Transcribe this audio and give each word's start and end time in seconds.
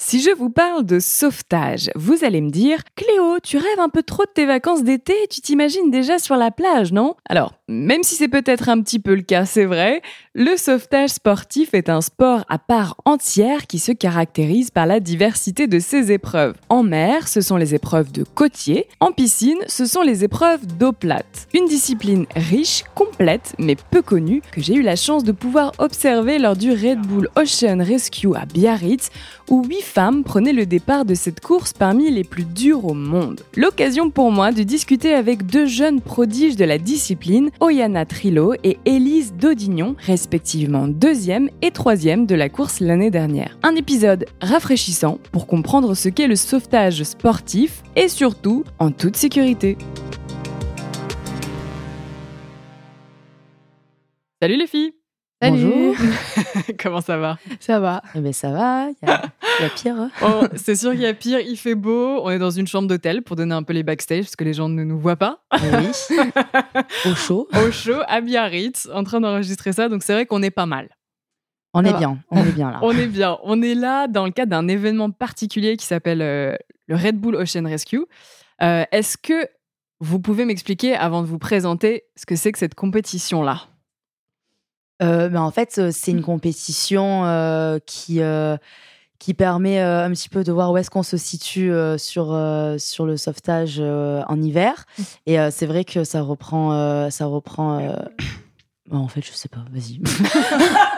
si 0.00 0.22
je 0.22 0.30
vous 0.30 0.48
parle 0.48 0.86
de 0.86 1.00
sauvetage, 1.00 1.90
vous 1.96 2.24
allez 2.24 2.40
me 2.40 2.50
dire 2.50 2.78
Cléo, 2.94 3.40
tu 3.42 3.56
rêves 3.56 3.80
un 3.80 3.88
peu 3.88 4.04
trop 4.04 4.22
de 4.22 4.30
tes 4.32 4.46
vacances 4.46 4.84
d'été, 4.84 5.12
tu 5.28 5.40
t'imagines 5.40 5.90
déjà 5.90 6.20
sur 6.20 6.36
la 6.36 6.52
plage, 6.52 6.92
non? 6.92 7.16
Alors, 7.28 7.54
même 7.68 8.04
si 8.04 8.14
c'est 8.14 8.28
peut-être 8.28 8.68
un 8.68 8.80
petit 8.80 9.00
peu 9.00 9.14
le 9.14 9.22
cas, 9.22 9.44
c'est 9.44 9.64
vrai, 9.64 10.00
le 10.34 10.56
sauvetage 10.56 11.10
sportif 11.10 11.74
est 11.74 11.90
un 11.90 12.00
sport 12.00 12.44
à 12.48 12.58
part 12.58 12.96
entière 13.04 13.66
qui 13.66 13.80
se 13.80 13.90
caractérise 13.90 14.70
par 14.70 14.86
la 14.86 15.00
diversité 15.00 15.66
de 15.66 15.80
ses 15.80 16.12
épreuves. 16.12 16.54
En 16.68 16.84
mer, 16.84 17.26
ce 17.26 17.40
sont 17.40 17.56
les 17.56 17.74
épreuves 17.74 18.12
de 18.12 18.22
côtier, 18.22 18.86
en 19.00 19.10
piscine, 19.10 19.58
ce 19.66 19.84
sont 19.84 20.02
les 20.02 20.22
épreuves 20.22 20.64
d'eau 20.66 20.92
plate. 20.92 21.48
Une 21.54 21.66
discipline 21.66 22.26
riche, 22.36 22.84
complète, 22.94 23.56
mais 23.58 23.76
peu 23.90 24.00
connue, 24.00 24.42
que 24.52 24.62
j'ai 24.62 24.74
eu 24.74 24.82
la 24.82 24.96
chance 24.96 25.24
de 25.24 25.32
pouvoir 25.32 25.72
observer 25.78 26.38
lors 26.38 26.56
du 26.56 26.70
Red 26.70 27.00
Bull 27.00 27.28
Ocean 27.36 27.82
Rescue 27.82 28.36
à 28.36 28.46
Biarritz, 28.46 29.10
où 29.50 29.64
8 29.64 29.87
femmes 29.88 30.22
prenaient 30.22 30.52
le 30.52 30.66
départ 30.66 31.04
de 31.04 31.14
cette 31.14 31.40
course 31.40 31.72
parmi 31.72 32.10
les 32.10 32.22
plus 32.22 32.44
dures 32.44 32.84
au 32.84 32.94
monde. 32.94 33.40
L'occasion 33.56 34.10
pour 34.10 34.30
moi 34.30 34.52
de 34.52 34.62
discuter 34.62 35.14
avec 35.14 35.46
deux 35.46 35.66
jeunes 35.66 36.00
prodiges 36.00 36.56
de 36.56 36.64
la 36.64 36.78
discipline, 36.78 37.50
Oyana 37.60 38.04
Trilo 38.04 38.54
et 38.62 38.78
Élise 38.84 39.32
Dodignon, 39.32 39.96
respectivement 39.98 40.86
deuxième 40.86 41.48
et 41.62 41.70
troisième 41.70 42.26
de 42.26 42.34
la 42.34 42.48
course 42.48 42.80
l'année 42.80 43.10
dernière. 43.10 43.58
Un 43.62 43.74
épisode 43.74 44.26
rafraîchissant 44.40 45.18
pour 45.32 45.46
comprendre 45.46 45.94
ce 45.94 46.08
qu'est 46.08 46.28
le 46.28 46.36
sauvetage 46.36 47.02
sportif 47.02 47.82
et 47.96 48.08
surtout 48.08 48.64
en 48.78 48.90
toute 48.90 49.16
sécurité. 49.16 49.78
Salut 54.40 54.56
les 54.56 54.68
filles 54.68 54.97
Salut. 55.40 55.62
Bonjour 55.62 55.94
Comment 56.82 57.00
ça 57.00 57.16
va? 57.16 57.38
Ça 57.60 57.78
va. 57.78 58.02
Eh 58.14 58.20
ben 58.20 58.32
ça 58.32 58.50
va, 58.50 58.88
il 58.90 59.08
y, 59.08 59.10
a- 59.10 59.22
il 59.60 59.62
y 59.62 59.66
a 59.66 59.70
pire. 59.70 59.94
hein. 59.96 60.10
Oh, 60.22 60.42
C'est 60.56 60.74
sûr 60.74 60.90
qu'il 60.92 61.00
y 61.02 61.06
a 61.06 61.14
pire, 61.14 61.38
il 61.40 61.56
fait 61.56 61.76
beau, 61.76 62.20
on 62.24 62.30
est 62.30 62.38
dans 62.40 62.50
une 62.50 62.66
chambre 62.66 62.88
d'hôtel 62.88 63.22
pour 63.22 63.36
donner 63.36 63.54
un 63.54 63.62
peu 63.62 63.72
les 63.72 63.84
backstage 63.84 64.24
parce 64.24 64.36
que 64.36 64.42
les 64.44 64.52
gens 64.54 64.68
ne 64.68 64.82
nous 64.82 64.98
voient 64.98 65.16
pas. 65.16 65.40
Oui. 65.52 66.16
Au 67.06 67.14
chaud. 67.14 67.48
Au 67.54 67.70
show, 67.70 68.00
à 68.08 68.20
Biarritz, 68.20 68.88
en 68.92 69.04
train 69.04 69.20
d'enregistrer 69.20 69.72
ça, 69.72 69.88
donc 69.88 70.02
c'est 70.02 70.12
vrai 70.12 70.26
qu'on 70.26 70.42
est 70.42 70.50
pas 70.50 70.66
mal. 70.66 70.88
On 71.72 71.82
Ça 71.84 71.90
est 71.90 71.92
va. 71.92 71.98
bien, 71.98 72.18
on 72.30 72.44
est 72.44 72.52
bien 72.52 72.70
là. 72.72 72.78
On 72.82 72.90
est 72.92 73.06
bien, 73.06 73.38
on 73.44 73.62
est 73.62 73.74
là 73.74 74.08
dans 74.08 74.24
le 74.24 74.32
cadre 74.32 74.50
d'un 74.50 74.66
événement 74.66 75.10
particulier 75.12 75.76
qui 75.76 75.86
s'appelle 75.86 76.22
euh, 76.22 76.56
le 76.88 76.96
Red 76.96 77.16
Bull 77.16 77.36
Ocean 77.36 77.64
Rescue. 77.64 78.04
Euh, 78.62 78.84
Est-ce 78.90 79.16
que 79.16 79.46
vous 80.00 80.18
pouvez 80.18 80.44
m'expliquer, 80.46 80.94
avant 80.96 81.22
de 81.22 81.26
vous 81.28 81.38
présenter, 81.38 82.04
ce 82.16 82.26
que 82.26 82.34
c'est 82.34 82.50
que 82.50 82.58
cette 82.58 82.74
compétition-là? 82.74 83.60
Euh, 85.02 85.28
ben, 85.28 85.40
en 85.40 85.50
fait, 85.50 85.78
euh, 85.78 85.90
c'est 85.92 86.10
une 86.10 86.22
compétition 86.22 87.24
euh, 87.24 87.78
qui, 87.86 88.20
euh, 88.20 88.56
qui 89.18 89.34
permet 89.34 89.80
un 89.80 90.10
petit 90.10 90.28
peu 90.28 90.44
de 90.44 90.52
voir 90.52 90.72
où 90.72 90.76
est-ce 90.76 90.90
qu'on 90.90 91.02
se 91.02 91.16
situe 91.16 91.72
sur, 91.98 92.26
sur 92.78 93.06
le 93.06 93.16
sauvetage 93.16 93.80
en 93.80 94.40
hiver. 94.40 94.84
Et 95.26 95.40
euh, 95.40 95.50
c'est 95.50 95.66
vrai 95.66 95.84
que 95.84 96.04
ça 96.04 96.22
reprend. 96.22 97.10
ça 97.10 97.26
reprend 97.26 97.78
bon, 98.88 98.98
en 98.98 99.08
fait, 99.08 99.24
je 99.24 99.32
sais 99.32 99.48
pas, 99.48 99.64
vas-y. 99.72 100.00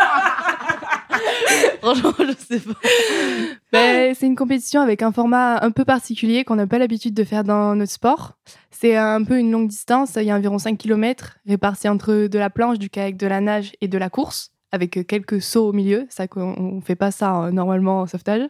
Franchement, 1.83 2.13
je 2.19 2.33
sais 2.39 2.61
pas. 2.61 2.75
Ben, 3.73 4.15
c'est 4.15 4.27
une 4.27 4.37
compétition 4.37 4.81
avec 4.81 5.03
un 5.03 5.13
format 5.13 5.63
un 5.63 5.71
peu 5.71 5.85
particulier 5.85 6.45
qu'on 6.45 6.57
n'a 6.57 6.67
pas 6.67 6.79
l'habitude 6.79 7.15
de 7.15 7.25
faire 7.25 7.45
dans 7.45 7.75
notre 7.75 7.93
sport. 7.93 8.35
C'est 8.71 8.97
un 8.97 9.25
peu 9.25 9.39
une 9.39 9.51
longue 9.51 9.69
distance. 9.69 10.17
Il 10.17 10.25
y 10.25 10.31
a 10.31 10.37
environ 10.37 10.59
5 10.59 10.79
km 10.79 11.39
répartis 11.47 11.89
entre 11.89 12.27
de 12.27 12.39
la 12.39 12.51
planche, 12.51 12.79
du 12.79 12.91
kayak, 12.91 13.17
de 13.17 13.27
la 13.27 13.41
nage 13.41 13.73
et 13.81 13.89
de 13.89 13.99
la 13.99 14.11
course, 14.11 14.53
avec 14.73 15.07
quelques 15.07 15.43
sauts 15.43 15.69
au 15.69 15.73
milieu. 15.73 16.07
Ça 16.11 16.29
qu'on 16.29 16.77
ne 16.77 16.81
fait 16.81 16.97
pas 16.97 17.11
ça 17.11 17.45
euh, 17.45 17.51
normalement 17.51 18.01
en 18.01 18.07
sauvetage. 18.07 18.49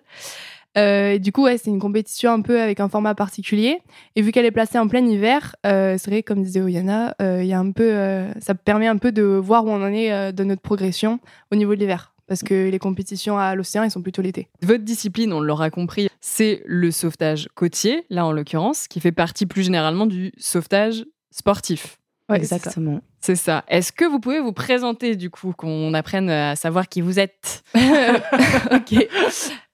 Euh, 0.78 1.18
du 1.18 1.32
coup, 1.32 1.44
ouais, 1.44 1.58
c'est 1.58 1.70
une 1.70 1.80
compétition 1.80 2.32
un 2.32 2.42
peu 2.42 2.60
avec 2.60 2.80
un 2.80 2.88
format 2.88 3.14
particulier. 3.14 3.78
Et 4.16 4.22
vu 4.22 4.32
qu'elle 4.32 4.44
est 4.44 4.50
placée 4.50 4.78
en 4.78 4.88
plein 4.88 5.04
hiver, 5.04 5.56
euh, 5.66 5.96
c'est 5.98 6.10
vrai, 6.10 6.22
comme 6.22 6.42
disait 6.42 6.60
Oyana, 6.60 7.14
euh, 7.20 7.42
y 7.42 7.52
a 7.52 7.58
un 7.58 7.72
peu, 7.72 7.90
euh, 7.92 8.32
ça 8.40 8.54
permet 8.54 8.86
un 8.86 8.96
peu 8.96 9.12
de 9.12 9.22
voir 9.22 9.64
où 9.64 9.70
on 9.70 9.82
en 9.82 9.92
est 9.92 10.32
de 10.32 10.44
notre 10.44 10.62
progression 10.62 11.18
au 11.50 11.56
niveau 11.56 11.74
de 11.74 11.80
l'hiver. 11.80 12.09
Parce 12.30 12.44
que 12.44 12.70
les 12.70 12.78
compétitions 12.78 13.38
à 13.38 13.56
l'océan, 13.56 13.82
ils 13.82 13.90
sont 13.90 14.02
plutôt 14.02 14.22
l'été. 14.22 14.46
Votre 14.62 14.84
discipline, 14.84 15.32
on 15.32 15.40
l'aura 15.40 15.68
compris, 15.68 16.08
c'est 16.20 16.62
le 16.64 16.92
sauvetage 16.92 17.48
côtier, 17.56 18.04
là 18.08 18.24
en 18.24 18.30
l'occurrence, 18.30 18.86
qui 18.86 19.00
fait 19.00 19.10
partie 19.10 19.46
plus 19.46 19.64
généralement 19.64 20.06
du 20.06 20.30
sauvetage 20.38 21.04
sportif. 21.32 21.98
Ouais. 22.28 22.36
Exactement. 22.36 23.00
C'est 23.20 23.34
ça. 23.34 23.64
Est-ce 23.66 23.90
que 23.90 24.04
vous 24.04 24.20
pouvez 24.20 24.38
vous 24.38 24.52
présenter 24.52 25.16
du 25.16 25.28
coup, 25.28 25.52
qu'on 25.56 25.92
apprenne 25.92 26.30
à 26.30 26.54
savoir 26.54 26.88
qui 26.88 27.00
vous 27.00 27.18
êtes 27.18 27.64
ok. 27.74 29.08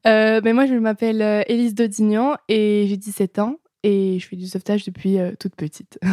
Euh, 0.07 0.41
ben 0.41 0.55
moi, 0.55 0.65
je 0.65 0.73
m'appelle 0.77 1.21
euh, 1.21 1.43
Élise 1.49 1.75
Dodignan 1.75 2.37
et 2.49 2.87
j'ai 2.89 2.97
17 2.97 3.39
ans 3.39 3.57
et 3.83 4.19
je 4.19 4.27
fais 4.27 4.37
du 4.37 4.47
sauvetage 4.47 4.87
depuis 4.87 5.19
euh, 5.19 5.33
toute 5.39 5.57
petite. 5.57 5.99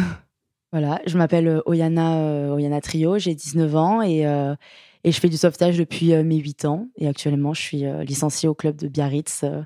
Voilà, 0.74 1.00
je 1.06 1.16
m'appelle 1.16 1.46
euh, 1.46 1.60
Oyana, 1.66 2.16
euh, 2.16 2.50
Oyana 2.50 2.80
Trio, 2.80 3.16
j'ai 3.16 3.32
19 3.32 3.76
ans 3.76 4.02
et, 4.02 4.26
euh, 4.26 4.56
et 5.04 5.12
je 5.12 5.20
fais 5.20 5.28
du 5.28 5.36
sauvetage 5.36 5.78
depuis 5.78 6.12
euh, 6.14 6.24
mes 6.24 6.36
8 6.36 6.64
ans. 6.64 6.88
Et 6.96 7.06
actuellement, 7.06 7.54
je 7.54 7.60
suis 7.60 7.84
euh, 7.86 8.02
licenciée 8.04 8.48
au 8.48 8.54
club 8.54 8.76
de 8.76 8.88
Biarritz, 8.88 9.42
euh, 9.44 9.62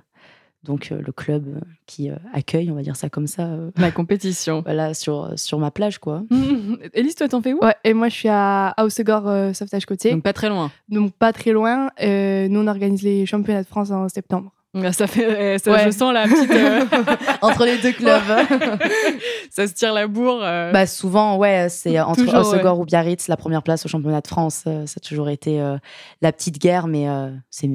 donc 0.64 0.90
euh, 0.90 1.00
le 1.04 1.12
club 1.12 1.60
qui 1.86 2.10
euh, 2.10 2.16
accueille, 2.34 2.70
on 2.70 2.74
va 2.74 2.82
dire 2.82 2.96
ça 2.96 3.08
comme 3.08 3.26
ça, 3.28 3.46
euh, 3.46 3.70
La 3.76 3.92
compétition. 3.92 4.60
voilà, 4.64 4.92
sur, 4.92 5.32
sur 5.36 5.58
ma 5.58 5.70
plage, 5.70 5.98
quoi. 5.98 6.24
Élise, 6.94 7.14
toi, 7.14 7.28
t'en 7.28 7.40
fais 7.40 7.52
où? 7.54 7.60
Ouais, 7.62 7.76
et 7.84 7.94
moi, 7.94 8.08
je 8.08 8.14
suis 8.14 8.28
à 8.28 8.74
Hausegor 8.78 9.28
euh, 9.28 9.52
Sauvetage 9.52 9.86
Côtier, 9.86 10.10
Donc 10.12 10.24
pas 10.24 10.32
très 10.32 10.48
loin. 10.48 10.70
donc 10.88 11.12
pas 11.14 11.32
très 11.32 11.52
loin. 11.52 11.90
Euh, 12.02 12.48
nous, 12.48 12.60
on 12.60 12.66
organise 12.66 13.02
les 13.02 13.24
championnats 13.24 13.62
de 13.62 13.68
France 13.68 13.90
en 13.92 14.08
septembre. 14.08 14.52
Ça 14.92 15.06
fait, 15.06 15.58
ça, 15.58 15.70
Ouais. 15.72 15.84
je 15.86 15.90
sens 15.90 16.12
la 16.12 16.24
petite, 16.26 16.50
euh, 16.50 16.84
Entre 17.42 17.64
les 17.64 17.78
deux 17.78 17.92
clubs. 17.92 18.22
ça 19.50 19.66
se 19.66 19.74
tire 19.74 19.92
la 19.92 20.06
bourre. 20.06 20.40
euh. 20.42 20.72
bah, 20.72 20.86
souvent, 20.86 21.36
ouais, 21.36 21.68
c'est 21.68 21.98
entre 22.00 22.20
Toujours, 22.24 22.40
Hausegor 22.40 22.78
ou 22.80 22.84
Biarritz, 22.84 23.28
la 23.28 23.36
première 23.36 23.62
place 23.62 23.84
au 23.84 23.88
championnat 23.88 24.20
de 24.20 24.26
France. 24.26 24.64
euh, 24.66 24.86
ça 24.86 24.94
a 24.98 25.06
toujours 25.06 25.28
été 25.28 25.60
euh, 25.60 25.76
la 26.22 26.32
petite 26.32 26.58
guerre, 26.58 26.86
mais 26.86 27.06
c'est 27.50 27.68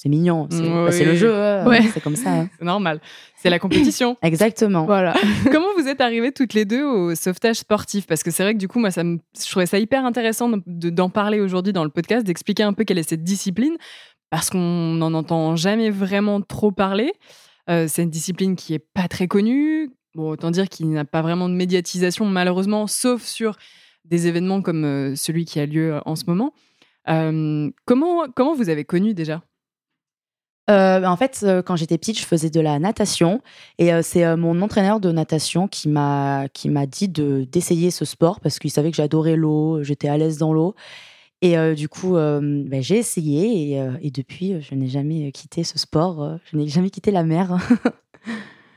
c'est 0.00 0.08
mignon. 0.08 0.46
C'est 0.48 0.60
Mm, 0.62 0.84
bah, 0.86 0.90
le 1.06 1.14
jeu, 1.16 1.32
Ouais. 1.66 1.82
c'est 1.92 2.00
comme 2.00 2.14
ça. 2.14 2.30
hein. 2.30 2.48
c'est 2.60 2.64
normal. 2.64 3.00
C'est 3.34 3.50
la 3.50 3.58
compétition. 3.58 4.16
Exactement. 4.22 4.84
Voilà. 4.84 5.12
Comment 5.50 5.66
vous 5.76 5.88
êtes 5.88 6.00
arrivées 6.00 6.30
toutes 6.30 6.54
les 6.54 6.64
deux 6.64 6.84
au 6.84 7.16
sauvetage 7.16 7.56
sportif? 7.56 8.06
Parce 8.06 8.22
que 8.22 8.30
c'est 8.30 8.44
vrai 8.44 8.54
que 8.54 8.60
du 8.60 8.68
coup, 8.68 8.78
moi, 8.78 8.92
ça 8.92 9.02
me... 9.02 9.18
je 9.36 9.50
trouvais 9.50 9.66
ça 9.66 9.76
hyper 9.80 10.04
intéressant 10.04 10.50
de- 10.50 10.62
de- 10.66 10.90
d'en 10.90 11.10
parler 11.10 11.40
aujourd'hui 11.40 11.72
dans 11.72 11.82
le 11.82 11.90
podcast, 11.90 12.24
d'expliquer 12.24 12.62
un 12.62 12.74
peu 12.74 12.84
quelle 12.84 12.98
est 12.98 13.08
cette 13.08 13.24
discipline, 13.24 13.74
parce 14.30 14.50
qu'on 14.50 14.94
n'en 14.94 15.14
entend 15.14 15.56
jamais 15.56 15.90
vraiment 15.90 16.40
trop 16.40 16.70
parler. 16.70 17.12
Euh, 17.70 17.86
c'est 17.88 18.02
une 18.02 18.10
discipline 18.10 18.56
qui 18.56 18.74
est 18.74 18.78
pas 18.78 19.08
très 19.08 19.28
connue. 19.28 19.90
Autant 20.16 20.50
dire 20.50 20.68
qu'il 20.68 20.90
n'a 20.90 21.04
pas 21.04 21.22
vraiment 21.22 21.48
de 21.48 21.54
médiatisation, 21.54 22.24
malheureusement, 22.24 22.86
sauf 22.86 23.22
sur 23.22 23.56
des 24.08 24.26
événements 24.26 24.62
comme 24.62 24.84
euh, 24.84 25.14
celui 25.14 25.44
qui 25.44 25.60
a 25.60 25.66
lieu 25.66 25.94
euh, 25.94 26.00
en 26.06 26.16
ce 26.16 26.24
moment. 26.26 26.52
Comment, 27.06 28.26
comment 28.36 28.54
vous 28.54 28.68
avez 28.68 28.84
connu 28.84 29.14
déjà? 29.14 29.42
Euh, 30.68 31.02
en 31.04 31.16
fait, 31.16 31.46
quand 31.64 31.74
j'étais 31.74 31.96
petite, 31.96 32.18
je 32.18 32.26
faisais 32.26 32.50
de 32.50 32.60
la 32.60 32.78
natation 32.78 33.40
et 33.78 33.90
c'est 34.02 34.36
mon 34.36 34.60
entraîneur 34.60 35.00
de 35.00 35.10
natation 35.10 35.68
qui 35.68 35.88
m'a 35.88 36.48
qui 36.52 36.68
m'a 36.68 36.84
dit 36.84 37.08
de 37.08 37.44
d'essayer 37.50 37.90
ce 37.90 38.04
sport 38.04 38.40
parce 38.40 38.58
qu'il 38.58 38.70
savait 38.70 38.90
que 38.90 38.96
j'adorais 38.98 39.36
l'eau, 39.36 39.82
j'étais 39.82 40.08
à 40.08 40.18
l'aise 40.18 40.36
dans 40.36 40.52
l'eau 40.52 40.74
et 41.42 41.56
euh, 41.58 41.74
du 41.74 41.88
coup 41.88 42.16
euh, 42.16 42.40
ben, 42.42 42.82
j'ai 42.82 42.96
essayé 42.98 43.70
et, 43.72 43.80
euh, 43.80 43.92
et 44.02 44.10
depuis 44.10 44.60
je 44.60 44.74
n'ai 44.74 44.88
jamais 44.88 45.30
quitté 45.32 45.64
ce 45.64 45.78
sport, 45.78 46.38
je 46.50 46.56
n'ai 46.56 46.68
jamais 46.68 46.90
quitté 46.90 47.10
la 47.10 47.22
mer. 47.24 47.56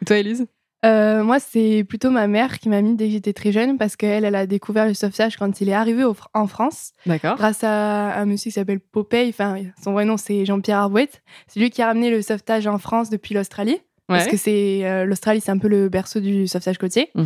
Toi, 0.06 0.18
Elise 0.18 0.48
Euh, 0.84 1.24
moi, 1.24 1.40
c'est 1.40 1.84
plutôt 1.88 2.10
ma 2.10 2.26
mère 2.28 2.58
qui 2.58 2.68
m'a 2.68 2.82
mis 2.82 2.96
dès 2.96 3.06
que 3.06 3.12
j'étais 3.12 3.34
très 3.34 3.52
jeune 3.52 3.78
parce 3.78 3.96
qu'elle, 3.96 4.26
elle 4.26 4.34
a 4.34 4.48
découvert 4.48 4.88
le 4.88 4.96
sauvetage 4.96 5.38
quand 5.38 5.62
il 5.62 5.70
est 5.70 5.74
arrivé 5.74 6.04
au- 6.04 6.16
en 6.34 6.48
France 6.48 6.94
D'accord. 7.06 7.36
grâce 7.36 7.64
à 7.64 8.20
un 8.20 8.26
monsieur 8.26 8.50
qui 8.50 8.56
s'appelle 8.56 8.80
Popeye. 8.80 9.30
Enfin, 9.30 9.58
son 9.84 9.92
vrai 9.92 10.06
nom, 10.06 10.18
c'est 10.18 10.44
Jean-Pierre 10.44 10.80
Arbouette. 10.80 11.22
C'est 11.48 11.60
lui 11.60 11.70
qui 11.70 11.84
a 11.84 11.86
ramené 11.86 12.10
le 12.10 12.24
sauvetage 12.24 12.66
en 12.66 12.80
France 12.80 13.12
depuis 13.12 13.36
l'Australie. 13.36 13.78
Parce 14.08 14.28
que 14.28 14.36
c'est 14.38 14.82
euh, 14.84 15.06
l'Australie, 15.06 15.40
c'est 15.40 15.52
un 15.52 15.58
peu 15.60 15.70
le 15.70 15.88
berceau 15.88 16.20
du 16.20 16.46
sauvetage 16.48 16.78
côtier. 16.80 17.12
Mhm. 17.16 17.26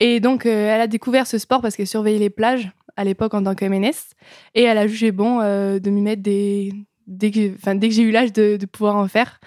Et 0.00 0.18
donc, 0.20 0.46
euh, 0.46 0.68
elle 0.72 0.80
a 0.80 0.86
découvert 0.86 1.26
ce 1.26 1.36
sport 1.38 1.60
parce 1.60 1.76
qu'elle 1.76 1.86
surveillait 1.88 2.18
les 2.20 2.30
plages 2.30 2.70
à 2.96 3.04
l'époque 3.04 3.34
en 3.34 3.42
tant 3.42 3.54
que 3.54 3.64
MNS. 3.64 4.14
Et 4.54 4.62
elle 4.62 4.78
a 4.78 4.86
jugé 4.86 5.12
bon 5.12 5.38
de 5.38 5.90
m'y 5.90 6.02
mettre 6.02 6.22
dès, 6.22 6.70
dès 7.06 7.30
que, 7.30 7.74
dès 7.74 7.88
que 7.88 7.94
j'ai 7.94 8.02
eu 8.02 8.10
l'âge 8.10 8.32
de, 8.32 8.56
de, 8.56 8.66
pouvoir 8.66 8.96
en 8.96 9.08
faire. 9.08 9.40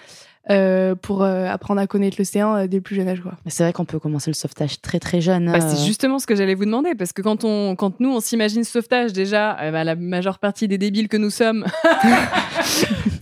Euh, 0.48 0.94
pour 0.94 1.24
euh, 1.24 1.48
apprendre 1.48 1.80
à 1.80 1.88
connaître 1.88 2.18
l'océan 2.20 2.54
euh, 2.54 2.66
dès 2.68 2.76
le 2.76 2.80
plus 2.80 2.94
jeune 2.94 3.08
âge. 3.08 3.20
C'est 3.48 3.64
vrai 3.64 3.72
qu'on 3.72 3.84
peut 3.84 3.98
commencer 3.98 4.30
le 4.30 4.34
sauvetage 4.34 4.80
très 4.80 5.00
très 5.00 5.20
jeune. 5.20 5.50
Bah, 5.50 5.60
c'est 5.60 5.84
justement 5.84 6.20
ce 6.20 6.26
que 6.28 6.36
j'allais 6.36 6.54
vous 6.54 6.66
demander, 6.66 6.94
parce 6.94 7.12
que 7.12 7.20
quand, 7.20 7.42
on, 7.42 7.74
quand 7.74 7.98
nous, 7.98 8.10
on 8.10 8.20
s'imagine 8.20 8.62
sauvetage, 8.62 9.12
déjà, 9.12 9.56
bah, 9.72 9.82
la 9.82 9.96
majeure 9.96 10.38
partie 10.38 10.68
des 10.68 10.78
débiles 10.78 11.08
que 11.08 11.16
nous 11.16 11.30
sommes 11.30 11.66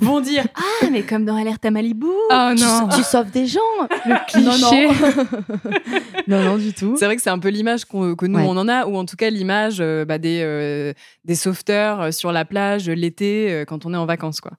vont 0.00 0.20
dire 0.20 0.46
Ah, 0.55 0.88
mais 0.91 1.02
comme 1.02 1.25
dans 1.25 1.37
Alerte 1.37 1.64
à 1.64 1.70
Malibu 1.70 2.06
oh, 2.06 2.50
non. 2.58 2.88
Tu, 2.94 3.02
sauves 3.02 3.31
des 3.31 3.46
gens 3.46 3.61
Le 4.06 4.26
cliché 4.29 4.88
non, 6.26 6.43
non. 6.43 6.56
du 6.56 6.73
tout. 6.73 6.96
C'est 6.99 7.06
vrai 7.06 7.17
que 7.17 7.23
c'est 7.23 7.31
un 7.31 7.38
peu 7.38 7.49
l'image 7.49 7.85
que 7.85 8.26
nous, 8.26 8.38
on 8.38 8.56
en 8.56 8.69
a, 8.69 8.87
ou 8.87 8.96
en 8.96 9.05
tout 9.05 9.17
cas 9.17 9.31
l'image 9.31 9.79
bah, 9.79 10.19
des, 10.19 10.94
des 11.25 11.35
sauveteurs 11.35 12.12
sur 12.12 12.32
la 12.32 12.44
plage 12.44 12.88
l'été 12.88 13.64
quand 13.67 13.87
on 13.87 13.94
est 13.94 13.96
en 13.99 14.06
vacances. 14.06 14.41
quoi. 14.41 14.52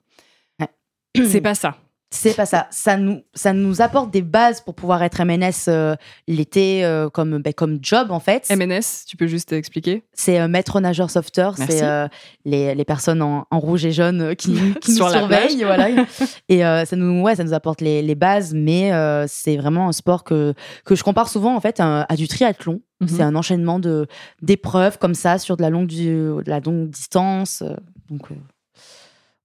C'est 1.15 1.41
pas 1.41 1.55
ça. 1.55 1.77
C'est 2.11 2.35
pas 2.35 2.45
ça. 2.45 2.67
Ça 2.71 2.97
nous, 2.97 3.23
ça 3.33 3.51
nous 3.53 3.81
apporte 3.81 4.11
des 4.11 4.21
bases 4.21 4.61
pour 4.61 4.75
pouvoir 4.75 5.03
être 5.03 5.23
MNS 5.23 5.67
euh, 5.67 5.95
l'été 6.27 6.85
euh, 6.85 7.09
comme, 7.09 7.39
ben, 7.39 7.53
comme 7.53 7.79
job 7.81 8.11
en 8.11 8.19
fait. 8.19 8.49
MNS, 8.49 9.05
tu 9.07 9.17
peux 9.17 9.27
juste 9.27 9.51
expliquer 9.51 10.03
C'est 10.13 10.39
euh, 10.39 10.47
maître 10.47 10.79
nageur 10.79 11.09
sauveteur. 11.09 11.55
C'est 11.57 11.83
les, 12.45 12.75
les, 12.75 12.85
personnes 12.85 13.21
en, 13.21 13.45
en, 13.49 13.59
rouge 13.59 13.85
et 13.85 13.91
jaune 13.91 14.35
qui, 14.35 14.53
qui 14.81 14.91
nous 14.91 15.09
surveillent. 15.09 15.63
Voilà. 15.65 15.89
et 16.47 16.59
ça, 16.59 16.95
nous, 16.95 17.21
ouais, 17.21 17.35
ça 17.35 17.43
nous 17.43 17.53
apporte 17.53 17.81
les, 17.81 18.01
les 18.01 18.15
bases, 18.15 18.53
mais 18.53 18.91
c'est 19.27 19.57
vraiment 19.57 19.89
un 19.89 19.91
sport 19.91 20.23
que, 20.23 20.53
que 20.85 20.95
je 20.95 21.03
compare 21.03 21.27
souvent 21.27 21.55
en 21.55 21.59
fait 21.59 21.79
à, 21.79 22.05
du 22.15 22.27
triathlon. 22.27 22.81
Mhm. 23.01 23.07
C'est 23.07 23.23
un 23.23 23.35
enchaînement 23.35 23.79
d'épreuves 24.41 24.97
comme 24.99 25.15
ça 25.15 25.37
sur 25.37 25.57
de 25.57 25.61
la 25.61 25.69
longue, 25.69 25.87
du, 25.87 26.05
de 26.07 26.43
la 26.49 26.59
longue 26.59 26.89
distance. 26.89 27.63
donc 28.09 28.29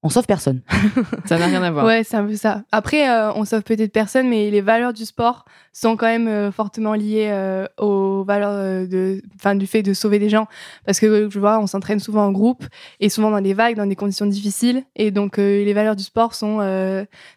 on 0.02 0.08
sauve 0.08 0.24
personne. 0.24 0.62
ça 1.26 1.38
n'a 1.38 1.46
rien 1.46 1.62
à 1.62 1.70
voir. 1.70 1.84
Ouais, 1.84 2.04
c'est 2.04 2.16
un 2.16 2.24
peu 2.24 2.34
ça. 2.34 2.62
Après, 2.72 3.10
euh, 3.10 3.32
on 3.34 3.44
sauve 3.44 3.62
peut-être 3.62 3.92
personne, 3.92 4.28
mais 4.28 4.50
les 4.50 4.62
valeurs 4.62 4.94
du 4.94 5.04
sport 5.04 5.44
sont 5.74 5.96
quand 5.96 6.06
même 6.06 6.26
euh, 6.26 6.50
fortement 6.50 6.94
liées 6.94 7.28
euh, 7.30 7.66
aux 7.78 8.24
valeurs 8.24 8.88
de, 8.88 9.20
enfin, 9.36 9.54
du 9.54 9.66
fait 9.66 9.82
de 9.82 9.92
sauver 9.92 10.18
des 10.18 10.30
gens. 10.30 10.46
Parce 10.86 11.00
que 11.00 11.28
je 11.28 11.38
vois, 11.38 11.58
on 11.60 11.66
s'entraîne 11.66 12.00
souvent 12.00 12.24
en 12.24 12.32
groupe 12.32 12.64
et 12.98 13.10
souvent 13.10 13.30
dans 13.30 13.42
des 13.42 13.52
vagues, 13.52 13.76
dans 13.76 13.84
des 13.84 13.94
conditions 13.94 14.24
difficiles. 14.24 14.84
Et 14.96 15.10
donc, 15.10 15.36
les 15.36 15.72
valeurs 15.74 15.96
du 15.96 16.04
sport 16.04 16.34
sont 16.34 16.60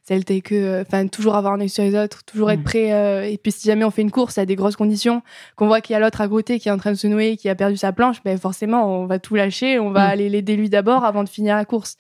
celles 0.04 0.24
telles 0.24 0.42
que, 0.42 0.82
enfin, 0.82 1.08
toujours 1.08 1.36
avoir 1.36 1.54
un 1.54 1.60
œil 1.60 1.70
sur 1.70 1.84
les 1.84 1.96
autres, 1.96 2.24
toujours 2.24 2.50
être 2.50 2.62
mm. 2.62 2.64
prêt. 2.64 3.32
et 3.34 3.38
puis, 3.38 3.52
si 3.52 3.68
jamais 3.68 3.84
on 3.84 3.92
fait 3.92 4.04
une 4.04 4.12
course 4.12 4.38
à 4.38 4.46
des 4.46 4.56
grosses 4.56 4.78
conditions, 4.78 5.22
qu'on 5.58 5.68
voit 5.68 5.82
qu'il 5.82 5.94
y 5.94 5.98
a 5.98 6.00
l'autre 6.00 6.22
à 6.22 6.28
côté 6.30 6.60
qui 6.60 6.70
est 6.70 6.72
en 6.72 6.78
train 6.78 6.92
de 6.92 6.98
se 6.98 7.08
noyer, 7.08 7.36
qui 7.36 7.50
a 7.50 7.56
perdu 7.56 7.76
sa 7.76 7.92
planche, 7.92 8.24
ben 8.24 8.38
forcément, 8.38 9.02
on 9.02 9.06
va 9.06 9.20
tout 9.20 9.36
lâcher, 9.36 9.80
on 9.80 9.92
va 9.92 10.08
mm. 10.08 10.12
aller 10.12 10.30
l'aider 10.30 10.56
lui 10.56 10.70
d'abord 10.70 11.04
avant 11.04 11.24
de 11.26 11.30
finir 11.30 11.56
la 11.58 11.66
course 11.66 11.98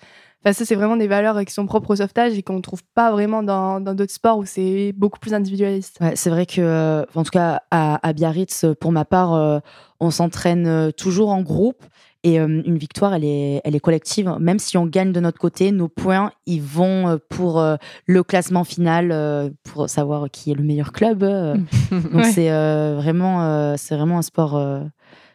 ça, 0.52 0.66
c'est 0.66 0.76
vraiment 0.76 0.98
des 0.98 1.08
valeurs 1.08 1.46
qui 1.46 1.54
sont 1.54 1.66
propres 1.66 1.92
au 1.92 1.96
sauvetage 1.96 2.38
et 2.38 2.44
qu'on 2.44 2.58
ne 2.58 2.62
trouve 2.62 2.82
pas 2.94 3.12
vraiment 3.12 3.44
dans 3.44 3.80
d'autres 3.80 4.12
sports 4.12 4.38
où 4.38 4.46
c'est 4.46 4.92
beaucoup 4.92 5.20
plus 5.20 5.34
individualiste. 5.34 5.98
Ouais, 6.02 6.16
c'est 6.16 6.30
vrai 6.30 6.46
que, 6.46 6.60
euh, 6.60 7.06
en 7.16 7.24
tout 7.24 7.32
cas, 7.32 7.62
à, 7.72 8.06
à 8.06 8.14
Biarritz, 8.14 8.66
pour 8.82 8.92
ma 8.92 9.06
part, 9.06 9.34
euh, 9.34 9.60
on 10.02 10.12
s'entraîne 10.12 10.68
euh, 10.68 10.92
toujours 10.92 11.30
en 11.30 11.42
groupe. 11.42 11.82
Et 12.26 12.38
une 12.38 12.78
victoire, 12.78 13.14
elle 13.14 13.26
est, 13.26 13.60
elle 13.66 13.76
est 13.76 13.82
collective. 13.82 14.34
Même 14.40 14.58
si 14.58 14.78
on 14.78 14.86
gagne 14.86 15.12
de 15.12 15.20
notre 15.20 15.38
côté, 15.38 15.74
nos 15.74 15.90
points, 15.90 16.32
ils 16.46 16.62
vont 16.62 17.20
pour 17.28 17.62
le 18.06 18.24
classement 18.24 18.64
final, 18.64 19.52
pour 19.66 19.90
savoir 19.90 20.32
qui 20.32 20.50
est 20.50 20.54
le 20.54 20.64
meilleur 20.64 20.94
club. 20.94 21.20
Donc 21.92 22.24
c'est 22.24 22.48
vraiment, 22.48 23.76
c'est 23.76 23.98
vraiment 23.98 24.20
un 24.20 24.22
sport 24.22 24.58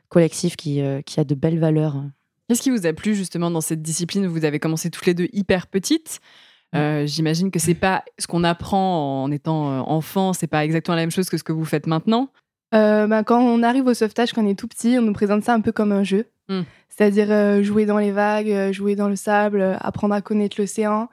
collectif 0.08 0.56
qui, 0.56 0.80
qui 1.04 1.20
a 1.20 1.24
de 1.24 1.34
belles 1.34 1.58
valeurs. 1.58 2.02
Qu'est-ce 2.48 2.62
qui 2.62 2.70
vous 2.70 2.86
a 2.86 2.94
plu 2.94 3.14
justement 3.14 3.50
dans 3.50 3.60
cette 3.60 3.82
discipline? 3.82 4.26
Vous 4.26 4.46
avez 4.46 4.58
commencé 4.58 4.90
toutes 4.90 5.04
les 5.04 5.12
deux 5.12 5.28
hyper 5.32 5.66
petites. 5.66 6.20
Euh, 6.74 7.06
j'imagine 7.06 7.50
que 7.50 7.58
c'est 7.58 7.74
pas 7.74 8.04
ce 8.18 8.26
qu'on 8.26 8.42
apprend 8.44 9.22
en 9.22 9.30
étant 9.30 9.70
euh, 9.70 9.80
enfant, 9.80 10.32
c'est 10.32 10.46
pas 10.46 10.64
exactement 10.64 10.96
la 10.96 11.02
même 11.02 11.10
chose 11.10 11.28
que 11.28 11.36
ce 11.36 11.44
que 11.44 11.52
vous 11.52 11.64
faites 11.64 11.86
maintenant. 11.86 12.30
Euh, 12.74 13.06
bah, 13.06 13.22
quand 13.22 13.40
on 13.40 13.62
arrive 13.62 13.86
au 13.86 13.94
sauvetage, 13.94 14.32
quand 14.32 14.44
on 14.44 14.48
est 14.48 14.58
tout 14.58 14.68
petit, 14.68 14.96
on 14.98 15.02
nous 15.02 15.12
présente 15.12 15.44
ça 15.44 15.54
un 15.54 15.60
peu 15.60 15.72
comme 15.72 15.92
un 15.92 16.04
jeu. 16.04 16.26
Hmm. 16.48 16.62
C'est-à-dire 16.88 17.62
jouer 17.62 17.86
dans 17.86 17.98
les 17.98 18.10
vagues, 18.10 18.72
jouer 18.72 18.96
dans 18.96 19.08
le 19.08 19.16
sable, 19.16 19.76
apprendre 19.80 20.14
à 20.14 20.20
connaître 20.20 20.56
l'océan. 20.58 21.08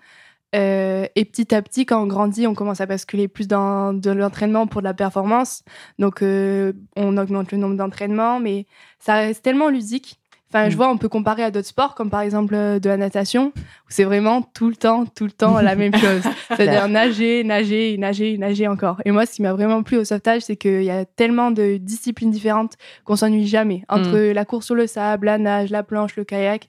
et 0.54 1.26
petit 1.32 1.54
à 1.54 1.62
petit, 1.62 1.86
quand 1.86 2.02
on 2.02 2.08
grandit, 2.08 2.48
on 2.48 2.56
commence 2.56 2.82
à 2.82 2.86
basculer 2.86 3.28
plus 3.28 3.48
dans 3.48 3.94
de 3.94 4.10
l'entraînement 4.10 4.68
pour 4.68 4.82
de 4.82 4.86
la 4.86 4.94
performance. 4.94 5.64
Donc, 6.00 6.22
on 6.22 7.18
augmente 7.18 7.52
le 7.52 7.58
nombre 7.58 7.76
d'entraînements, 7.76 8.40
mais 8.40 8.66
ça 9.00 9.16
reste 9.16 9.44
tellement 9.44 9.70
ludique 9.70 10.20
Enfin, 10.56 10.70
je 10.70 10.76
mm. 10.76 10.78
vois, 10.78 10.90
on 10.90 10.98
peut 10.98 11.10
comparer 11.10 11.44
à 11.44 11.52
d'autres 11.52 11.68
sports, 11.68 11.96
comme 11.96 12.10
par 12.10 12.22
exemple 12.22 12.56
euh, 12.56 12.80
de 12.80 12.88
la 12.88 12.96
natation, 12.96 13.52
où 13.58 13.90
c'est 13.90 14.06
vraiment 14.06 14.42
tout 14.42 14.70
le 14.70 14.76
temps, 14.78 15.06
tout 15.06 15.26
le 15.26 15.32
temps 15.32 15.60
la 15.60 15.76
même 15.76 15.94
chose. 15.94 16.22
C'est-à-dire 16.48 16.88
nager, 16.88 17.44
nager, 17.44 17.98
nager, 17.98 18.38
nager 18.38 18.66
encore. 18.70 19.02
Et 19.04 19.12
moi, 19.12 19.26
ce 19.26 19.34
qui 19.34 19.42
m'a 19.42 19.52
vraiment 19.52 19.84
plu 19.84 19.98
au 19.98 20.06
sauvetage, 20.06 20.44
c'est 20.44 20.56
qu'il 20.56 20.84
y 20.84 20.90
a 20.90 21.04
tellement 21.04 21.52
de 21.52 21.76
disciplines 21.76 22.32
différentes 22.32 22.76
qu'on 23.04 23.18
s'ennuie 23.18 23.48
jamais. 23.48 23.84
Entre 23.90 24.30
mm. 24.30 24.32
la 24.32 24.46
course 24.46 24.68
sur 24.68 24.76
le 24.76 24.88
sable, 24.88 25.26
la 25.26 25.38
nage, 25.38 25.72
la 25.72 25.84
planche, 25.84 26.16
le 26.16 26.24
kayak. 26.24 26.68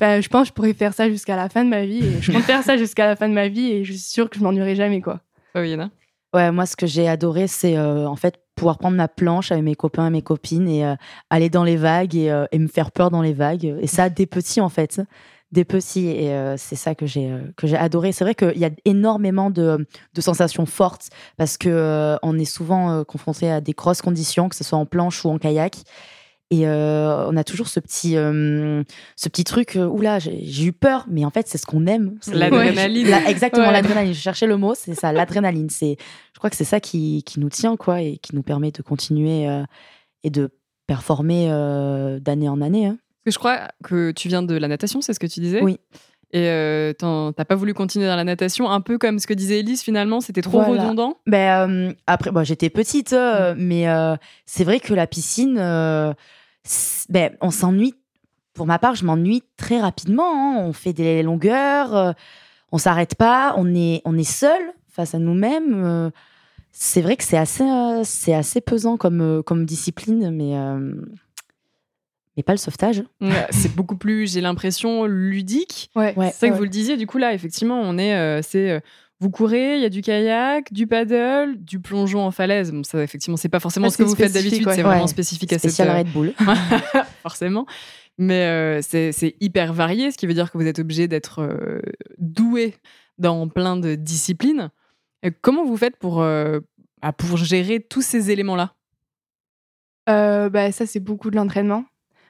Enfin, 0.00 0.20
je 0.20 0.28
pense 0.28 0.42
que 0.42 0.48
je 0.48 0.52
pourrais 0.54 0.74
faire 0.74 0.92
ça 0.92 1.08
jusqu'à 1.08 1.36
la 1.36 1.48
fin 1.48 1.64
de 1.64 1.70
ma 1.70 1.84
vie. 1.84 2.04
Et 2.04 2.20
je 2.20 2.32
compte 2.32 2.42
faire 2.42 2.64
ça 2.64 2.76
jusqu'à 2.76 3.06
la 3.06 3.14
fin 3.14 3.28
de 3.28 3.34
ma 3.34 3.46
vie 3.46 3.70
et 3.70 3.84
je 3.84 3.92
suis 3.92 4.00
sûre 4.00 4.28
que 4.28 4.36
je 4.36 4.42
m'ennuierai 4.42 4.74
jamais, 4.74 5.00
quoi. 5.00 5.20
Oh, 5.54 5.60
Yana 5.60 5.90
Ouais, 6.34 6.50
moi, 6.50 6.66
ce 6.66 6.76
que 6.76 6.86
j'ai 6.86 7.08
adoré, 7.08 7.46
c'est 7.46 7.76
euh, 7.76 8.06
en 8.06 8.16
fait 8.16 8.40
pouvoir 8.58 8.78
prendre 8.78 8.96
ma 8.96 9.08
planche 9.08 9.52
avec 9.52 9.64
mes 9.64 9.74
copains 9.74 10.08
et 10.08 10.10
mes 10.10 10.22
copines 10.22 10.68
et 10.68 10.84
euh, 10.84 10.94
aller 11.30 11.48
dans 11.48 11.64
les 11.64 11.76
vagues 11.76 12.16
euh, 12.16 12.46
et, 12.52 12.58
me 12.58 12.68
faire 12.68 12.90
peur 12.90 13.10
dans 13.10 13.22
les 13.22 13.32
vagues. 13.32 13.76
Et 13.80 13.86
ça, 13.86 14.08
des 14.08 14.26
petits, 14.26 14.60
en 14.60 14.68
fait. 14.68 15.00
Des 15.52 15.64
petits. 15.64 16.08
Et 16.08 16.30
c'est 16.58 16.76
ça 16.76 16.94
que 16.94 17.06
j'ai 17.06 17.32
adoré. 17.74 18.12
C'est 18.12 18.22
vrai 18.22 18.34
qu'il 18.34 18.58
y 18.58 18.66
a 18.66 18.70
énormément 18.84 19.50
de, 19.50 19.86
de 20.12 20.20
sensations 20.20 20.66
fortes 20.66 21.08
parce 21.38 21.56
que 21.56 22.18
on 22.22 22.38
est 22.38 22.44
souvent 22.44 23.02
confronté 23.04 23.50
à 23.50 23.62
des 23.62 23.72
grosses 23.72 24.02
conditions, 24.02 24.50
que 24.50 24.56
ce 24.56 24.62
soit 24.62 24.76
en 24.76 24.84
planche 24.84 25.24
ou 25.24 25.30
en 25.30 25.38
kayak. 25.38 25.76
Et 26.50 26.66
euh, 26.66 27.28
on 27.28 27.36
a 27.36 27.44
toujours 27.44 27.68
ce 27.68 27.78
petit, 27.78 28.16
euh, 28.16 28.82
ce 29.16 29.28
petit 29.28 29.44
truc 29.44 29.76
euh, 29.76 29.84
où 29.84 30.00
là, 30.00 30.18
j'ai 30.18 30.64
eu 30.64 30.72
peur, 30.72 31.04
mais 31.10 31.26
en 31.26 31.30
fait, 31.30 31.46
c'est 31.46 31.58
ce 31.58 31.66
qu'on 31.66 31.86
aime. 31.86 32.18
L'adrénaline. 32.32 33.12
exactement, 33.26 33.70
l'adrénaline. 33.70 34.14
Je 34.14 34.20
cherchais 34.20 34.46
le 34.46 34.56
mot, 34.56 34.74
c'est 34.74 34.94
ça, 34.94 35.12
l'adrénaline. 35.12 35.68
Je 35.70 35.96
crois 36.38 36.48
que 36.48 36.56
c'est 36.56 36.64
ça 36.64 36.80
qui, 36.80 37.22
qui, 37.24 37.38
nous 37.38 37.50
tient, 37.50 37.76
quoi, 37.76 38.00
et 38.00 38.16
qui 38.16 38.34
nous 38.34 38.42
permet 38.42 38.70
de 38.70 38.80
continuer 38.80 39.46
et 40.22 40.30
de 40.30 40.50
performer 40.86 41.48
d'année 42.22 42.48
en 42.48 42.62
année. 42.62 42.86
Hein. 42.86 42.98
je 43.26 43.36
crois 43.36 43.68
que 43.84 44.12
tu 44.12 44.28
viens 44.28 44.42
de 44.42 44.56
la 44.56 44.68
natation, 44.68 45.02
c'est 45.02 45.12
ce 45.12 45.20
que 45.20 45.26
tu 45.26 45.40
disais? 45.40 45.62
Oui. 45.62 45.78
Et 46.30 46.48
euh, 46.48 46.92
t'as 46.92 47.44
pas 47.44 47.54
voulu 47.54 47.72
continuer 47.72 48.06
dans 48.06 48.16
la 48.16 48.24
natation, 48.24 48.70
un 48.70 48.82
peu 48.82 48.98
comme 48.98 49.18
ce 49.18 49.26
que 49.26 49.32
disait 49.32 49.60
Elise 49.60 49.82
finalement, 49.82 50.20
c'était 50.20 50.42
trop 50.42 50.60
redondant? 50.60 51.16
Ben 51.26 51.94
après, 52.06 52.30
bon, 52.30 52.42
j'étais 52.42 52.70
petite, 52.70 53.12
mm. 53.12 53.54
mais 53.58 53.86
c'est 54.46 54.64
vrai 54.64 54.80
que 54.80 54.94
la 54.94 55.06
piscine, 55.06 55.58
ben, 57.08 57.36
on 57.40 57.50
s'ennuie. 57.50 57.94
Pour 58.54 58.66
ma 58.66 58.78
part, 58.78 58.94
je 58.94 59.04
m'ennuie 59.04 59.42
très 59.56 59.80
rapidement. 59.80 60.32
Hein. 60.34 60.56
On 60.58 60.72
fait 60.72 60.92
des 60.92 61.22
longueurs, 61.22 61.94
euh, 61.94 62.12
on 62.72 62.78
s'arrête 62.78 63.14
pas, 63.14 63.54
on 63.56 63.74
est, 63.74 64.02
on 64.04 64.16
est 64.18 64.28
seul 64.28 64.60
face 64.88 65.14
à 65.14 65.18
nous-mêmes. 65.18 65.84
Euh. 65.84 66.10
c'est 66.72 67.00
vrai 67.00 67.16
que 67.16 67.24
c'est 67.24 67.36
assez, 67.36 67.62
euh, 67.62 68.02
c'est 68.04 68.34
assez 68.34 68.60
pesant 68.60 68.96
comme, 68.96 69.42
comme 69.44 69.64
discipline, 69.64 70.30
mais, 70.30 70.54
mais 72.36 72.42
pas 72.42 72.52
le 72.52 72.58
sauvetage. 72.58 73.04
c'est 73.50 73.74
beaucoup 73.74 73.96
plus, 73.96 74.32
j'ai 74.32 74.40
l'impression, 74.40 75.04
ludique. 75.04 75.90
Ouais, 75.94 76.14
c'est 76.16 76.32
ça 76.32 76.48
que 76.48 76.54
vous 76.54 76.64
le 76.64 76.68
disiez. 76.68 76.96
Du 76.96 77.06
coup, 77.06 77.18
là, 77.18 77.32
effectivement, 77.32 77.80
on 77.80 77.96
est, 77.96 78.42
c'est 78.42 78.82
vous 79.20 79.30
courez, 79.30 79.76
il 79.76 79.82
y 79.82 79.84
a 79.84 79.88
du 79.88 80.00
kayak, 80.00 80.72
du 80.72 80.86
paddle, 80.86 81.56
du 81.58 81.80
plongeon 81.80 82.20
en 82.20 82.30
falaise. 82.30 82.70
Bon, 82.70 82.84
ça, 82.84 83.02
effectivement, 83.02 83.36
c'est 83.36 83.48
pas 83.48 83.58
forcément 83.58 83.90
ce 83.90 83.98
que 83.98 84.04
vous 84.04 84.14
faites 84.14 84.32
d'habitude, 84.32 84.68
c'est 84.70 84.82
vraiment 84.82 85.08
spécifique 85.08 85.52
à 85.52 85.58
cette. 85.58 85.72
Spécial 85.72 85.96
Red 85.96 86.12
Bull. 86.12 86.32
forcément. 87.22 87.66
Mais 88.16 88.46
euh, 88.46 88.80
c'est 88.82 89.36
hyper 89.40 89.72
varié, 89.72 90.10
ce 90.10 90.18
qui 90.18 90.26
veut 90.26 90.34
dire 90.34 90.50
que 90.50 90.58
vous 90.58 90.66
êtes 90.66 90.78
obligé 90.80 91.08
d'être 91.08 91.40
euh, 91.40 91.80
doué 92.18 92.74
dans 93.18 93.48
plein 93.48 93.76
de 93.76 93.94
disciplines. 93.94 94.70
comment 95.40 95.64
vous 95.64 95.76
faites 95.76 95.96
pour, 95.96 96.20
euh, 96.20 96.60
bah, 97.02 97.12
pour 97.12 97.36
gérer 97.36 97.80
tous 97.80 98.02
ces 98.02 98.30
éléments-là? 98.30 98.74
Bah, 100.06 100.72
Ça, 100.72 100.86
c'est 100.86 101.00
beaucoup 101.00 101.30
de 101.30 101.36
l'entraînement. 101.36 101.84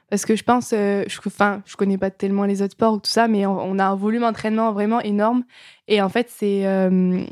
Parce 0.09 0.25
que 0.25 0.35
je 0.35 0.43
pense, 0.43 0.73
euh, 0.73 1.03
je, 1.07 1.19
enfin, 1.25 1.61
je 1.65 1.75
connais 1.75 1.97
pas 1.97 2.09
tellement 2.09 2.45
les 2.45 2.61
autres 2.61 2.73
sports 2.73 2.93
ou 2.93 2.99
tout 2.99 3.09
ça, 3.09 3.27
mais 3.27 3.45
on, 3.45 3.77
a 3.79 3.85
un 3.85 3.95
volume 3.95 4.21
d'entraînement 4.21 4.71
vraiment 4.71 5.01
énorme. 5.01 5.43
Et 5.87 6.01
en 6.01 6.09
fait, 6.09 6.27
c'est, 6.29 6.65
euh, 6.65 7.23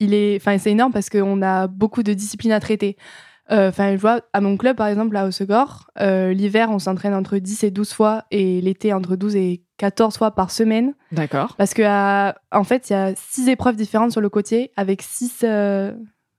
il 0.00 0.14
est, 0.14 0.36
enfin, 0.36 0.58
c'est 0.58 0.70
énorme 0.70 0.92
parce 0.92 1.10
qu'on 1.10 1.42
a 1.42 1.66
beaucoup 1.66 2.02
de 2.02 2.12
disciplines 2.14 2.52
à 2.52 2.60
traiter. 2.60 2.96
Euh, 3.50 3.68
enfin, 3.68 3.92
je 3.96 4.00
vois 4.00 4.20
à 4.32 4.40
mon 4.40 4.56
club, 4.56 4.76
par 4.76 4.86
exemple, 4.86 5.14
là 5.14 5.26
au 5.26 5.30
Segor, 5.30 5.90
l'hiver, 5.98 6.70
on 6.70 6.78
s'entraîne 6.78 7.14
entre 7.14 7.38
10 7.38 7.64
et 7.64 7.70
12 7.70 7.92
fois 7.92 8.24
et 8.30 8.60
l'été, 8.60 8.92
entre 8.92 9.16
12 9.16 9.36
et 9.36 9.64
14 9.78 10.16
fois 10.16 10.30
par 10.30 10.50
semaine. 10.50 10.94
D'accord. 11.10 11.56
Parce 11.58 11.74
que, 11.74 11.82
en 12.52 12.64
fait, 12.64 12.88
il 12.88 12.92
y 12.92 12.96
a 12.96 13.12
six 13.16 13.48
épreuves 13.48 13.76
différentes 13.76 14.12
sur 14.12 14.20
le 14.20 14.28
côté 14.28 14.70
avec 14.76 15.02
six 15.02 15.44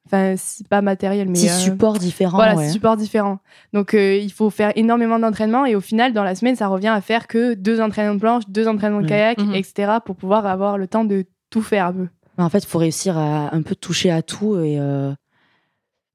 Enfin, 0.06 0.36
c'est 0.38 0.68
pas 0.68 0.82
matériel, 0.82 1.30
mais. 1.30 1.36
Six 1.36 1.50
euh, 1.50 1.58
supports 1.60 1.98
différents. 1.98 2.38
Voilà, 2.38 2.56
ouais. 2.56 2.66
six 2.68 2.74
supports 2.74 2.98
différents. 2.98 3.40
Donc, 3.72 3.94
euh, 3.94 4.16
il 4.18 4.32
faut 4.32 4.50
faire 4.50 4.74
énormément 4.76 5.18
d'entraînement 5.18 5.66
et 5.66 5.76
au 5.76 5.82
final, 5.82 6.12
dans 6.14 6.24
la 6.24 6.36
semaine, 6.36 6.56
ça 6.56 6.68
revient 6.68 6.90
à 6.90 7.00
faire 7.02 7.28
que 7.28 7.54
deux 7.54 7.80
entraînements 7.80 8.16
de 8.16 8.20
planche, 8.20 8.44
deux 8.50 8.68
entraînements 8.68 9.00
de 9.00 9.04
Ouais. 9.04 9.10
kayak, 9.10 9.40
Mhm. 9.40 9.56
etc. 9.56 9.94
pour 10.06 10.16
pouvoir 10.18 10.46
avoir 10.46 10.78
le 10.78 10.88
temps 10.88 11.06
de 11.06 11.26
tout 11.50 11.62
faire 11.62 11.88
un 11.88 11.94
peu. 11.94 12.08
En 12.38 12.50
fait, 12.50 12.60
il 12.60 12.68
faut 12.68 12.80
réussir 12.80 13.18
à 13.18 13.54
un 13.56 13.62
peu 13.62 13.76
toucher 13.76 14.12
à 14.12 14.22
tout 14.22 14.58
et 14.60 14.78
euh, 14.80 15.14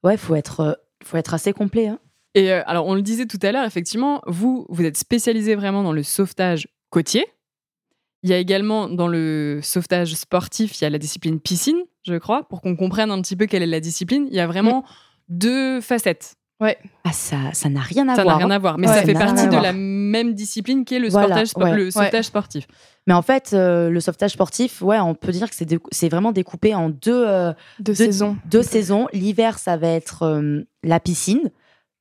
ouais, 0.02 0.16
faut 0.16 0.35
être, 0.35 0.61
euh, 0.61 0.73
faut 1.04 1.16
être 1.16 1.33
assez 1.33 1.52
complet. 1.52 1.87
hein. 1.88 1.99
Et 2.35 2.52
euh, 2.52 2.62
alors, 2.66 2.87
on 2.87 2.95
le 2.95 3.02
disait 3.02 3.26
tout 3.26 3.38
à 3.42 3.52
l'heure, 3.52 3.64
effectivement, 3.64 4.21
vous, 4.26 4.66
vous 4.68 4.85
êtes 4.85 4.97
spécialisé 4.99 5.54
vraiment 5.54 5.83
dans 5.83 5.92
le 5.92 6.02
sauvetage 6.02 6.68
côtier. 6.90 7.25
Il 8.25 8.30
y 8.30 8.33
a 8.33 8.38
également 8.38 8.88
dans 8.88 9.07
le 9.09 9.61
sauvetage 9.62 10.14
sportif, 10.14 10.78
il 10.80 10.85
y 10.85 10.87
a 10.87 10.90
la 10.90 10.99
discipline 10.99 11.38
piscine, 11.40 11.78
je 12.09 12.17
crois, 12.17 12.43
pour 12.49 12.61
qu'on 12.61 12.75
comprenne 12.77 13.11
un 13.11 13.21
petit 13.23 13.37
peu 13.37 13.47
quelle 13.47 13.62
est 13.62 13.67
la 13.67 13.81
discipline. 13.81 14.27
Il 14.31 14.35
y 14.37 14.41
a 14.41 14.47
vraiment 14.47 14.85
deux 15.29 15.81
facettes. 15.81 16.35
Ah, 16.61 17.12
ça, 17.12 17.37
ça 17.53 17.69
n'a 17.69 17.79
rien 17.81 18.09
à 18.09 18.17
Ça 18.17 18.19
n'a 18.19 18.23
voir. 18.25 18.38
rien 18.38 18.47
hein. 18.50 18.55
à 18.55 18.59
voir, 18.59 18.79
mais 18.79 18.88
Ouais, 18.88 18.95
ça 18.95 19.03
fait 19.03 19.12
partie 19.12 19.45
de 19.45 19.50
voir. 19.50 19.62
la 19.62 19.73
même 19.73 20.35
discipline 20.35 20.85
qui 20.85 20.97
est 20.97 20.99
le, 20.99 21.09
Voilà, 21.09 21.45
sportage, 21.47 21.49
spo- 21.50 21.62
ouais. 21.71 21.77
le 21.85 21.91
sauvetage 21.93 22.25
sportif. 22.25 22.67
Mais 23.07 23.15
en 23.15 23.23
fait, 23.23 23.50
euh, 23.53 23.91
le 23.91 24.00
sauvetage 24.00 24.33
sportif, 24.33 24.83
ouais, 24.83 24.99
on 24.99 25.15
peut 25.15 25.31
dire 25.31 25.49
que 25.49 25.55
c'est 25.93 26.09
vraiment 26.09 26.33
découpé 26.33 26.75
en 26.75 26.88
deux, 26.88 27.25
euh, 27.29 27.53
De 27.79 27.85
deux, 27.85 27.95
saison. 27.95 28.37
deux 28.47 28.65
saisons. 28.65 29.07
L'hiver, 29.12 29.61
ça 29.61 29.77
va 29.77 29.87
être 29.87 30.25
euh, 30.25 30.62
la 30.83 30.99
piscine, 30.99 31.53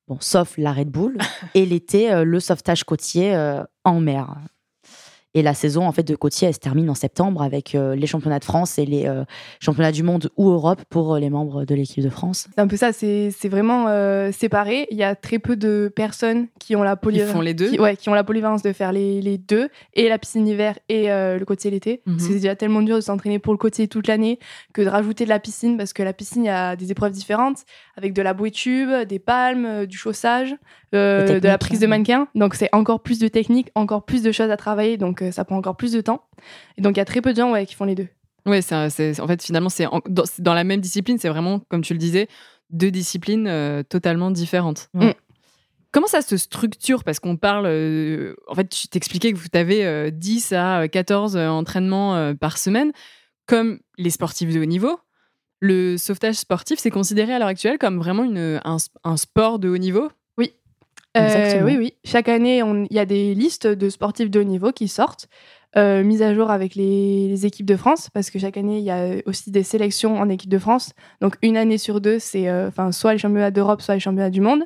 bon, 0.08 0.16
sauf 0.18 0.54
la 0.58 0.72
Red 0.72 0.88
Bull, 0.90 1.16
et 1.54 1.64
l'été, 1.64 2.10
euh, 2.12 2.24
le 2.24 2.40
sauvetage 2.40 2.82
côtier 2.82 3.36
euh, 3.36 3.62
en 3.84 4.00
mer. 4.00 4.34
Et 5.34 5.42
la 5.42 5.54
saison 5.54 5.86
en 5.86 5.92
fait 5.92 6.02
de 6.02 6.16
côtier, 6.16 6.48
elle 6.48 6.54
se 6.54 6.58
termine 6.58 6.88
en 6.88 6.94
septembre 6.94 7.42
avec 7.42 7.74
euh, 7.74 7.94
les 7.94 8.06
championnats 8.06 8.38
de 8.38 8.44
France 8.44 8.78
et 8.78 8.86
les 8.86 9.06
euh, 9.06 9.24
championnats 9.60 9.92
du 9.92 10.02
monde 10.02 10.30
ou 10.36 10.48
Europe 10.50 10.80
pour 10.88 11.14
euh, 11.14 11.20
les 11.20 11.28
membres 11.28 11.64
de 11.64 11.74
l'équipe 11.74 12.02
de 12.02 12.08
France. 12.08 12.48
C'est 12.54 12.60
un 12.60 12.66
peu 12.66 12.76
ça, 12.76 12.92
c'est 12.92 13.30
c'est 13.30 13.48
vraiment 13.48 13.86
euh, 13.88 14.32
séparé. 14.32 14.86
Il 14.90 14.96
y 14.96 15.02
a 15.02 15.14
très 15.14 15.38
peu 15.38 15.54
de 15.54 15.92
personnes 15.94 16.48
qui 16.58 16.76
ont 16.76 16.82
la 16.82 16.96
polyvalence. 16.96 17.34
font 17.34 17.40
les 17.42 17.54
deux. 17.54 17.70
qui, 17.70 17.78
ouais, 17.78 17.96
qui 17.96 18.08
ont 18.08 18.14
la 18.14 18.24
polyvalence 18.24 18.62
de 18.62 18.72
faire 18.72 18.90
les, 18.90 19.20
les 19.20 19.36
deux, 19.36 19.68
et 19.94 20.08
la 20.08 20.18
piscine 20.18 20.44
l'hiver 20.44 20.78
et 20.88 21.10
euh, 21.12 21.38
le 21.38 21.44
côtier 21.44 21.70
l'été. 21.70 22.00
Parce 22.04 22.16
que 22.18 22.22
C'est 22.22 22.34
déjà 22.34 22.56
tellement 22.56 22.80
dur 22.82 22.96
de 22.96 23.02
s'entraîner 23.02 23.38
pour 23.38 23.52
le 23.52 23.58
côtier 23.58 23.86
toute 23.86 24.08
l'année 24.08 24.38
que 24.72 24.80
de 24.82 24.88
rajouter 24.88 25.24
de 25.24 25.28
la 25.28 25.38
piscine, 25.40 25.76
parce 25.76 25.92
que 25.92 26.02
la 26.02 26.12
piscine, 26.14 26.44
il 26.44 26.46
y 26.46 26.50
a 26.50 26.74
des 26.74 26.90
épreuves 26.90 27.12
différentes, 27.12 27.58
avec 27.96 28.12
de 28.14 28.22
la 28.22 28.32
bouée 28.32 28.50
tube, 28.50 28.90
des 29.06 29.18
palmes, 29.18 29.84
du 29.86 29.98
chaussage, 29.98 30.56
euh, 30.94 31.26
de 31.26 31.32
la 31.34 31.40
techniques, 31.40 31.58
prise 31.58 31.80
de 31.80 31.86
mannequin. 31.86 32.28
Donc 32.34 32.54
c'est 32.54 32.70
encore 32.72 33.00
plus 33.02 33.18
de 33.18 33.28
technique, 33.28 33.68
encore 33.74 34.04
plus 34.04 34.22
de 34.22 34.32
choses 34.32 34.50
à 34.50 34.56
travailler, 34.56 34.96
donc 34.96 35.17
euh, 35.22 35.32
ça 35.32 35.44
prend 35.44 35.56
encore 35.56 35.76
plus 35.76 35.92
de 35.92 36.00
temps. 36.00 36.22
Et 36.76 36.82
donc 36.82 36.96
il 36.96 36.98
y 36.98 37.02
a 37.02 37.04
très 37.04 37.20
peu 37.20 37.32
de 37.32 37.36
gens 37.38 37.52
ouais, 37.52 37.66
qui 37.66 37.74
font 37.74 37.84
les 37.84 37.94
deux. 37.94 38.08
Ouais, 38.46 38.62
c'est 38.62 38.74
un- 38.74 38.88
c'est- 38.88 39.20
en 39.20 39.26
fait, 39.26 39.42
finalement, 39.42 39.68
c'est 39.68 39.86
dans, 40.38 40.54
la 40.54 40.64
même 40.64 40.80
discipline, 40.80 41.18
c'est 41.18 41.28
vraiment, 41.28 41.60
comme 41.68 41.82
tu 41.82 41.92
le 41.92 41.98
disais, 41.98 42.28
deux 42.70 42.90
disciplines 42.90 43.46
euh, 43.46 43.82
totalement 43.82 44.30
différentes. 44.30 44.88
Mm. 44.94 45.10
Comment 45.90 46.06
ça 46.06 46.20
se 46.22 46.36
structure? 46.36 47.02
Parce 47.04 47.18
qu'on 47.18 47.36
parle. 47.36 47.66
euh, 47.66 48.34
en 48.46 48.54
fait, 48.54 48.68
tu 48.68 48.88
t'expliquais 48.88 49.32
que 49.32 49.38
vous 49.38 49.46
avez 49.54 49.84
euh, 49.86 50.10
10 50.10 50.52
à 50.52 50.86
14 50.88 51.36
entraînements 51.36 52.14
euh, 52.16 52.34
par 52.34 52.58
semaine, 52.58 52.92
comme 53.46 53.80
les 53.96 54.10
sportifs 54.10 54.52
de 54.52 54.60
haut 54.60 54.64
niveau. 54.66 54.98
Le 55.60 55.96
sauvetage 55.96 56.36
sportif, 56.36 56.78
c'est 56.78 56.90
considéré 56.90 57.32
à 57.34 57.38
l'heure 57.38 57.48
actuelle 57.48 57.78
comme 57.78 57.98
vraiment 57.98 58.24
une, 58.24 58.60
un, 58.64 58.76
un 59.04 59.16
sport 59.16 59.58
de 59.58 59.68
haut 59.68 59.78
niveau? 59.78 60.08
Euh, 61.16 61.62
oui, 61.64 61.76
oui. 61.78 61.94
Chaque 62.04 62.28
année, 62.28 62.58
il 62.58 62.94
y 62.94 62.98
a 62.98 63.06
des 63.06 63.34
listes 63.34 63.66
de 63.66 63.88
sportifs 63.88 64.30
de 64.30 64.40
haut 64.40 64.44
niveau 64.44 64.72
qui 64.72 64.88
sortent, 64.88 65.28
euh, 65.76 66.02
mises 66.02 66.22
à 66.22 66.34
jour 66.34 66.50
avec 66.50 66.74
les, 66.74 67.44
équipes 67.44 67.66
de 67.66 67.76
France, 67.76 68.08
parce 68.12 68.30
que 68.30 68.38
chaque 68.38 68.56
année, 68.56 68.78
il 68.78 68.84
y 68.84 68.90
a 68.90 69.22
aussi 69.26 69.50
des 69.50 69.62
sélections 69.62 70.18
en 70.18 70.28
équipe 70.28 70.50
de 70.50 70.58
France. 70.58 70.92
Donc, 71.20 71.36
une 71.42 71.56
année 71.56 71.78
sur 71.78 72.00
deux, 72.00 72.18
c'est 72.18 72.48
euh, 72.48 72.70
soit 72.92 73.12
les 73.12 73.18
championnats 73.18 73.50
d'Europe, 73.50 73.82
soit 73.82 73.94
les 73.94 74.00
championnats 74.00 74.30
du 74.30 74.40
monde. 74.40 74.64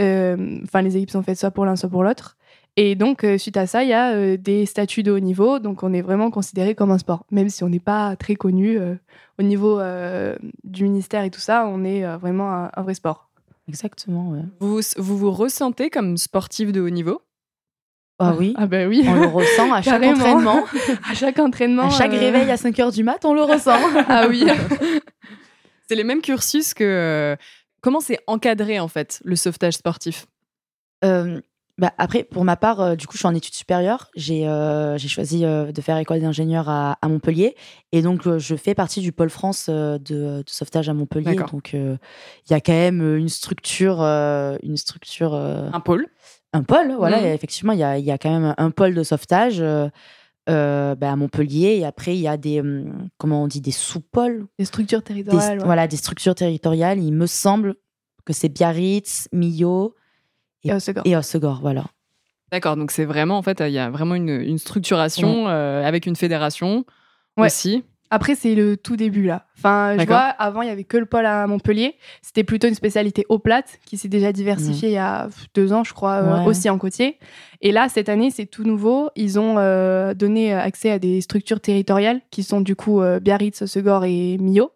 Euh, 0.00 0.58
Enfin, 0.64 0.82
les 0.82 0.96
équipes 0.96 1.10
sont 1.10 1.22
faites 1.22 1.38
soit 1.38 1.50
pour 1.50 1.64
l'un, 1.64 1.76
soit 1.76 1.88
pour 1.88 2.02
l'autre. 2.02 2.36
Et 2.76 2.94
donc, 2.94 3.26
suite 3.36 3.58
à 3.58 3.66
ça, 3.66 3.82
il 3.84 3.90
y 3.90 3.92
a 3.92 4.36
des 4.38 4.64
statuts 4.64 5.02
de 5.02 5.12
haut 5.12 5.20
niveau. 5.20 5.58
Donc, 5.58 5.82
on 5.82 5.92
est 5.92 6.00
vraiment 6.00 6.30
considéré 6.30 6.74
comme 6.74 6.90
un 6.90 6.98
sport, 6.98 7.26
même 7.30 7.50
si 7.50 7.62
on 7.64 7.68
n'est 7.68 7.78
pas 7.80 8.16
très 8.16 8.34
connu 8.34 8.78
au 9.38 9.42
niveau 9.42 9.78
du 10.64 10.84
ministère 10.84 11.22
et 11.22 11.30
tout 11.30 11.40
ça. 11.40 11.66
On 11.66 11.84
est 11.84 12.02
vraiment 12.16 12.70
un 12.74 12.82
vrai 12.82 12.94
sport. 12.94 13.31
Exactement, 13.72 14.30
ouais. 14.30 14.42
vous, 14.60 14.80
vous 14.98 15.16
vous 15.18 15.30
ressentez 15.32 15.88
comme 15.88 16.16
sportif 16.18 16.72
de 16.72 16.80
haut 16.82 16.90
niveau? 16.90 17.22
Ah 18.18 18.34
oui, 18.38 18.52
Ah 18.56 18.66
ben 18.66 18.86
oui. 18.88 19.02
on 19.08 19.14
le 19.14 19.26
ressent 19.26 19.72
à 19.72 19.80
chaque 19.82 20.00
Carrément. 20.02 20.18
entraînement, 20.20 20.64
à 21.10 21.14
chaque 21.14 21.38
entraînement. 21.38 21.86
à 21.86 21.90
chaque 21.90 22.12
euh, 22.12 22.18
réveil 22.20 22.50
à 22.50 22.56
5 22.56 22.78
heures 22.80 22.92
du 22.92 23.02
mat, 23.02 23.24
on 23.24 23.32
le 23.34 23.42
ressent. 23.42 23.78
Ah 24.08 24.26
oui. 24.28 24.44
C'est 25.88 25.94
les 25.96 26.04
mêmes 26.04 26.20
cursus 26.22 26.74
que. 26.74 26.84
euh, 26.84 27.36
comment 27.80 28.00
c'est 28.00 28.18
encadré, 28.26 28.78
en 28.78 28.88
fait, 28.88 29.20
le 29.24 29.34
sauvetage 29.36 29.74
sportif? 29.74 30.26
Euh, 31.04 31.40
bah, 31.78 31.92
après, 31.98 32.22
pour 32.24 32.44
ma 32.44 32.56
part, 32.56 32.80
euh, 32.80 32.94
du 32.96 33.06
coup, 33.06 33.14
je 33.14 33.18
suis 33.18 33.26
en 33.26 33.34
études 33.34 33.54
supérieures. 33.54 34.10
J'ai 34.14 34.46
euh, 34.46 34.98
choisi 34.98 35.44
euh, 35.44 35.72
de 35.72 35.80
faire 35.80 35.96
école 35.96 36.20
d'ingénieur 36.20 36.68
à, 36.68 36.98
à 37.00 37.08
Montpellier. 37.08 37.56
Et 37.92 38.02
donc, 38.02 38.28
je 38.38 38.56
fais 38.56 38.74
partie 38.74 39.00
du 39.00 39.12
pôle 39.12 39.30
France 39.30 39.68
de, 39.68 39.98
de 39.98 40.44
sauvetage 40.46 40.88
à 40.88 40.94
Montpellier. 40.94 41.36
Donc, 41.50 41.72
il 41.72 41.98
y 42.50 42.54
a 42.54 42.60
quand 42.60 42.72
même 42.72 43.16
une 43.16 43.28
structure, 43.28 44.00
une 44.02 44.76
structure 44.76 45.34
Un 45.34 45.80
pôle? 45.80 46.06
un 46.54 46.62
pôle, 46.62 46.92
voilà. 46.98 47.26
Et 47.26 47.32
effectivement, 47.32 47.72
il 47.72 47.78
y 47.78 47.82
a, 47.82 47.96
il 47.98 48.04
y 48.04 48.10
a 48.10 48.18
quand 48.18 48.30
même 48.30 48.54
un 48.58 48.70
pôle 48.70 48.94
de 48.94 49.02
sauvetage 49.02 49.62
euh, 50.48 50.94
bah, 50.96 51.12
à 51.12 51.16
Montpellier. 51.16 51.76
Et 51.78 51.84
après, 51.84 52.16
il 52.16 52.20
y 52.20 52.28
a 52.28 52.36
des, 52.36 52.60
hum, 52.60 53.08
comment 53.16 53.44
on 53.44 53.46
dit, 53.46 53.60
des 53.60 53.70
sous-pôles. 53.70 54.46
Les 54.58 54.64
structures 54.64 54.98
Des, 54.98 55.04
territoriales. 55.04 55.58
ouais. 55.58 55.64
Voilà, 55.64 55.86
des 55.86 55.96
structures 55.96 56.34
territoriales. 56.34 56.98
Il 56.98 57.12
me 57.12 57.26
semble 57.26 57.76
que 58.24 58.32
c'est 58.32 58.48
Biarritz, 58.48 59.28
Millau 59.32 59.94
Et 60.64 60.72
Hossegor. 60.72 61.02
et 61.06 61.16
Hossegor, 61.16 61.60
voilà. 61.60 61.84
D'accord, 62.50 62.76
donc 62.76 62.90
c'est 62.90 63.04
vraiment, 63.06 63.38
en 63.38 63.42
fait, 63.42 63.60
il 63.60 63.72
y 63.72 63.78
a 63.78 63.88
vraiment 63.90 64.14
une, 64.14 64.28
une 64.28 64.58
structuration 64.58 65.48
euh, 65.48 65.84
avec 65.86 66.06
une 66.06 66.16
fédération 66.16 66.84
Ouais. 67.38 67.46
aussi. 67.46 67.82
Après, 68.10 68.34
c'est 68.34 68.54
le 68.54 68.76
tout 68.76 68.94
début 68.96 69.22
là. 69.24 69.46
Enfin, 69.56 69.96
je 69.98 70.04
vois, 70.04 70.18
avant, 70.18 70.60
il 70.60 70.68
y 70.68 70.70
avait 70.70 70.84
que 70.84 70.98
le 70.98 71.06
pôle 71.06 71.24
à 71.24 71.46
Montpellier. 71.46 71.94
C'était 72.20 72.44
plutôt 72.44 72.68
une 72.68 72.74
spécialité 72.74 73.24
eau 73.30 73.38
plate 73.38 73.78
qui 73.86 73.96
s'est 73.96 74.08
déjà 74.08 74.32
diversifiée 74.32 74.90
il 74.90 74.92
y 74.92 74.98
a 74.98 75.30
deux 75.54 75.72
ans, 75.72 75.82
je 75.82 75.94
crois, 75.94 76.16
euh, 76.16 76.44
aussi 76.44 76.68
en 76.68 76.76
côtier. 76.76 77.18
Et 77.62 77.72
là, 77.72 77.88
cette 77.88 78.10
année, 78.10 78.30
c'est 78.30 78.44
tout 78.44 78.64
nouveau. 78.64 79.08
Ils 79.16 79.38
ont 79.40 79.54
euh, 79.56 80.12
donné 80.12 80.52
accès 80.52 80.90
à 80.90 80.98
des 80.98 81.22
structures 81.22 81.60
territoriales 81.60 82.20
qui 82.30 82.42
sont 82.42 82.60
du 82.60 82.76
coup 82.76 83.00
euh, 83.00 83.18
Biarritz, 83.18 83.62
Hossegor 83.62 84.04
et 84.04 84.36
Millau. 84.36 84.72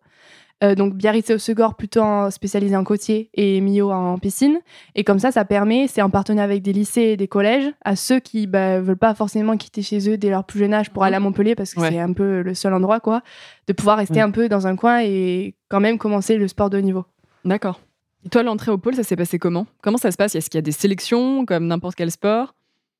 Euh, 0.65 0.75
donc 0.75 0.95
Biarritz 0.95 1.29
et 1.29 1.35
Hossegor 1.35 1.75
plutôt 1.75 2.01
en- 2.01 2.31
spécialisés 2.31 2.77
en 2.77 2.85
côtier 2.85 3.29
et 3.35 3.61
Millau 3.61 3.91
en 3.91 4.17
piscine. 4.17 4.59
Et 4.95 5.05
comme 5.05 5.19
ça, 5.19 5.31
ça 5.31 5.45
permet, 5.45 5.87
c'est 5.87 6.01
en 6.01 6.09
partenariat 6.09 6.45
avec 6.51 6.63
des 6.63 6.73
lycées 6.73 7.03
et 7.03 7.17
des 7.19 7.29
collèges, 7.29 7.71
à 7.85 7.95
ceux 7.95 8.21
qui 8.21 8.47
bah, 8.47 8.81
veulent 8.81 8.97
pas 8.97 9.15
forcément 9.15 9.57
quitter 9.59 9.83
chez 9.83 10.09
eux 10.09 10.17
dès 10.17 10.31
leur 10.31 10.45
plus 10.45 10.59
jeune 10.61 10.73
âge 10.73 10.91
pour 10.91 11.05
aller 11.05 11.17
à 11.17 11.21
Montpellier 11.21 11.55
parce 11.55 11.75
que 11.75 11.81
Ouais. 11.81 11.91
c'est 11.91 11.99
un 12.01 12.13
peu 12.15 12.41
le 12.41 12.55
seul 12.55 12.73
endroit, 12.73 13.01
quoi, 13.01 13.21
de 13.67 13.75
pouvoir 13.75 13.99
rester 13.99 14.15
Ouais. 14.15 14.21
un 14.23 14.31
peu 14.31 14.49
dans 14.49 14.67
un 14.67 14.77
coin 14.77 15.03
et 15.03 15.55
quand 15.69 15.81
même 15.81 15.99
commencer 15.99 16.39
le 16.39 16.49
sport 16.49 16.71
de 16.71 16.79
haut 16.79 16.83
niveau. 16.83 17.05
D'accord. 17.45 17.81
Et 18.25 18.31
toi, 18.31 18.43
l'entrée 18.43 18.71
au 18.71 18.79
pôle, 18.79 18.95
ça 18.95 19.03
s'est 19.03 19.15
passé 19.15 19.39
comment? 19.39 19.67
Comment 19.83 19.99
ça 19.99 20.11
se 20.11 20.17
passe? 20.17 20.35
Est-ce 20.37 20.49
qu'il 20.49 20.57
y 20.57 20.61
a 20.61 20.63
des 20.63 20.73
sélections 20.73 21.45
comme 21.45 21.67
n'importe 21.67 21.97
quel 21.97 22.11
sport? 22.11 22.55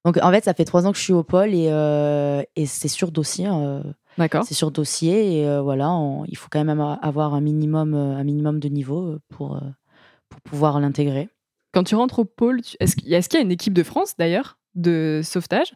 Donc, 0.05 0.19
en 0.23 0.31
fait, 0.31 0.45
ça 0.45 0.53
fait 0.55 0.67
trois 0.67 0.87
ans 0.87 0.93
que 0.93 0.99
je 0.99 1.03
suis 1.03 1.13
au 1.15 1.25
pôle 1.25 1.55
et, 1.55 1.69
euh, 1.71 2.43
et 2.55 2.67
c'est 2.67 2.87
sur 2.89 3.11
dossier. 3.11 3.49
euh, 3.51 3.81
D'accord. 3.81 3.95
C'est 4.45 4.55
sur 4.55 4.71
dossier 4.71 5.41
et 5.41 5.47
euh, 5.49 5.61
voilà, 5.63 5.91
on- 5.91 6.25
il 6.27 6.37
faut 6.37 6.49
quand 6.51 6.65
même 6.65 6.81
avoir 6.81 7.35
un 7.35 7.41
minimum, 7.41 7.95
euh, 7.95 8.17
un 8.17 8.25
minimum 8.25 8.61
de 8.61 8.69
niveau 8.69 9.07
euh, 9.09 9.21
pour, 9.29 9.61
pour 10.29 10.41
pouvoir 10.41 10.81
l'intégrer. 10.81 11.29
Quand 11.73 11.85
tu 11.85 11.95
rentres 11.95 12.19
au 12.21 12.25
pôle, 12.25 12.61
est-ce 12.81 12.97
qu'il 12.97 13.09
y, 13.09 13.15
a- 13.15 13.19
est-ce 13.19 13.29
qu'il 13.29 13.39
y 13.39 13.43
a 13.43 13.45
une 13.45 13.53
équipe 13.53 13.75
de 13.75 13.83
France 13.83 14.15
d'ailleurs 14.19 14.59
de 14.75 15.21
sauvetage? 15.25 15.75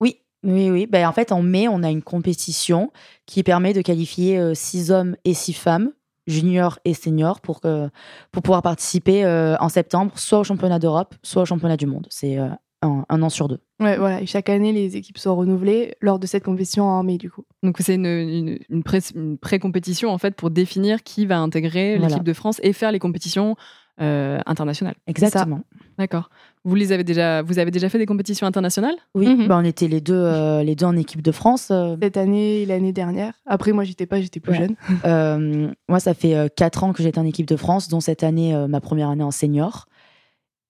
Oui, 0.00 0.20
oui, 0.44 0.70
oui. 0.70 0.86
Ben, 0.86 1.06
en 1.08 1.12
fait, 1.12 1.32
en 1.32 1.42
mai, 1.42 1.68
on 1.68 1.82
a 1.82 1.90
une 1.90 2.02
compétition 2.02 2.92
qui 3.26 3.42
permet 3.42 3.72
de 3.72 3.80
qualifier 3.82 4.38
euh, 4.38 4.54
six 4.54 4.90
hommes 4.90 5.16
et 5.24 5.34
six 5.34 5.52
femmes, 5.54 5.92
juniors 6.26 6.78
et 6.84 6.94
seniors, 6.94 7.40
pour, 7.40 7.60
que, 7.60 7.88
pour 8.30 8.42
pouvoir 8.42 8.62
participer 8.62 9.24
euh, 9.24 9.56
en 9.60 9.68
septembre, 9.70 10.18
soit 10.18 10.38
au 10.40 10.44
championnat 10.44 10.78
d'Europe, 10.78 11.14
soit 11.22 11.42
au 11.42 11.46
championnat 11.46 11.76
du 11.78 11.86
monde. 11.86 12.06
C'est 12.10 12.38
euh, 12.38 12.48
un, 12.82 13.04
un 13.08 13.22
an 13.22 13.28
sur 13.28 13.48
deux. 13.48 13.58
Ouais, 13.80 13.96
voilà. 13.96 14.20
Et 14.22 14.26
chaque 14.26 14.48
année, 14.48 14.72
les 14.72 14.96
équipes 14.96 15.18
sont 15.18 15.34
renouvelées 15.36 15.94
lors 16.00 16.18
de 16.18 16.26
cette 16.26 16.44
compétition 16.44 16.84
en 16.84 17.02
mai, 17.02 17.18
du 17.18 17.30
coup. 17.30 17.44
Donc 17.62 17.76
c'est 17.80 17.94
une, 17.96 18.06
une, 18.06 18.58
une 18.70 18.82
pré- 18.82 19.00
une 19.14 19.36
pré-compétition 19.38 20.10
en 20.10 20.18
fait 20.18 20.34
pour 20.34 20.50
définir 20.50 21.02
qui 21.02 21.26
va 21.26 21.38
intégrer 21.38 21.96
Voilà. 21.96 22.08
l'équipe 22.08 22.24
de 22.24 22.32
France 22.32 22.60
et 22.62 22.72
faire 22.72 22.92
les 22.92 22.98
compétitions 22.98 23.56
euh, 24.00 24.38
internationales. 24.46 24.94
Exactement. 25.08 25.60
D'accord. 25.98 26.30
Vous 26.64 26.76
les 26.76 26.92
avez 26.92 27.02
déjà, 27.02 27.42
vous 27.42 27.58
avez 27.58 27.72
déjà 27.72 27.88
fait 27.88 27.98
des 27.98 28.06
compétitions 28.06 28.46
internationales? 28.46 28.94
Oui, 29.16 29.26
Mhm. 29.26 29.48
ben, 29.48 29.58
on 29.60 29.64
était 29.64 29.88
les 29.88 30.00
deux, 30.00 30.14
euh, 30.14 30.62
les 30.62 30.76
deux 30.76 30.86
en 30.86 30.96
équipe 30.96 31.20
de 31.22 31.32
France. 31.32 31.68
euh, 31.72 31.96
Cette 32.00 32.16
année 32.16 32.62
et 32.62 32.66
l'année 32.66 32.92
dernière. 32.92 33.32
Après, 33.46 33.72
moi, 33.72 33.82
j'étais 33.82 34.06
pas, 34.06 34.20
j'étais 34.20 34.38
plus 34.38 34.52
Ouais. 34.52 34.58
jeune. 34.58 34.76
Euh, 35.04 35.68
moi, 35.88 35.98
ça 35.98 36.14
fait 36.14 36.36
euh, 36.36 36.46
quatre 36.54 36.84
ans 36.84 36.92
que 36.92 37.02
j'étais 37.02 37.18
en 37.18 37.26
équipe 37.26 37.46
de 37.48 37.56
France, 37.56 37.88
dont 37.88 37.98
cette 37.98 38.22
année, 38.22 38.54
euh, 38.54 38.68
ma 38.68 38.80
première 38.80 39.08
année 39.08 39.24
en 39.24 39.32
senior. 39.32 39.86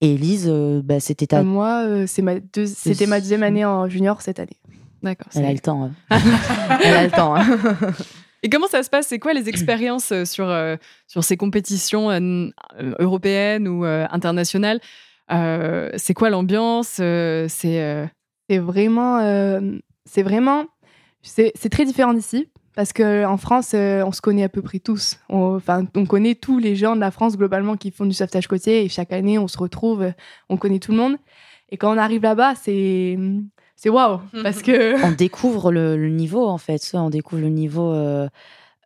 Et 0.00 0.14
Elise, 0.14 0.46
euh, 0.48 0.80
bah, 0.82 1.00
c'était 1.00 1.26
ta... 1.26 1.40
Euh, 1.40 1.44
moi, 1.44 1.82
euh, 1.84 2.04
c'est 2.06 2.22
ma 2.22 2.38
deux- 2.38 2.66
c'était 2.66 3.06
ma 3.06 3.20
deuxième 3.20 3.42
année 3.42 3.64
en 3.64 3.88
junior 3.88 4.22
cette 4.22 4.38
année. 4.38 4.56
D'accord. 5.02 5.26
Elle 5.34 5.44
a 5.44 5.48
c'est- 5.48 5.52
le 5.54 5.58
temps. 5.60 5.84
hein. 5.84 5.92
Elle 6.84 6.94
a 6.94 7.04
le 7.04 7.10
temps. 7.10 7.34
hein. 7.34 7.44
Et 8.44 8.48
comment 8.50 8.68
ça 8.68 8.84
se 8.84 8.90
passe? 8.90 9.08
C'est 9.08 9.18
quoi 9.18 9.32
les 9.32 9.48
expériences 9.48 10.12
sur, 10.24 10.48
euh, 10.48 10.76
sur 11.08 11.24
ces 11.24 11.36
compétitions 11.36 12.10
euh, 12.10 12.48
européennes 13.00 13.66
ou 13.66 13.84
euh, 13.84 14.06
internationales? 14.12 14.80
Euh, 15.32 15.90
C'est 15.96 16.14
quoi 16.14 16.30
l'ambiance 16.30 16.98
Euh, 17.00 17.46
C'est 17.48 17.82
euh, 17.82 18.06
C'est 18.48 18.58
vraiment, 18.58 19.18
euh, 19.18 19.60
c'est 20.04 20.22
vraiment, 20.22 20.66
c'est 21.22 21.50
c'est 21.56 21.68
très 21.68 21.84
différent 21.84 22.14
d'ici 22.14 22.48
parce 22.78 22.92
que 22.92 23.24
en 23.24 23.38
France, 23.38 23.72
euh, 23.74 24.04
on 24.06 24.12
se 24.12 24.20
connaît 24.20 24.44
à 24.44 24.48
peu 24.48 24.62
près 24.62 24.78
tous. 24.78 25.18
On- 25.28 25.56
Enfin, 25.56 25.84
on, 25.96 26.06
connaît 26.06 26.36
tous 26.36 26.60
les 26.60 26.76
gens 26.76 26.94
de 26.94 27.00
la 27.00 27.10
France 27.10 27.36
globalement 27.36 27.76
qui 27.76 27.90
font 27.90 28.06
du 28.06 28.12
sauvetage 28.12 28.46
côtier 28.46 28.84
et 28.84 28.88
chaque 28.88 29.12
année, 29.12 29.36
on 29.36 29.48
se 29.48 29.58
retrouve, 29.58 30.02
euh, 30.02 30.10
on 30.48 30.56
connaît 30.56 30.78
tout 30.78 30.92
le 30.92 30.98
monde. 30.98 31.16
Et 31.70 31.76
quand 31.76 31.92
on 31.92 31.98
arrive 31.98 32.22
là-bas, 32.22 32.54
c'est 32.54 33.18
c'est 33.74 33.88
waouh 33.88 34.20
parce 34.44 34.62
que 34.62 35.04
on 35.04 35.10
découvre 35.10 35.72
le, 35.72 35.96
le 35.96 36.08
niveau 36.08 36.46
en 36.46 36.56
fait. 36.56 36.80
On 36.94 37.10
découvre 37.10 37.42
le 37.42 37.48
niveau 37.48 37.92
euh, 37.92 38.28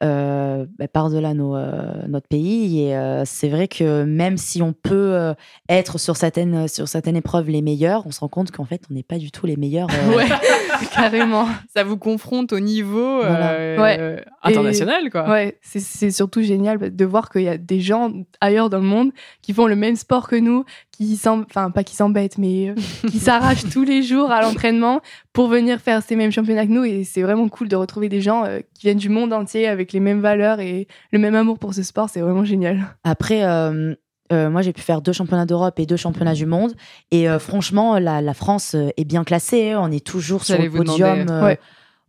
euh, 0.03 0.67
bah, 0.79 0.89
par-delà 0.89 1.31
euh, 1.31 2.07
notre 2.09 2.29
pays. 2.29 2.83
Et 2.87 2.97
euh, 2.97 3.23
c'est 3.25 3.49
vrai 3.49 3.69
que 3.69 4.05
même 4.05 4.37
si 4.37 4.63
on 4.63 4.73
peut 4.73 5.15
euh, 5.15 5.35
être 5.69 5.99
sur 5.99 6.17
certaines, 6.17 6.69
sur 6.69 6.89
certaines 6.89 7.17
épreuves 7.17 7.49
les 7.49 7.63
meilleurs, 7.63 8.07
on 8.07 8.11
se 8.11 8.21
rend 8.21 8.29
compte 8.29 8.51
qu'en 8.51 8.65
fait, 8.65 8.83
on 8.91 8.95
n'est 8.95 9.03
pas 9.03 9.19
du 9.19 9.31
tout 9.31 9.47
les 9.47 9.57
meilleurs. 9.57 9.89
ouais, 10.17 10.27
carrément. 10.95 11.47
ça 11.75 11.85
vous 11.85 11.97
confronte 11.97 12.53
au 12.53 12.61
niveau 12.61 13.19
Voilà. 13.19 13.81
Ouais. 13.81 14.25
international, 14.43 15.11
quoi. 15.11 15.29
Ouais, 15.29 15.59
c'est 15.63 16.11
surtout 16.11 16.43
génial 16.43 16.79
de 16.95 17.05
voir 17.05 17.31
qu'il 17.31 17.43
y 17.43 17.49
a 17.49 17.59
des 17.59 17.81
gens 17.81 18.13
ailleurs 18.41 18.71
dans 18.71 18.79
le 18.79 18.85
monde 18.85 19.13
qui 19.41 19.53
font 19.53 19.67
le 19.67 19.77
même 19.77 19.97
sport 19.97 20.29
que 20.29 20.37
nous, 20.37 20.65
qui 20.97 21.19
enfin 21.27 21.71
pas 21.71 21.83
qui 21.85 21.97
s'embêtent, 21.97 22.39
mais 22.39 22.69
euh, 22.71 22.75
qui 23.11 23.19
s'arrachent 23.19 23.69
tous 23.71 23.83
les 23.85 24.03
jours 24.03 24.31
à 24.31 24.43
l'entraînement 24.43 25.01
pour 25.33 25.49
venir 25.49 25.81
faire 25.81 26.03
ces 26.03 26.15
mêmes 26.17 26.31
championnats 26.31 26.67
que 26.67 26.71
nous. 26.73 26.85
Et 26.85 27.03
c'est 27.05 27.23
vraiment 27.23 27.49
cool 27.49 27.69
de 27.69 27.77
retrouver 27.77 28.09
des 28.09 28.21
gens 28.21 28.45
euh, 28.45 28.61
qui 28.75 28.87
viennent 28.87 28.99
du 28.99 29.09
monde 29.09 29.33
entier 29.33 29.67
avec 29.67 29.93
les 29.93 30.01
mêmes 30.01 30.21
valeurs 30.21 30.61
et 30.61 30.87
le 31.11 31.19
même 31.19 31.35
amour 31.35 31.59
pour 31.59 31.75
ce 31.75 31.83
sport. 31.83 32.09
C'est 32.11 32.21
vraiment 32.21 32.45
génial. 32.45 32.81
Après, 33.05 33.43
euh, 33.45 33.95
euh, 34.33 34.49
moi, 34.51 34.63
j'ai 34.63 34.73
pu 34.73 34.81
faire 34.83 35.03
deux 35.03 35.13
championnats 35.13 35.47
d'Europe 35.47 35.79
et 35.81 35.87
deux 35.87 35.97
championnats 35.97 36.35
du 36.35 36.47
monde. 36.47 36.73
Et 37.11 37.29
euh, 37.29 37.39
franchement, 37.39 37.99
la, 37.99 38.21
la 38.23 38.35
France 38.35 38.75
euh, 38.75 38.89
est 38.97 39.05
bien 39.05 39.25
classée. 39.25 39.73
hein. 39.73 39.81
On 39.83 39.91
est 39.91 40.05
toujours 40.07 40.45
sur 40.45 40.57
le 40.63 40.71
podium. 40.71 41.27
euh, 41.31 41.45
Ouais. 41.45 41.59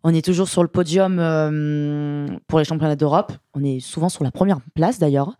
On 0.05 0.13
est 0.13 0.23
toujours 0.23 0.49
sur 0.49 0.61
le 0.63 0.67
podium 0.67 1.17
euh, 1.19 2.27
pour 2.47 2.59
les 2.59 2.65
championnats 2.65 2.95
d'Europe. 2.97 3.31
On 3.53 3.63
est 3.63 3.79
souvent 3.79 4.09
sur 4.09 4.23
la 4.25 4.31
première 4.31 4.59
place 4.75 4.99
d'ailleurs. 4.99 5.37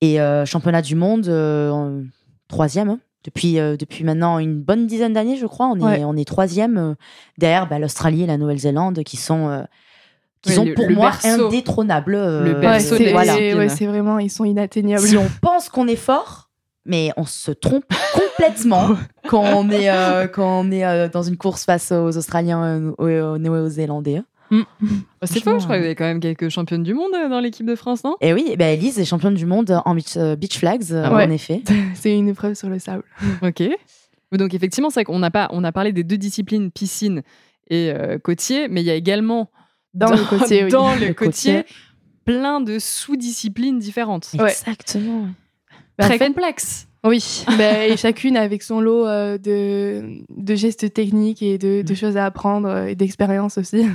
Et 0.00 0.20
euh, 0.20 0.44
championnat 0.44 0.82
du 0.82 0.94
monde, 0.94 1.26
euh, 1.26 2.02
troisième. 2.48 2.90
hein. 2.90 2.98
Depuis, 3.24 3.58
euh, 3.58 3.76
depuis 3.76 4.04
maintenant 4.04 4.38
une 4.38 4.60
bonne 4.62 4.86
dizaine 4.86 5.12
d'années, 5.12 5.36
je 5.36 5.46
crois. 5.46 5.66
On 5.66 5.76
est, 5.78 5.82
Ouais. 5.82 6.04
on 6.04 6.16
est 6.16 6.24
troisième 6.26 6.76
euh, 6.78 6.94
derrière 7.38 7.68
bah, 7.68 7.78
l'Australie 7.80 8.22
et 8.22 8.26
la 8.26 8.36
Nouvelle-Zélande 8.38 9.02
qui 9.02 9.16
sont, 9.16 9.48
euh, 9.48 9.62
qui 10.42 10.50
Oui, 10.50 10.54
sont 10.54 10.64
le- 10.64 10.74
pour 10.74 10.86
le 10.86 10.94
moi 10.94 11.10
berceau. 11.10 11.46
indétrônables. 11.48 12.14
euh, 12.14 12.44
Le 12.44 12.54
berceau 12.60 12.96
c'est 12.96 13.10
voilà. 13.10 13.32
discipline. 13.32 13.58
ouais, 13.58 13.68
c'est 13.68 13.86
vraiment, 13.86 14.20
ils 14.20 14.30
sont 14.30 14.44
inatteignables. 14.44 15.02
Si 15.04 15.16
on 15.16 15.26
pense 15.42 15.68
qu'on 15.68 15.88
est 15.88 15.96
fort, 15.96 16.50
mais 16.84 17.10
on 17.16 17.24
se 17.24 17.50
trompe 17.50 17.84
complètement 18.14 18.90
quand 19.28 19.42
on 19.56 19.68
est, 19.70 19.90
euh, 19.90 20.28
quand 20.28 20.60
on 20.60 20.70
est 20.70 20.84
euh, 20.86 21.08
dans 21.08 21.22
une 21.24 21.36
course 21.36 21.64
face 21.64 21.90
aux 21.90 22.16
Australiens 22.16 22.62
euh, 22.64 22.92
aux, 22.98 23.34
aux 23.34 23.38
Néo-Zélandais. 23.38 24.22
Bah, 24.50 24.64
c'est 25.24 25.40
faux, 25.42 25.58
je 25.58 25.64
crois 25.64 25.76
euh, 25.76 25.78
qu'il 25.78 25.82
y 25.82 25.86
avait 25.86 25.94
quand 25.94 26.04
même 26.04 26.20
quelques 26.20 26.48
championnes 26.48 26.82
du 26.82 26.94
monde 26.94 27.10
euh, 27.14 27.28
dans 27.28 27.40
l'équipe 27.40 27.66
de 27.66 27.74
France, 27.74 28.04
non? 28.04 28.16
Et 28.20 28.32
oui, 28.32 28.54
bah, 28.58 28.66
Elise 28.70 28.98
est 28.98 29.04
championne 29.04 29.34
du 29.34 29.46
monde 29.46 29.80
en 29.84 29.94
beach, 29.94 30.16
euh, 30.16 30.36
beach 30.36 30.58
flags, 30.58 30.84
euh, 30.92 31.02
Ah 31.06 31.14
ouais. 31.14 31.24
en 31.24 31.30
effet. 31.30 31.62
c'est 31.94 32.16
une 32.16 32.28
épreuve 32.28 32.54
sur 32.54 32.68
le 32.68 32.78
sable. 32.78 33.04
Ok. 33.42 33.62
Donc 34.32 34.54
effectivement, 34.54 34.90
c'est 34.90 35.04
qu'on 35.04 35.18
n'a 35.20 35.30
pas, 35.30 35.48
on 35.52 35.62
a 35.64 35.72
parlé 35.72 35.92
des 35.92 36.02
deux 36.04 36.18
disciplines 36.18 36.70
piscine 36.70 37.22
et 37.70 37.90
euh, 37.90 38.18
côtier, 38.18 38.68
mais 38.68 38.82
il 38.82 38.84
y 38.86 38.90
a 38.90 38.94
également 38.94 39.50
Dans 39.94 40.10
le 40.10 40.22
côtier, 40.28 40.64
oui. 40.64 40.70
dans 40.72 40.94
le 40.94 41.08
Le 41.08 41.14
côtier, 41.14 41.62
côtier. 41.62 41.76
plein 42.24 42.60
de 42.60 42.78
sous-disciplines 42.78 43.78
différentes. 43.78 44.28
Ouais. 44.38 44.50
Exactement. 44.50 45.28
Bah, 45.98 46.04
en 46.04 46.08
Très 46.08 46.18
fait, 46.18 46.26
complexe. 46.26 46.85
Oui, 47.04 47.44
bah, 47.58 47.86
et 47.86 47.96
chacune 47.96 48.36
avec 48.36 48.62
son 48.62 48.80
lot 48.80 49.06
euh, 49.06 49.38
de, 49.38 50.18
de 50.28 50.54
gestes 50.54 50.92
techniques 50.92 51.42
et 51.42 51.56
de, 51.58 51.82
de 51.82 51.94
choses 51.94 52.16
à 52.16 52.24
apprendre 52.26 52.68
euh, 52.68 52.86
et 52.86 52.94
d'expérience 52.94 53.58
aussi. 53.58 53.86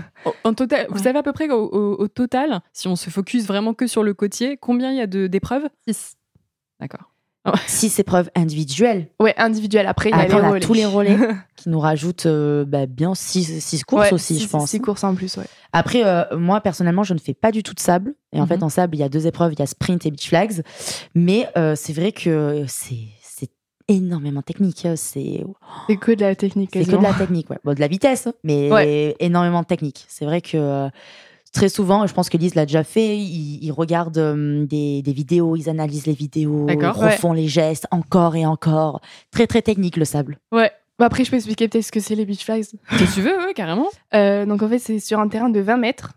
En- 0.43 0.53
total, 0.53 0.87
vous 0.89 0.99
savez 0.99 1.19
à 1.19 1.23
peu 1.23 1.33
près 1.33 1.49
au, 1.49 1.65
au- 1.67 1.95
au 2.01 2.07
total, 2.07 2.61
si 2.73 2.87
on 2.87 2.95
se 2.95 3.09
focus 3.09 3.45
vraiment 3.45 3.73
que 3.73 3.87
sur 3.87 4.03
le 4.03 4.13
côtier, 4.13 4.57
combien 4.57 4.91
il 4.91 4.97
y 4.97 5.01
a 5.01 5.07
de- 5.07 5.27
d'épreuves? 5.27 5.67
Six. 5.87 6.15
D'accord. 6.79 7.10
Six 7.65 7.99
épreuves 7.99 8.29
individuelles. 8.35 9.07
Ouais, 9.19 9.33
individuel. 9.37 9.87
Après, 9.87 10.09
il 10.09 10.15
y 10.15 10.15
a 10.15 10.21
Après, 10.21 10.35
les 10.35 10.41
on 10.41 10.45
a 10.45 10.49
relais. 10.49 10.59
tous 10.59 10.73
les 10.75 10.85
relais 10.85 11.17
qui 11.55 11.69
nous 11.69 11.79
rajoutent 11.79 12.27
euh, 12.27 12.65
bah, 12.65 12.85
bien 12.85 13.15
six, 13.15 13.59
six 13.63 13.83
courses 13.83 14.03
Ouais, 14.09 14.13
aussi, 14.13 14.35
six- 14.35 14.43
je 14.43 14.47
pense. 14.47 14.69
Six 14.69 14.79
courses 14.79 15.03
en 15.03 15.15
plus, 15.15 15.37
ouais. 15.37 15.45
Après, 15.73 16.05
euh, 16.05 16.23
moi, 16.37 16.61
personnellement, 16.61 17.03
je 17.03 17.13
ne 17.15 17.19
fais 17.19 17.33
pas 17.33 17.51
du 17.51 17.63
tout 17.63 17.73
de 17.73 17.79
sable. 17.79 18.13
Et 18.31 18.37
en 18.39 18.43
Mhm. 18.43 18.47
fait, 18.47 18.63
en 18.63 18.69
sable, 18.69 18.95
il 18.95 18.99
y 18.99 19.03
a 19.03 19.09
deux 19.09 19.25
épreuves, 19.25 19.53
il 19.53 19.59
y 19.59 19.63
a 19.63 19.65
sprint 19.65 20.05
et 20.05 20.11
beach 20.11 20.29
flags. 20.29 20.61
Mais 21.15 21.47
euh, 21.57 21.73
c'est 21.75 21.93
vrai 21.93 22.11
que 22.11 22.65
c'est 22.67 23.07
c'est 23.23 23.49
énormément 23.87 24.43
technique. 24.43 24.87
C'est 24.95 25.43
C'est 25.89 25.97
que 25.97 26.11
de 26.11 26.21
la 26.21 26.35
technique. 26.35 26.69
c'est 26.73 26.85
que 26.85 26.95
de 26.95 27.01
la 27.01 27.13
technique. 27.13 27.49
Ouais. 27.49 27.57
Bon, 27.63 27.73
de 27.73 27.79
la 27.79 27.87
vitesse, 27.87 28.27
mais 28.43 28.71
Ouais. 28.71 29.15
énormément 29.19 29.61
de 29.61 29.65
technique. 29.67 30.05
C'est 30.07 30.25
vrai 30.25 30.41
que 30.41 30.57
euh, 30.57 30.89
très 31.51 31.69
souvent, 31.69 32.07
je 32.07 32.13
pense 32.13 32.29
que 32.29 32.37
Lise 32.37 32.55
l'a 32.55 32.65
déjà 32.65 32.83
fait, 32.83 33.17
ils, 33.17 33.63
ils 33.63 33.71
regardent 33.71 34.17
euh, 34.17 34.65
des, 34.65 35.01
des 35.01 35.13
vidéos, 35.13 35.55
ils 35.55 35.69
analysent 35.69 36.05
les 36.07 36.13
vidéos, 36.13 36.67
ils 36.69 36.85
refont 36.85 37.33
les 37.33 37.47
gestes 37.47 37.87
encore 37.91 38.35
et 38.35 38.45
encore. 38.45 39.01
Très, 39.31 39.47
très 39.47 39.61
technique, 39.61 39.97
le 39.97 40.05
sable. 40.05 40.39
Ouais. 40.51 40.71
Bah, 40.99 41.05
après, 41.07 41.23
je 41.23 41.31
peux 41.31 41.37
expliquer 41.37 41.67
peut-être 41.67 41.85
ce 41.85 41.91
que 41.91 41.99
c'est 41.99 42.15
les 42.15 42.25
beach 42.25 42.43
flags. 42.45 42.63
Si 42.97 43.13
tu 43.13 43.21
veux, 43.21 43.35
ouais, 43.45 43.53
carrément. 43.55 43.87
Euh, 44.13 44.45
donc 44.45 44.61
en 44.61 44.69
fait, 44.69 44.79
c'est 44.79 44.99
sur 44.99 45.19
un 45.19 45.27
terrain 45.27 45.49
de 45.49 45.59
20 45.59 45.77
mètres. 45.77 46.13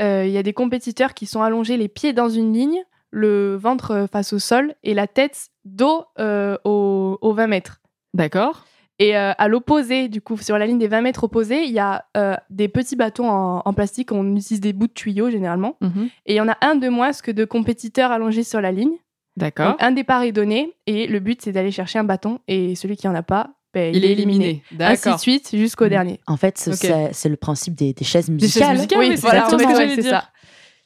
Euh, 0.00 0.24
Il 0.24 0.32
y 0.32 0.38
a 0.38 0.42
des 0.42 0.52
compétiteurs 0.52 1.14
qui 1.14 1.26
sont 1.26 1.42
allongés 1.42 1.76
les 1.76 1.88
pieds 1.88 2.12
dans 2.12 2.28
une 2.28 2.52
ligne, 2.52 2.80
le 3.10 3.56
ventre 3.56 4.06
face 4.10 4.32
au 4.32 4.38
sol 4.38 4.74
et 4.84 4.94
la 4.94 5.06
tête 5.06 5.48
dos 5.64 6.04
euh, 6.18 6.56
aux, 6.64 7.18
aux 7.20 7.34
20 7.34 7.48
mètres. 7.48 7.80
D'accord. 8.14 8.64
Et 9.00 9.16
euh, 9.16 9.32
à 9.36 9.48
l'opposé, 9.48 10.08
du 10.08 10.20
coup, 10.20 10.36
sur 10.36 10.58
la 10.58 10.66
ligne 10.66 10.78
des 10.78 10.86
20 10.86 11.00
mètres 11.00 11.24
opposés, 11.24 11.64
il 11.64 11.72
y 11.72 11.78
a 11.78 12.04
euh, 12.18 12.36
des 12.50 12.68
petits 12.68 12.96
bâtons 12.96 13.28
en, 13.30 13.62
en 13.64 13.72
plastique. 13.72 14.12
On 14.12 14.36
utilise 14.36 14.60
des 14.60 14.72
bouts 14.74 14.86
de 14.88 14.92
tuyaux 14.92 15.30
généralement. 15.30 15.76
Mhm. 15.80 16.10
Et 16.26 16.34
il 16.34 16.36
y 16.36 16.40
en 16.40 16.48
a 16.48 16.56
un 16.60 16.74
de 16.76 16.88
moins 16.88 17.10
que 17.12 17.30
de 17.32 17.44
compétiteurs 17.46 18.12
allongés 18.12 18.44
sur 18.44 18.60
la 18.60 18.70
ligne. 18.72 18.92
D'accord. 19.36 19.74
Un 19.80 19.92
départ 19.92 20.22
est 20.22 20.32
donné 20.32 20.74
et 20.86 21.06
le 21.06 21.18
but, 21.18 21.40
c'est 21.42 21.52
d'aller 21.52 21.70
chercher 21.70 21.98
un 21.98 22.04
bâton. 22.04 22.40
Et 22.46 22.74
celui 22.74 22.96
qui 22.98 23.08
en 23.08 23.14
a 23.14 23.22
pas, 23.22 23.50
ben, 23.72 23.94
Il 23.94 24.04
est 24.04 24.12
éliminé. 24.12 24.62
Ainsi 24.70 24.74
de 24.74 24.78
D'accord. 24.78 25.20
suite 25.20 25.48
jusqu'au 25.56 25.84
Mhm. 25.84 25.90
dernier. 25.90 26.20
En 26.26 26.36
fait, 26.36 26.58
c'est- 26.58 27.28
le 27.28 27.36
principe 27.36 27.74
des, 27.76 27.94
des 27.94 28.04
chaises 28.04 28.26
Des 28.26 28.32
musicales. 28.34 28.62
chaises 28.68 28.76
musicales, 28.76 28.98
oui, 28.98 29.10
c'est 29.14 29.20
voilà, 29.22 29.48
c'est 29.96 30.02
ça. 30.02 30.24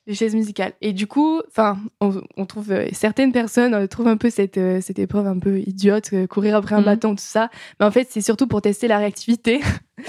Les 0.06 0.14
chaises 0.14 0.34
musicales. 0.34 0.72
Et 0.82 0.92
du 0.92 1.06
coup, 1.06 1.40
enfin, 1.48 1.78
on, 2.02 2.20
on 2.36 2.44
trouve 2.44 2.72
euh, 2.72 2.86
certaines 2.92 3.32
personnes 3.32 3.72
euh, 3.72 3.86
trouvent 3.86 4.08
un 4.08 4.18
peu 4.18 4.28
cette, 4.28 4.58
euh, 4.58 4.80
cette 4.82 4.98
épreuve 4.98 5.26
un 5.26 5.38
peu 5.38 5.60
idiote, 5.60 6.10
courir 6.28 6.56
après 6.56 6.74
un 6.74 6.80
Mhm. 6.80 6.84
bâton, 6.84 7.10
tout 7.14 7.24
ça. 7.24 7.48
Mais 7.80 7.86
en 7.86 7.90
fait, 7.90 8.08
c'est 8.10 8.20
surtout 8.20 8.46
pour 8.46 8.60
tester 8.60 8.86
la 8.86 8.98
réactivité. 8.98 9.60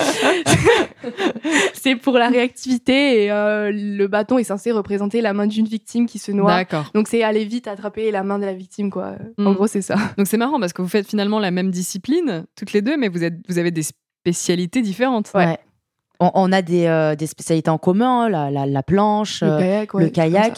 c'est 1.74 1.96
pour 1.96 2.18
la 2.18 2.28
réactivité 2.30 3.26
et 3.26 3.30
le 3.30 4.06
bâton 4.08 4.38
est 4.38 4.44
censé 4.44 4.72
représenter 4.72 5.22
la 5.22 5.34
main 5.34 5.48
d'une 5.48 5.66
victime 5.68 6.08
qui 6.08 6.20
se 6.20 6.32
noie. 6.32 6.52
D'accord. 6.56 6.92
Donc 6.94 7.08
c'est 7.08 7.24
aller 7.24 7.46
vite 7.46 7.68
attraper 7.68 8.12
la 8.12 8.24
main 8.24 8.40
de 8.40 8.46
la 8.46 8.54
victime, 8.54 8.90
quoi. 8.90 9.16
En 9.38 9.50
Mhm. 9.52 9.54
gros, 9.54 9.68
c'est 9.68 9.82
ça. 9.82 9.96
Donc 10.18 10.28
c'est 10.28 10.38
marrant 10.38 10.60
parce 10.60 10.74
que 10.74 10.82
vous 10.82 10.88
faites 10.90 11.08
finalement 11.08 11.40
la 11.40 11.52
même 11.52 11.72
discipline, 11.72 12.46
toutes 12.56 12.74
les 12.74 12.82
deux, 12.82 12.98
mais 12.98 13.08
vous, 13.08 13.24
êtes, 13.24 13.36
vous 13.48 13.58
avez 13.60 13.72
des 13.72 13.84
spécialités 13.84 14.82
différentes. 14.82 15.32
Ouais. 15.36 15.58
On, 16.20 16.32
on 16.34 16.52
a 16.52 16.62
des, 16.62 16.86
euh, 16.88 17.16
des 17.16 17.28
spécialités 17.28 17.70
en 17.70 17.78
commun, 17.78 18.24
hein, 18.26 18.30
la, 18.30 18.52
la, 18.52 18.66
la 18.66 18.84
planche, 18.84 19.42
Le 19.42 19.48
euh, 19.50 19.60
kayak, 19.60 19.94
ouais, 19.94 20.10
le. 20.10 20.52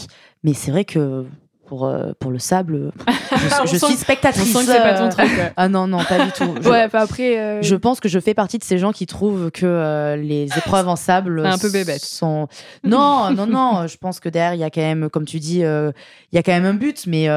Mais 0.43 0.54
c'est 0.54 0.72
vrai 0.72 0.86
que 0.86 1.26
pour, 1.65 1.86
euh, 1.86 2.13
pour 2.20 2.32
le 2.32 2.39
sable, 2.39 2.91
je, 3.32 3.72
je 3.72 3.76
suis 3.76 3.86
On 3.86 3.98
spectatrice. 3.98 4.54
sent 4.54 4.60
que 4.65 4.72
c'est 4.72 4.78
pas 4.80 4.93
ton 4.93 5.10
truc. 5.10 5.26
ouais. 5.38 5.52
Ah 5.58 5.67
non, 5.67 5.86
non, 5.88 6.02
pas 6.04 6.24
du 6.26 6.32
tout. 6.32 6.56
Je, 6.62 6.70
Ouais, 6.70 6.84
enfin 6.86 7.00
après. 7.00 7.38
euh, 7.38 7.62
je 7.62 7.76
pense 7.76 8.00
que 8.00 8.08
je 8.08 8.20
fais 8.20 8.34
partie 8.34 8.58
de 8.58 8.63
ces 8.63 8.78
gens 8.78 8.93
qui 8.93 9.06
trouvent 9.06 9.52
que 9.52 9.65
euh, 9.65 10.15
les 10.15 10.46
épreuves 10.58 10.88
en 10.88 10.96
sable 10.96 11.46
un 11.46 11.58
peu 11.58 11.70
bébête. 11.70 12.06
sont. 12.06 12.48
Non, 12.86 13.32
non, 13.32 13.48
non. 13.48 13.86
Je 13.88 13.98
pense 13.98 14.20
que 14.22 14.30
derrière, 14.30 14.54
il 14.54 14.60
y 14.60 14.63
a 14.63 14.70
quand 14.70 14.80
même, 14.82 15.10
comme 15.10 15.26
tu 15.26 15.39
dis, 15.39 15.65
euh, 15.65 15.91
il 16.32 16.36
y 16.38 16.39
a 16.39 16.43
quand 16.43 16.54
même 16.54 16.65
un 16.65 16.74
but, 16.74 17.06
mais 17.06 17.28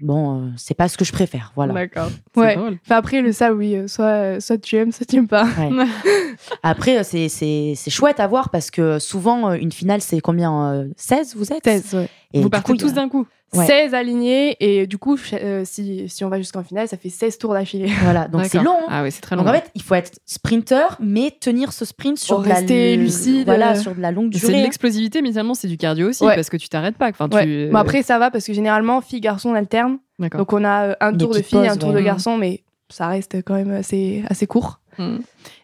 bon, 0.00 0.40
euh, 0.42 0.48
c'est 0.56 0.74
pas 0.74 0.88
ce 0.88 0.96
que 0.96 1.04
je 1.04 1.12
préfère. 1.12 1.52
Voilà. 1.56 1.72
D'accord. 1.74 2.10
Ouais. 2.36 2.56
drôle. 2.56 2.78
Enfin 2.84 2.96
après, 2.96 3.20
le 3.22 3.32
ça, 3.32 3.52
oui, 3.52 3.76
euh, 3.76 3.86
soit, 3.88 4.04
euh, 4.06 4.40
soit 4.40 4.58
tu 4.58 4.76
aimes, 4.76 4.92
soit 4.92 5.06
tu 5.06 5.16
aimes 5.16 5.28
pas. 5.28 5.44
Ouais. 5.58 5.70
Après, 6.62 7.02
c'est- 7.04 7.28
c'est 7.28 7.74
c'est 7.76 7.90
chouette 7.90 8.20
à 8.20 8.26
voir 8.26 8.50
parce 8.50 8.70
que 8.70 8.98
souvent, 8.98 9.52
une 9.52 9.72
finale, 9.72 10.00
c'est 10.00 10.20
combien 10.20 10.72
euh, 10.72 10.88
16 10.96 11.36
vous 11.36 11.52
êtes? 11.52 11.64
16, 11.64 11.94
ouais. 11.94 12.08
Et 12.32 12.42
vous 12.42 12.50
partez 12.50 12.72
coup, 12.72 12.78
tous 12.78 12.92
d'un 12.94 13.08
coup. 13.08 13.26
Ouais. 13.52 13.66
16 13.66 13.94
alignés 13.94 14.56
et 14.60 14.86
du 14.86 14.96
coup, 14.96 15.18
euh, 15.32 15.62
si, 15.64 16.08
si 16.08 16.24
on 16.24 16.28
va 16.28 16.38
jusqu'en 16.38 16.62
finale, 16.62 16.86
ça 16.86 16.96
fait 16.96 17.08
16 17.08 17.36
tours 17.38 17.52
d'affilée. 17.52 17.90
Voilà, 18.04 18.28
donc 18.28 18.44
c'est 18.46 18.62
long. 18.62 18.76
hein. 18.82 18.86
Ah 18.88 19.02
oui, 19.02 19.10
c'est 19.10 19.20
très 19.20 19.34
long. 19.34 19.42
Donc 19.42 19.50
en 19.50 19.54
fait, 19.56 19.70
il 19.74 19.82
faut 19.82 19.96
être 19.96 20.20
sprinter, 20.24 20.96
mais 21.00 21.32
tenir 21.40 21.72
ce 21.72 21.84
sprint 21.84 22.16
sur 22.18 22.42
de 22.42 22.48
la 22.48 22.54
rester 22.56 22.94
l- 22.94 23.00
lucide, 23.00 23.46
Voilà, 23.46 23.72
euh. 23.72 23.80
sur 23.80 23.94
de 23.94 24.00
la 24.00 24.12
longue 24.12 24.32
c'est 24.34 24.40
de 24.42 24.46
durée. 24.46 24.60
hein. 24.60 24.62
l'explosivité, 24.62 25.20
mais 25.20 25.30
finalement, 25.30 25.54
c'est 25.54 25.66
du 25.66 25.76
cardio 25.78 26.08
aussi, 26.10 26.24
Ouais. 26.24 26.36
parce 26.36 26.48
que 26.48 26.56
tu 26.56 26.68
t'arrêtes 26.68 26.96
pas. 26.96 27.08
Enfin, 27.10 27.28
Ouais. 27.28 27.44
tu... 27.44 27.68
Bon, 27.72 27.78
après, 27.78 28.02
ça 28.04 28.20
va 28.20 28.30
parce 28.30 28.44
que 28.46 28.52
généralement, 28.52 29.00
filles, 29.00 29.20
garçons, 29.20 29.50
on 29.50 29.54
alterne. 29.54 29.98
D'accord. 30.20 30.38
Donc 30.38 30.52
on 30.52 30.62
a 30.62 30.88
euh, 30.90 30.94
un 31.00 31.12
tour 31.16 31.34
de 31.34 31.42
filles, 31.42 31.66
un 31.66 31.76
tour 31.76 31.92
de 31.92 32.00
garçons, 32.00 32.36
mais 32.36 32.62
ça 32.88 33.08
reste 33.08 33.42
quand 33.44 33.54
même 33.54 33.70
assez, 33.72 34.22
assez 34.28 34.46
court. 34.46 34.78
Mm. 34.98 35.16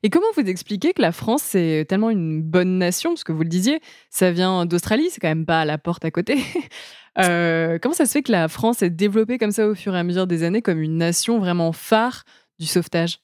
Et 0.02 0.10
comment 0.10 0.26
vous 0.36 0.42
expliquez 0.42 0.92
que 0.92 1.02
la 1.02 1.12
France, 1.12 1.42
c'est 1.44 1.84
tellement 1.88 2.10
une 2.10 2.40
bonne 2.42 2.78
nation 2.78 3.10
Parce 3.10 3.22
que 3.24 3.32
vous 3.32 3.42
le 3.42 3.48
disiez, 3.48 3.80
ça 4.10 4.30
vient 4.30 4.64
d'Australie, 4.66 5.08
c'est 5.10 5.20
quand 5.20 5.28
même 5.28 5.44
pas 5.46 5.60
à 5.60 5.64
la 5.64 5.78
porte 5.78 6.04
à 6.04 6.10
côté. 6.10 6.38
Euh, 7.18 7.78
comment 7.80 7.94
ça 7.94 8.06
se 8.06 8.12
fait 8.12 8.22
que 8.22 8.32
la 8.32 8.48
France 8.48 8.82
est 8.82 8.90
développée 8.90 9.38
comme 9.38 9.52
ça 9.52 9.66
au 9.66 9.74
fur 9.74 9.94
et 9.94 9.98
à 9.98 10.02
mesure 10.02 10.26
des 10.26 10.42
années 10.42 10.62
comme 10.62 10.80
une 10.80 10.96
nation 10.96 11.38
vraiment 11.38 11.72
phare 11.72 12.24
du 12.58 12.66
sauvetage? 12.66 13.20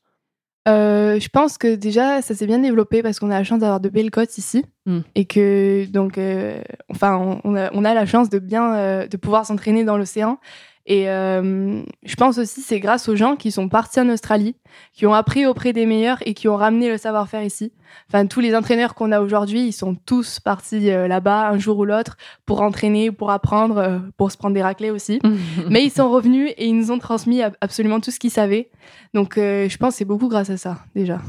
Euh, 0.68 1.18
je 1.18 1.28
pense 1.28 1.58
que 1.58 1.74
déjà, 1.74 2.22
ça 2.22 2.34
s'est 2.34 2.46
bien 2.46 2.60
développé 2.60 3.02
parce 3.02 3.18
qu'on 3.18 3.30
a 3.30 3.38
la 3.38 3.44
chance 3.44 3.58
d'avoir 3.58 3.80
de 3.80 3.88
belles 3.88 4.10
côtes 4.10 4.38
ici. 4.38 4.64
Mm. 4.86 5.00
Et 5.14 5.24
que, 5.24 5.86
donc, 5.86 6.18
euh, 6.18 6.62
enfin, 6.88 7.16
on, 7.16 7.40
on 7.44 7.56
a, 7.56 7.70
on 7.72 7.84
a 7.84 7.94
la 7.94 8.06
chance 8.06 8.28
de 8.28 8.38
bien, 8.38 8.74
euh, 8.74 9.06
de 9.06 9.16
pouvoir 9.16 9.44
s'entraîner 9.44 9.84
dans 9.84 9.96
l'océan. 9.96 10.38
Et 10.84 11.08
euh, 11.08 11.80
je 12.02 12.14
pense 12.16 12.38
aussi 12.38 12.60
c'est 12.60 12.80
grâce 12.80 13.08
aux 13.08 13.14
gens 13.14 13.36
qui 13.36 13.52
sont 13.52 13.68
partis 13.68 14.00
en 14.00 14.08
Australie, 14.08 14.56
qui 14.92 15.06
ont 15.06 15.14
appris 15.14 15.46
auprès 15.46 15.72
des 15.72 15.86
meilleurs 15.86 16.18
et 16.26 16.34
qui 16.34 16.48
ont 16.48 16.56
ramené 16.56 16.88
le 16.88 16.98
savoir-faire 16.98 17.44
ici. 17.44 17.72
Enfin, 18.08 18.26
tous 18.26 18.40
les 18.40 18.56
entraîneurs 18.56 18.94
qu'on 18.94 19.12
a 19.12 19.20
aujourd'hui, 19.20 19.60
ils 19.68 19.72
sont 19.72 19.94
tous 19.94 20.40
partis 20.40 20.90
euh, 20.90 21.06
là-bas 21.06 21.48
un 21.50 21.58
jour 21.58 21.78
ou 21.78 21.84
l'autre 21.84 22.16
pour 22.46 22.62
entraîner, 22.62 23.12
pour 23.12 23.30
apprendre, 23.30 23.76
euh, 23.78 23.98
pour 24.16 24.32
se 24.32 24.36
prendre 24.36 24.54
des 24.54 24.62
raclés 24.62 24.90
aussi. 24.90 25.20
Mais 25.70 25.84
ils 25.84 25.90
sont 25.90 26.10
revenus 26.10 26.50
et 26.56 26.66
ils 26.66 26.76
nous 26.76 26.90
ont 26.90 26.98
transmis 26.98 27.42
ab- 27.42 27.54
absolument 27.60 28.00
tout 28.00 28.10
ce 28.10 28.18
qu'ils 28.18 28.30
savaient. 28.32 28.70
Donc, 29.14 29.38
euh, 29.38 29.68
je 29.68 29.76
pense 29.76 29.94
que 29.94 29.98
c'est 29.98 30.04
beaucoup 30.04 30.28
grâce 30.28 30.50
à 30.50 30.56
ça, 30.56 30.78
déjà. 30.96 31.20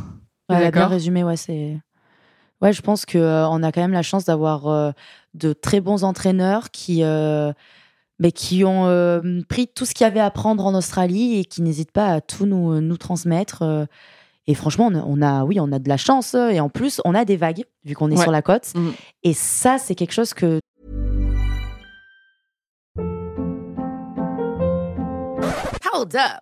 Ouais, 0.50 0.72
bien 0.72 0.88
résumé, 0.88 1.24
ouais, 1.24 1.38
c'est. 1.38 1.78
Ouais, 2.62 2.74
je 2.74 2.82
pense 2.82 3.06
que 3.06 3.18
euh, 3.18 3.48
on 3.50 3.62
a 3.62 3.72
quand 3.72 3.82
même 3.82 3.92
la 3.92 4.04
chance 4.04 4.26
d'avoir 4.26 4.68
euh, 4.68 4.92
de 5.36 5.54
très 5.54 5.80
bons 5.82 6.04
entraîneurs 6.04 6.72
qui, 6.72 7.04
euh, 7.04 7.52
mais 8.24 8.32
qui 8.32 8.64
ont 8.64 8.88
euh, 8.88 9.42
pris 9.50 9.68
tout 9.68 9.86
ce 9.86 9.94
qu'il 9.94 10.06
y 10.06 10.08
avait 10.08 10.22
à 10.22 10.26
apprendre 10.26 10.66
en 10.66 10.74
Australie 10.74 11.38
et 11.40 11.46
qui 11.46 11.62
n'hésitent 11.62 11.92
pas 11.92 12.08
à 12.08 12.22
tout 12.22 12.46
nous, 12.46 12.80
nous 12.82 12.98
transmettre. 12.98 13.62
euh. 13.64 13.86
et 14.48 14.56
franchement, 14.56 14.90
on 14.94 15.22
a, 15.22 15.44
oui, 15.44 15.60
on 15.60 15.72
a 15.74 15.78
de 15.80 15.90
la 15.90 15.98
chance 15.98 16.34
et 16.34 16.60
en 16.60 16.70
plus, 16.70 17.02
on 17.06 17.14
a 17.16 17.26
des 17.26 17.36
vagues 17.38 17.66
vu 17.84 17.96
qu'on 17.96 18.10
est 18.12 18.16
Ouais. 18.18 18.24
sur 18.24 18.32
la 18.32 18.42
côte. 18.42 18.74
Mhm. 18.76 18.94
Et 19.24 19.34
ça, 19.34 19.78
c'est 19.78 19.94
quelque 19.96 20.14
chose 20.14 20.34
que 20.34 20.60
Hold 25.94 26.16
up. 26.16 26.42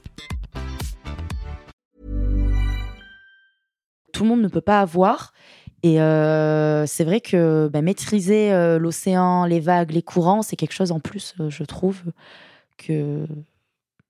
tout 4.11 4.23
le 4.23 4.29
monde 4.29 4.41
ne 4.41 4.47
peut 4.47 4.61
pas 4.61 4.81
avoir. 4.81 5.33
Et 5.83 5.99
euh, 6.01 6.85
c'est 6.85 7.03
vrai 7.03 7.21
que 7.21 7.67
bah, 7.73 7.81
maîtriser 7.81 8.53
euh, 8.53 8.77
l'océan, 8.77 9.45
les 9.45 9.59
vagues, 9.59 9.91
les 9.91 10.03
courants, 10.03 10.43
c'est 10.43 10.55
quelque 10.55 10.73
chose 10.73 10.91
en 10.91 10.99
plus, 10.99 11.33
euh, 11.39 11.49
je 11.49 11.63
trouve, 11.63 12.03
que 12.77 13.25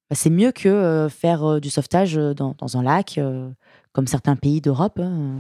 bah, 0.10 0.16
c'est 0.16 0.30
mieux 0.30 0.52
que 0.52 1.08
faire 1.10 1.62
du 1.62 1.70
sauvetage 1.70 2.16
dans, 2.16 2.56
dans 2.58 2.78
un 2.78 2.84
lac, 2.84 3.20
comme 3.94 4.08
certains 4.08 4.36
pays 4.36 4.60
d'Europe. 4.60 5.00
hein. 5.00 5.40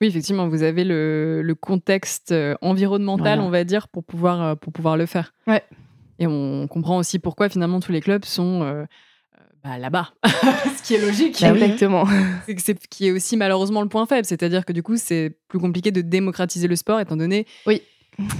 Oui, 0.00 0.08
effectivement, 0.08 0.46
vous 0.48 0.62
avez 0.62 0.84
le, 0.84 1.40
le 1.42 1.54
contexte 1.54 2.34
environnemental, 2.60 3.38
Voilà. 3.38 3.42
on 3.42 3.50
va 3.50 3.64
dire, 3.64 3.88
pour 3.88 4.04
pouvoir, 4.04 4.56
pour 4.58 4.72
pouvoir 4.72 4.96
le 4.98 5.06
faire. 5.06 5.32
Ouais. 5.46 5.62
Et 6.18 6.26
on 6.26 6.66
comprend 6.66 6.96
aussi 6.98 7.18
pourquoi 7.18 7.48
finalement 7.48 7.80
tous 7.80 7.92
les 7.92 8.00
clubs 8.00 8.24
sont 8.24 8.86
bah, 9.66 9.78
là-bas. 9.78 10.10
Ce 10.76 10.82
qui 10.82 10.94
est 10.94 11.00
logique. 11.00 11.38
Bah 11.40 11.52
oui. 11.52 11.62
Exactement. 11.62 12.04
C'est 12.46 12.54
que 12.54 12.62
c'est 12.62 12.78
qui 12.88 13.08
est 13.08 13.12
aussi 13.12 13.36
malheureusement 13.36 13.82
le 13.82 13.88
point 13.88 14.06
faible. 14.06 14.24
C'est-à-dire 14.24 14.64
que 14.64 14.72
du 14.72 14.82
coup, 14.82 14.96
c'est 14.96 15.36
plus 15.48 15.58
compliqué 15.58 15.90
de 15.90 16.00
démocratiser 16.00 16.68
le 16.68 16.76
sport 16.76 17.00
étant 17.00 17.16
donné 17.16 17.46
C'est 17.66 17.80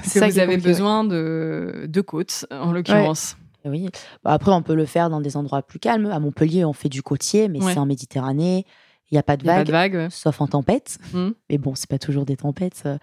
que 0.02 0.06
ça 0.06 0.28
vous 0.28 0.38
avez 0.38 0.56
besoin 0.56 1.04
de, 1.04 1.86
de 1.88 2.00
côtes, 2.00 2.46
en 2.50 2.72
l'occurrence. 2.72 3.36
Oui. 3.64 3.88
Bah, 4.22 4.32
après, 4.32 4.52
on 4.52 4.62
peut 4.62 4.74
le 4.76 4.86
faire 4.86 5.10
dans 5.10 5.20
des 5.20 5.36
endroits 5.36 5.62
plus 5.62 5.78
calmes. 5.80 6.06
À 6.06 6.20
Montpellier, 6.20 6.64
on 6.64 6.72
fait 6.72 6.88
du 6.88 7.02
côtier, 7.02 7.48
mais 7.48 7.62
Ouais. 7.62 7.72
c'est 7.72 7.78
en 7.80 7.86
Méditerranée. 7.86 8.64
Il 9.10 9.14
n'y 9.14 9.18
a 9.18 9.22
pas 9.22 9.36
de 9.36 9.44
vagues, 9.44 9.66
de 9.66 9.72
vagues. 9.72 9.94
ouais. 9.94 10.08
sauf 10.10 10.40
en 10.40 10.46
tempête. 10.46 10.98
Mhm. 11.12 11.34
Mais 11.50 11.58
bon, 11.58 11.74
c'est 11.74 11.88
pas 11.90 11.98
toujours 11.98 12.24
des 12.24 12.36
tempêtes. 12.36 12.82
euh. 12.86 12.98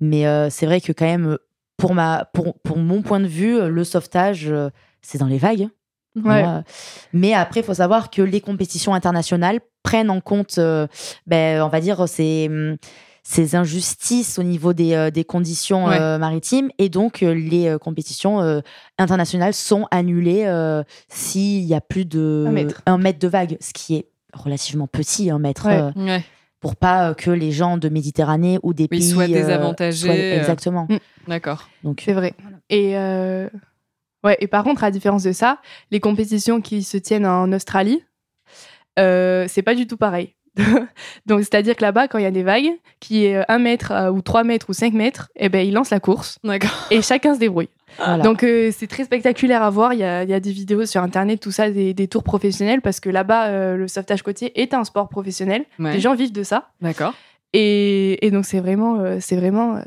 Mais 0.00 0.26
euh, 0.26 0.48
c'est 0.50 0.64
vrai 0.66 0.80
que 0.80 0.92
quand 0.92 1.04
même, 1.06 1.36
pour, 1.76 1.94
ma, 1.94 2.24
pour, 2.32 2.58
pour 2.60 2.78
mon 2.78 3.02
point 3.02 3.20
de 3.20 3.26
vue, 3.26 3.56
euh, 3.58 3.68
le 3.68 3.84
sauvetage, 3.84 4.46
euh, 4.50 4.70
c'est 5.02 5.18
dans 5.18 5.26
les 5.26 5.38
vagues. 5.38 5.68
Ouais. 6.16 6.42
Moi, 6.42 6.62
Mais 7.12 7.34
après, 7.34 7.60
il 7.60 7.62
faut 7.62 7.74
savoir 7.74 8.10
que 8.10 8.22
les 8.22 8.40
compétitions 8.40 8.94
internationales 8.94 9.60
prennent 9.82 10.10
en 10.10 10.20
compte, 10.20 10.56
euh, 10.58 10.86
ben, 11.26 11.62
on 11.62 11.68
va 11.68 11.80
dire, 11.80 12.08
ces, 12.08 12.48
hum, 12.50 12.76
ces 13.22 13.54
injustices 13.54 14.38
au 14.38 14.42
niveau 14.42 14.72
des, 14.72 14.94
euh, 14.94 15.10
des 15.10 15.24
conditions 15.24 15.86
Ouais. 15.86 16.00
euh, 16.00 16.18
maritimes. 16.18 16.70
Et 16.78 16.88
donc, 16.88 17.22
euh, 17.22 17.32
les 17.32 17.68
euh, 17.68 17.78
compétitions 17.78 18.40
euh, 18.40 18.60
internationales 18.98 19.54
sont 19.54 19.86
annulées 19.90 20.44
euh, 20.46 20.82
s'il 21.08 21.62
y 21.64 21.74
a 21.74 21.80
plus 21.80 22.04
de 22.06 22.44
Un 22.48 22.50
mètre. 22.50 22.82
un 22.86 22.98
mètre 22.98 23.18
de 23.20 23.28
vague, 23.28 23.56
ce 23.60 23.72
qui 23.72 23.94
est 23.96 24.06
relativement 24.32 24.86
petit, 24.88 25.30
un 25.30 25.38
mètre. 25.38 25.66
Ouais. 25.66 25.80
euh, 25.96 26.18
pour 26.60 26.76
pas 26.76 27.08
euh, 27.10 27.14
que 27.14 27.30
les 27.30 27.52
gens 27.52 27.78
de 27.78 27.88
Méditerranée 27.88 28.58
ou 28.62 28.74
des 28.74 28.82
Oui, 28.84 28.88
pays 28.98 29.10
soient 29.10 29.24
euh, 29.24 29.28
désavantagés, 29.28 30.06
soient- 30.06 30.14
euh. 30.14 30.38
exactement. 30.40 30.86
Mm. 30.90 30.98
D'accord. 31.28 31.68
Donc 31.84 32.02
C'est 32.04 32.12
vrai. 32.12 32.34
Et, 32.68 32.98
euh, 32.98 33.48
ouais, 34.24 34.36
et 34.40 34.46
par 34.46 34.64
contre, 34.64 34.84
à 34.84 34.90
différence 34.90 35.22
de 35.22 35.32
ça, 35.32 35.58
les 35.90 36.00
compétitions 36.00 36.60
qui 36.60 36.82
se 36.82 36.96
tiennent 36.96 37.26
en 37.26 37.52
Australie, 37.52 38.02
euh, 38.98 39.46
c'est 39.48 39.62
pas 39.62 39.74
du 39.74 39.86
tout 39.86 39.96
pareil. 39.96 40.34
Donc, 41.26 41.40
c'est-à-dire 41.40 41.76
que 41.76 41.82
là-bas, 41.82 42.08
quand 42.08 42.18
il 42.18 42.22
y 42.22 42.26
a 42.26 42.30
des 42.32 42.42
vagues, 42.42 42.70
qui 42.98 43.24
est 43.24 43.44
1 43.48 43.58
mètre 43.58 43.92
euh, 43.92 44.10
ou 44.10 44.20
3 44.20 44.42
mètres 44.44 44.66
ou 44.68 44.72
5 44.72 44.92
mètres, 44.92 45.30
eh 45.36 45.48
ben, 45.48 45.66
ils 45.66 45.72
lancent 45.72 45.90
la 45.90 46.00
course 46.00 46.38
D'accord. 46.42 46.70
et 46.90 47.02
chacun 47.02 47.34
se 47.34 47.38
débrouille. 47.38 47.68
voilà. 47.98 48.24
Donc, 48.24 48.42
euh, 48.42 48.70
c'est 48.76 48.88
très 48.88 49.04
spectaculaire 49.04 49.62
à 49.62 49.70
voir. 49.70 49.94
Il 49.94 50.00
y 50.00 50.04
a, 50.04 50.24
il 50.24 50.28
y 50.28 50.34
a 50.34 50.40
des 50.40 50.50
vidéos 50.50 50.86
sur 50.86 51.02
Internet, 51.02 51.40
tout 51.40 51.52
ça, 51.52 51.70
des, 51.70 51.94
des 51.94 52.08
tours 52.08 52.24
professionnels, 52.24 52.80
parce 52.80 52.98
que 52.98 53.08
là-bas, 53.08 53.46
euh, 53.46 53.76
le 53.76 53.86
sauvetage 53.86 54.22
côtier 54.22 54.60
est 54.60 54.74
un 54.74 54.84
sport 54.84 55.08
professionnel. 55.08 55.64
Ouais. 55.78 55.92
Les 55.92 56.00
gens 56.00 56.14
vivent 56.14 56.32
de 56.32 56.42
ça. 56.42 56.70
D'accord. 56.80 57.14
Et, 57.52 58.24
et 58.26 58.30
donc, 58.30 58.44
c'est 58.44 58.60
vraiment, 58.60 58.98
euh, 59.00 59.18
c'est 59.20 59.36
vraiment, 59.36 59.76
euh, 59.76 59.82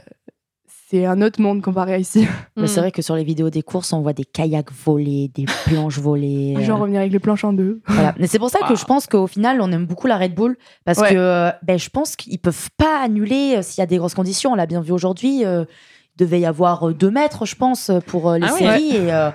c'est 0.94 1.06
un 1.06 1.22
autre 1.24 1.42
monde 1.42 1.62
comparé 1.62 1.94
à 1.94 1.98
ici. 1.98 2.28
Mais 2.56 2.64
Mm. 2.64 2.68
c'est 2.68 2.80
vrai 2.80 2.92
que 2.92 3.02
sur 3.02 3.16
les 3.16 3.24
vidéos 3.24 3.50
des 3.50 3.64
courses, 3.64 3.92
on 3.94 4.02
voit 4.02 4.14
des 4.14 4.26
kayaks 4.26 4.72
volés, 4.72 5.32
des 5.34 5.46
planches 5.66 5.98
volées. 6.00 6.54
Les 6.58 6.64
gens 6.64 6.78
euh, 6.78 6.82
revenir 6.82 7.00
avec 7.00 7.12
les 7.12 7.20
planches 7.20 7.44
en 7.44 7.54
deux. 7.54 7.82
Voilà. 7.88 8.14
Mais 8.20 8.28
c'est 8.28 8.40
pour 8.40 8.50
ça 8.50 8.60
que 8.68 8.76
je 8.76 8.86
pense 8.86 9.08
qu'au 9.08 9.26
final, 9.28 9.60
on 9.62 9.72
aime 9.72 9.86
beaucoup 9.86 10.08
la 10.08 10.18
Red 10.18 10.36
Bull 10.36 10.56
parce 10.86 11.00
Ouais. 11.00 11.10
que 11.10 11.16
euh, 11.18 11.50
ben, 11.64 11.80
je 11.80 11.90
pense 11.90 12.16
qu'ils 12.16 12.40
peuvent 12.40 12.70
pas 12.78 13.02
annuler 13.04 13.56
euh, 13.58 13.62
s'il 13.64 13.82
y 13.82 13.84
a 13.84 13.88
des 13.88 13.98
grosses 13.98 14.14
conditions. 14.14 14.52
On 14.52 14.56
l'a 14.56 14.66
bien 14.68 14.82
vu 14.82 14.92
aujourd'hui. 14.92 15.44
euh, 15.46 15.66
il 16.16 16.20
devait 16.20 16.40
y 16.42 16.46
avoir 16.46 16.90
euh, 16.90 16.94
deux 16.94 17.10
mètres, 17.10 17.46
je 17.48 17.56
pense, 17.56 17.90
pour 18.06 18.30
euh, 18.30 18.38
les 18.38 18.46
Ah 18.48 18.54
ouais. 18.54 18.60
séries. 18.60 18.96
Et, 18.96 19.12
euh, 19.12 19.32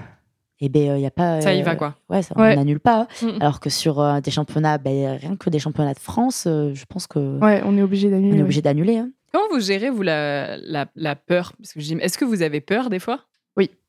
et 0.61 0.69
ben, 0.69 0.97
il 0.97 1.03
y 1.03 1.07
a 1.07 1.11
pas. 1.11 1.41
Ça 1.41 1.53
y 1.55 1.61
euh, 1.61 1.65
va, 1.65 1.75
quoi. 1.75 1.97
Ouais, 2.09 2.23
ça, 2.23 2.37
Ouais. 2.39 2.53
on 2.53 2.57
n'annule 2.57 2.79
pas. 2.81 3.09
Mm. 3.21 3.27
Alors 3.41 3.59
que 3.59 3.69
sur 3.69 4.01
euh, 4.01 4.21
des 4.21 4.31
championnats, 4.31 4.79
ben, 4.79 5.17
rien 5.21 5.35
que 5.37 5.51
des 5.51 5.59
championnats 5.59 5.95
de 5.95 5.99
France, 5.99 6.45
euh, 6.47 6.73
je 6.75 6.85
pense 6.89 7.07
que 7.09 7.39
Ouais, 7.41 7.63
on 7.65 7.77
est 7.77 7.83
obligé 7.83 8.07
on 8.09 8.11
d'annuler. 8.13 8.31
est 8.31 8.37
ouais. 8.37 8.43
obligé 8.43 8.63
d'annuler. 8.63 8.99
hein. 8.99 9.11
Comment 9.33 9.45
vous 9.51 9.61
gérez, 9.61 9.91
vous, 9.91 10.03
la, 10.03 10.57
la, 10.59 10.87
la 10.97 11.17
peur? 11.17 11.53
Parce 11.59 11.73
que 11.73 12.01
Est-ce 12.01 12.17
que 12.19 12.25
vous 12.25 12.43
avez 12.43 12.61
peur 12.61 12.91
des 12.91 12.99
fois? 12.99 13.21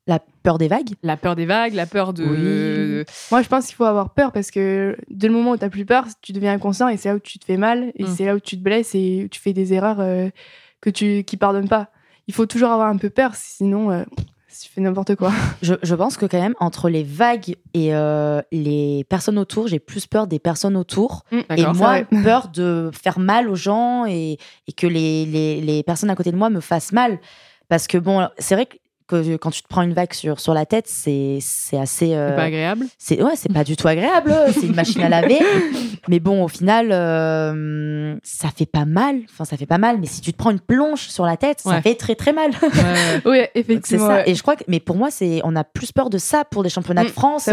La 0.06 0.18
peur 0.18 0.58
des 0.58 0.66
vagues. 0.66 0.94
La 1.04 1.16
peur 1.16 1.36
des 1.36 1.46
vagues, 1.46 1.74
la 1.74 1.86
peur 1.86 2.12
de. 2.14 3.04
Moi, 3.30 3.42
je 3.42 3.48
pense 3.48 3.66
qu'il 3.66 3.76
faut 3.76 3.84
avoir 3.84 4.12
peur 4.12 4.32
parce 4.32 4.50
que 4.50 4.96
dès 5.08 5.28
le 5.28 5.34
moment 5.34 5.52
où 5.52 5.56
tu 5.56 5.62
n'as 5.62 5.70
plus 5.70 5.84
peur, 5.84 6.06
tu 6.22 6.32
deviens 6.32 6.54
inconscient 6.54 6.88
et 6.88 6.96
c'est 6.96 7.10
là 7.10 7.14
où 7.16 7.20
tu 7.20 7.38
te 7.38 7.44
fais 7.44 7.58
mal 7.58 7.92
et 7.94 8.04
Mm. 8.04 8.06
c'est 8.08 8.24
là 8.24 8.34
où 8.34 8.40
tu 8.40 8.56
te 8.56 8.62
blesses 8.62 8.94
et 8.94 9.24
où 9.24 9.28
tu 9.28 9.38
fais 9.38 9.52
des 9.52 9.72
erreurs 9.72 10.00
euh, 10.00 10.28
que 10.80 10.90
tu 10.90 11.22
qui 11.22 11.36
pardonnent 11.36 11.68
pas. 11.68 11.90
Il 12.26 12.34
faut 12.34 12.46
toujours 12.46 12.70
avoir 12.70 12.88
un 12.88 12.96
peu 12.96 13.10
peur, 13.10 13.34
sinon 13.36 13.92
euh, 13.92 14.02
tu 14.58 14.68
fais 14.68 14.80
n'importe 14.80 15.14
quoi. 15.16 15.32
Je, 15.62 15.74
je 15.82 15.94
pense 15.94 16.16
que 16.16 16.26
quand 16.26 16.40
même, 16.40 16.54
entre 16.60 16.88
les 16.88 17.02
vagues 17.02 17.56
et 17.74 17.94
euh, 17.94 18.40
les 18.50 19.04
personnes 19.08 19.38
autour, 19.38 19.68
j'ai 19.68 19.78
plus 19.78 20.06
peur 20.06 20.26
des 20.26 20.38
personnes 20.38 20.76
autour. 20.76 21.24
Et 21.32 21.44
D'accord. 21.48 21.74
moi, 21.74 22.00
peur 22.24 22.48
de 22.48 22.90
faire 22.92 23.18
mal 23.18 23.48
aux 23.48 23.54
gens 23.54 24.06
et, 24.06 24.38
et 24.66 24.72
que 24.72 24.86
les, 24.86 25.26
les, 25.26 25.60
les 25.60 25.82
personnes 25.82 26.10
à 26.10 26.16
côté 26.16 26.32
de 26.32 26.36
moi 26.36 26.50
me 26.50 26.60
fassent 26.60 26.92
mal. 26.92 27.18
Parce 27.68 27.86
que 27.86 27.98
bon, 27.98 28.28
c'est 28.38 28.54
vrai 28.54 28.66
que 28.66 28.76
que 29.10 29.36
quand 29.36 29.50
tu 29.50 29.62
te 29.62 29.68
prends 29.68 29.82
une 29.82 29.92
vague 29.92 30.12
sur, 30.12 30.40
sur 30.40 30.54
la 30.54 30.64
tête, 30.66 30.86
c'est 30.88 31.38
c'est 31.40 31.78
assez. 31.78 32.14
euh, 32.14 32.30
C'est 32.30 32.36
pas 32.36 32.42
agréable. 32.44 32.86
c'est 32.98 33.22
ouais, 33.22 33.36
c'est 33.36 33.52
pas 33.52 33.64
du 33.64 33.76
tout 33.76 33.88
agréable. 33.88 34.32
c'est 34.52 34.66
une 34.66 34.74
machine 34.74 35.02
à 35.02 35.08
laver. 35.08 35.38
Mais 36.08 36.20
bon, 36.20 36.42
au 36.44 36.48
final, 36.48 36.90
euh, 36.92 38.16
ça 38.22 38.48
fait 38.56 38.66
pas 38.66 38.84
mal. 38.84 39.20
Enfin, 39.30 39.44
ça 39.44 39.56
fait 39.56 39.66
pas 39.66 39.78
mal. 39.78 39.98
Mais 40.00 40.06
si 40.06 40.20
tu 40.20 40.32
te 40.32 40.36
prends 40.38 40.50
une 40.50 40.60
plonge 40.60 41.08
sur 41.08 41.26
la 41.26 41.36
tête, 41.36 41.60
Ouais. 41.64 41.74
ça 41.74 41.82
fait 41.82 41.94
très 41.94 42.14
très 42.14 42.32
mal. 42.32 42.50
Oui, 43.26 43.40
effectivement. 43.54 44.06
ça. 44.06 44.14
ouais. 44.16 44.30
Et 44.30 44.34
je 44.34 44.42
crois 44.42 44.56
que, 44.56 44.64
mais 44.68 44.80
pour 44.80 44.96
moi, 44.96 45.10
c'est, 45.10 45.40
on 45.44 45.54
a 45.56 45.64
plus 45.64 45.92
peur 45.92 46.10
de 46.10 46.18
ça 46.18 46.44
pour 46.44 46.62
des 46.62 46.68
championnats 46.70 47.04
de 47.04 47.08
Mm, 47.08 47.12
France. 47.12 47.50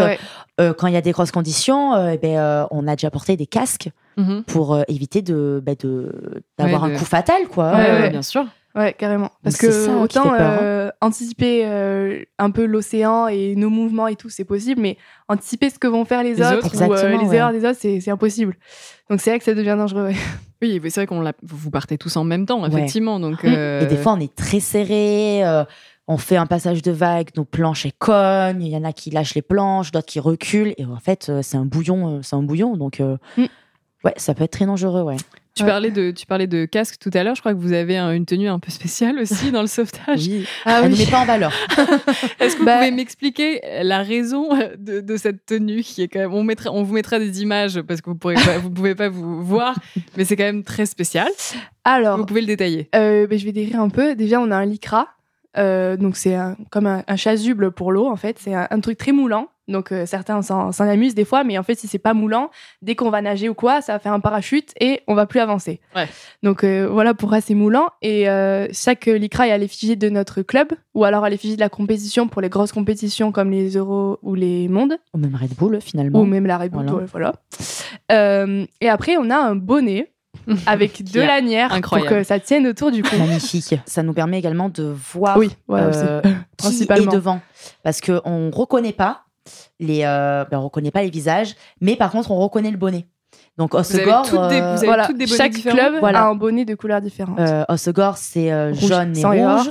Euh, 0.60 0.72
quand 0.72 0.86
il 0.86 0.94
y 0.94 0.96
a 0.96 1.00
des 1.00 1.12
grosses 1.12 1.30
conditions, 1.30 1.94
euh, 1.94 2.10
eh 2.14 2.18
ben, 2.18 2.36
euh, 2.38 2.64
on 2.70 2.86
a 2.88 2.96
déjà 2.96 3.10
porté 3.10 3.36
des 3.36 3.46
casques 3.46 3.90
Mhm. 4.16 4.42
pour 4.44 4.74
euh, 4.74 4.82
éviter 4.88 5.22
de, 5.22 5.62
bah, 5.64 5.72
de, 5.78 6.42
d'avoir 6.58 6.82
Ouais, 6.84 6.94
un 6.94 6.98
coup 6.98 7.04
fatal, 7.04 7.42
quoi. 7.48 8.08
Bien 8.08 8.22
sûr. 8.22 8.44
Ouais, 8.78 8.94
carrément. 8.96 9.30
Parce 9.42 9.56
que 9.56 9.70
ça 9.70 9.90
qui 9.90 9.96
autant 9.96 10.32
hein. 10.32 10.38
euh, 10.40 10.90
anticiper 11.00 11.62
euh, 11.66 12.22
un 12.38 12.50
peu 12.50 12.64
l'océan 12.64 13.26
et 13.26 13.54
nos 13.56 13.70
mouvements 13.70 14.06
et 14.06 14.14
tout, 14.16 14.30
c'est 14.30 14.44
possible, 14.44 14.80
mais 14.80 14.96
anticiper 15.28 15.68
ce 15.68 15.78
que 15.78 15.88
vont 15.88 16.04
faire 16.04 16.22
les, 16.22 16.34
Les 16.34 16.42
autres, 16.46 16.66
autres. 16.66 16.86
ou 16.88 16.92
euh, 16.94 17.16
les 17.18 17.26
ouais. 17.26 17.36
erreurs 17.36 17.52
des 17.52 17.64
autres, 17.64 17.78
c'est 17.80 18.10
impossible. 18.10 18.56
Donc 19.10 19.20
c'est 19.20 19.30
là 19.32 19.38
que 19.38 19.44
ça 19.44 19.54
devient 19.54 19.74
dangereux. 19.76 20.04
ouais. 20.08 20.16
Oui, 20.62 20.80
c'est 20.84 20.94
vrai 20.96 21.06
qu'on 21.06 21.22
vous 21.42 21.70
partez 21.70 21.98
tous 21.98 22.16
en 22.16 22.24
même 22.24 22.44
temps, 22.46 22.62
Ouais. 22.62 22.68
effectivement. 22.68 23.20
Donc, 23.20 23.44
Mm. 23.44 23.48
euh, 23.54 23.80
Et 23.82 23.86
des 23.86 23.96
fois, 23.96 24.12
on 24.14 24.20
est 24.20 24.34
très 24.34 24.58
serré. 24.60 25.44
euh, 25.46 25.64
on 26.08 26.16
fait 26.18 26.36
un 26.36 26.46
passage 26.46 26.82
de 26.82 26.90
vague, 26.90 27.28
nos 27.36 27.44
planches 27.44 27.84
elles 27.86 27.92
cognent. 27.92 28.62
Il 28.62 28.68
y 28.72 28.76
en 28.76 28.82
a 28.84 28.92
qui 28.92 29.10
lâchent 29.10 29.34
les 29.36 29.42
planches, 29.42 29.92
d'autres 29.92 30.06
qui 30.06 30.18
reculent. 30.20 30.74
Et 30.78 30.84
en 30.84 30.98
fait, 30.98 31.30
c'est 31.42 31.56
un 31.56 31.64
bouillon. 31.64 32.22
C'est 32.22 32.34
un 32.34 32.42
bouillon. 32.42 32.76
Donc, 32.76 33.00
euh, 33.00 33.16
Mm. 33.36 33.44
ouais, 34.04 34.14
ça 34.16 34.34
peut 34.34 34.42
être 34.44 34.50
très 34.52 34.66
dangereux. 34.66 35.02
Ouais. 35.02 35.16
Tu, 35.58 35.64
parlais 35.64 35.90
de, 35.90 36.10
tu 36.10 36.26
parlais 36.26 36.46
de 36.46 36.64
casque 36.64 36.96
tout 37.00 37.10
à 37.14 37.22
l'heure. 37.22 37.34
Je 37.34 37.40
crois 37.40 37.52
que 37.54 37.58
vous 37.58 37.72
avez 37.72 37.96
un- 37.96 38.12
une 38.12 38.26
tenue 38.26 38.48
un 38.48 38.58
peu 38.58 38.70
spéciale 38.70 39.18
aussi 39.18 39.50
dans 39.50 39.60
le 39.60 39.66
sauvetage. 39.68 40.26
Oui. 40.26 40.46
Ah 40.64 40.80
Elle 40.84 40.92
oui. 40.92 40.98
ne 41.00 41.04
met 41.04 41.10
pas 41.10 41.20
en 41.20 41.24
valeur. 41.26 41.52
Est-ce 42.40 42.54
que 42.54 42.60
vous 42.60 42.64
Bah- 42.66 42.78
pouvez 42.78 42.90
m'expliquer 42.90 43.60
la 43.82 44.02
raison 44.02 44.48
de, 44.78 45.00
de 45.00 45.16
cette 45.16 45.44
tenue 45.46 45.82
qui 45.82 46.02
est 46.02 46.08
quand 46.08 46.18
même 46.20 46.34
on 46.34 46.42
mettra 46.42 46.70
on 46.72 46.82
vous 46.82 46.94
mettra 46.94 47.18
des 47.18 47.42
images 47.42 47.80
parce 47.82 48.00
que 48.00 48.10
vous 48.10 48.16
pourrez 48.16 48.34
pas, 48.34 48.58
vous 48.58 48.70
pouvez 48.70 48.94
pas 48.94 49.08
vous 49.08 49.42
voir 49.42 49.74
mais 50.16 50.24
c'est 50.24 50.36
quand 50.36 50.44
même 50.44 50.64
très 50.64 50.86
spécial. 50.86 51.28
Alors, 51.84 52.18
Vous 52.18 52.26
pouvez 52.26 52.40
le 52.42 52.46
détailler. 52.46 52.88
euh, 52.94 53.26
ben, 53.26 53.38
je 53.38 53.44
vais 53.44 53.52
décrire 53.52 53.80
un 53.80 53.88
peu. 53.88 54.14
Déjà, 54.14 54.40
on 54.40 54.50
a 54.50 54.56
un 54.56 54.66
lycra. 54.66 55.08
Euh, 55.56 55.96
donc 55.96 56.16
c'est 56.16 56.36
comme 56.70 56.86
un, 56.86 57.02
un 57.08 57.16
chasuble 57.16 57.72
pour 57.72 57.90
l'eau 57.92 58.06
en 58.06 58.16
fait. 58.16 58.36
C'est 58.38 58.54
un, 58.54 58.68
un 58.70 58.80
truc 58.80 58.98
très 58.98 59.12
moulant. 59.12 59.48
Donc 59.68 59.92
euh, 59.92 60.06
certains 60.06 60.40
s'en 60.42 60.72
s'en 60.72 60.88
amusent 60.88 61.14
des 61.14 61.24
fois, 61.24 61.44
mais 61.44 61.58
en 61.58 61.62
fait 61.62 61.74
si 61.74 61.86
c'est 61.86 61.98
pas 61.98 62.14
moulant, 62.14 62.50
dès 62.82 62.94
qu'on 62.94 63.10
va 63.10 63.20
nager 63.22 63.48
ou 63.48 63.54
quoi, 63.54 63.80
ça 63.82 63.92
va 63.92 63.98
faire 63.98 64.12
un 64.12 64.20
parachute 64.20 64.72
et 64.80 65.02
on 65.06 65.14
va 65.14 65.26
plus 65.26 65.40
avancer. 65.40 65.80
Ouais. 65.94 66.08
Donc 66.42 66.64
euh, 66.64 66.88
voilà 66.90 67.14
pourquoi 67.14 67.40
c'est 67.40 67.54
moulant. 67.54 67.88
Et 68.02 68.28
euh, 68.28 68.66
chaque 68.72 69.06
lycra 69.06 69.46
est 69.48 69.52
à 69.52 69.58
l'effigie 69.58 69.96
de 69.96 70.08
notre 70.08 70.42
club 70.42 70.68
ou 70.94 71.04
alors 71.04 71.24
à 71.24 71.30
l'effigie 71.30 71.54
de 71.56 71.60
la 71.60 71.68
compétition 71.68 72.28
pour 72.28 72.40
les 72.42 72.48
grosses 72.48 72.72
compétitions 72.72 73.30
comme 73.30 73.50
les 73.50 73.76
Euros 73.76 74.18
ou 74.22 74.34
les 74.34 74.68
Mondes 74.68 74.96
Ou 75.14 75.18
même 75.18 75.34
Red 75.34 75.54
Bull, 75.56 75.80
finalement. 75.80 76.20
ou 76.20 76.24
même 76.24 76.46
la 76.46 76.58
Red 76.58 76.72
Bull. 76.72 76.86
Voilà. 76.86 76.98
ouais, 76.98 77.06
Voilà. 77.12 77.32
Euh, 78.10 78.64
et 78.80 78.88
après 78.88 79.16
on 79.18 79.28
a 79.30 79.36
un 79.36 79.54
bonnet 79.54 80.12
avec 80.66 81.02
deux 81.02 81.24
lanières 81.26 81.72
incroyable. 81.72 82.08
pour 82.08 82.18
que 82.18 82.22
ça 82.24 82.38
tienne 82.40 82.66
autour 82.66 82.90
du 82.90 83.02
cou. 83.02 83.16
Magnifique. 83.18 83.74
Ça 83.86 84.02
nous 84.02 84.12
permet 84.14 84.38
également 84.38 84.68
de 84.68 84.84
voir 84.84 85.36
Oui, 85.36 85.50
ouais, 85.68 85.80
euh, 85.82 86.20
qui 86.22 86.30
Principalement. 86.56 87.10
est 87.12 87.14
devant. 87.14 87.40
Parce 87.82 88.00
qu'on 88.00 88.46
ne 88.46 88.52
reconnaît 88.54 88.92
pas 88.92 89.24
les, 89.80 90.02
euh, 90.04 90.44
ben, 90.50 90.58
on 90.58 90.64
reconnaît 90.64 90.90
pas 90.90 91.02
les 91.02 91.10
visages, 91.10 91.54
mais 91.80 91.96
par 91.96 92.10
contre, 92.10 92.30
on 92.30 92.36
reconnaît 92.38 92.70
le 92.70 92.76
bonnet. 92.76 93.06
Donc, 93.56 93.72
Vous 93.72 93.78
avez 93.78 94.02
Osegor, 94.04 94.22
toutes 94.22 94.48
des- 94.50 94.60
euh, 94.60 94.72
vous 94.72 94.78
avez 94.78 94.86
Voilà, 94.86 95.06
toutes 95.06 95.18
des 95.18 95.26
bonnets 95.26 95.36
chaque 95.36 95.52
différents 95.52 95.76
club 95.76 95.94
Voilà. 96.00 96.22
a 96.22 96.26
un 96.28 96.34
bonnet 96.34 96.64
de 96.64 96.74
couleurs 96.74 97.00
différentes. 97.00 97.38
euh, 97.40 97.64
Osegor, 97.68 98.16
c'est 98.16 98.52
euh, 98.52 98.70
Rouge, 98.70 98.88
jaune 98.88 99.16
et 99.16 99.24
rouge. 99.24 99.70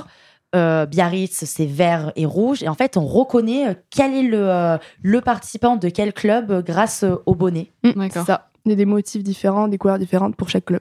Euh, 0.56 0.86
Biarritz, 0.86 1.44
c'est 1.44 1.66
vert 1.66 2.12
et 2.16 2.24
rouge. 2.24 2.62
Et 2.62 2.68
en 2.68 2.74
fait, 2.74 2.96
on 2.96 3.04
reconnaît 3.06 3.68
euh, 3.68 3.74
quel 3.90 4.14
est 4.14 4.22
le, 4.22 4.48
euh, 4.48 4.78
le 5.02 5.20
participant 5.20 5.76
de 5.76 5.88
quel 5.90 6.12
club 6.14 6.50
euh, 6.50 6.62
grâce 6.62 7.02
euh, 7.04 7.16
au 7.26 7.34
bonnet. 7.34 7.70
Mm, 7.84 7.90
D'accord. 7.92 8.08
c'est 8.12 8.32
ça. 8.32 8.44
Il 8.64 8.70
y 8.70 8.72
a 8.72 8.76
des 8.76 8.86
motifs 8.86 9.22
différents, 9.22 9.68
des 9.68 9.78
couleurs 9.78 9.98
différentes 9.98 10.36
pour 10.36 10.48
chaque 10.50 10.64
club. 10.66 10.80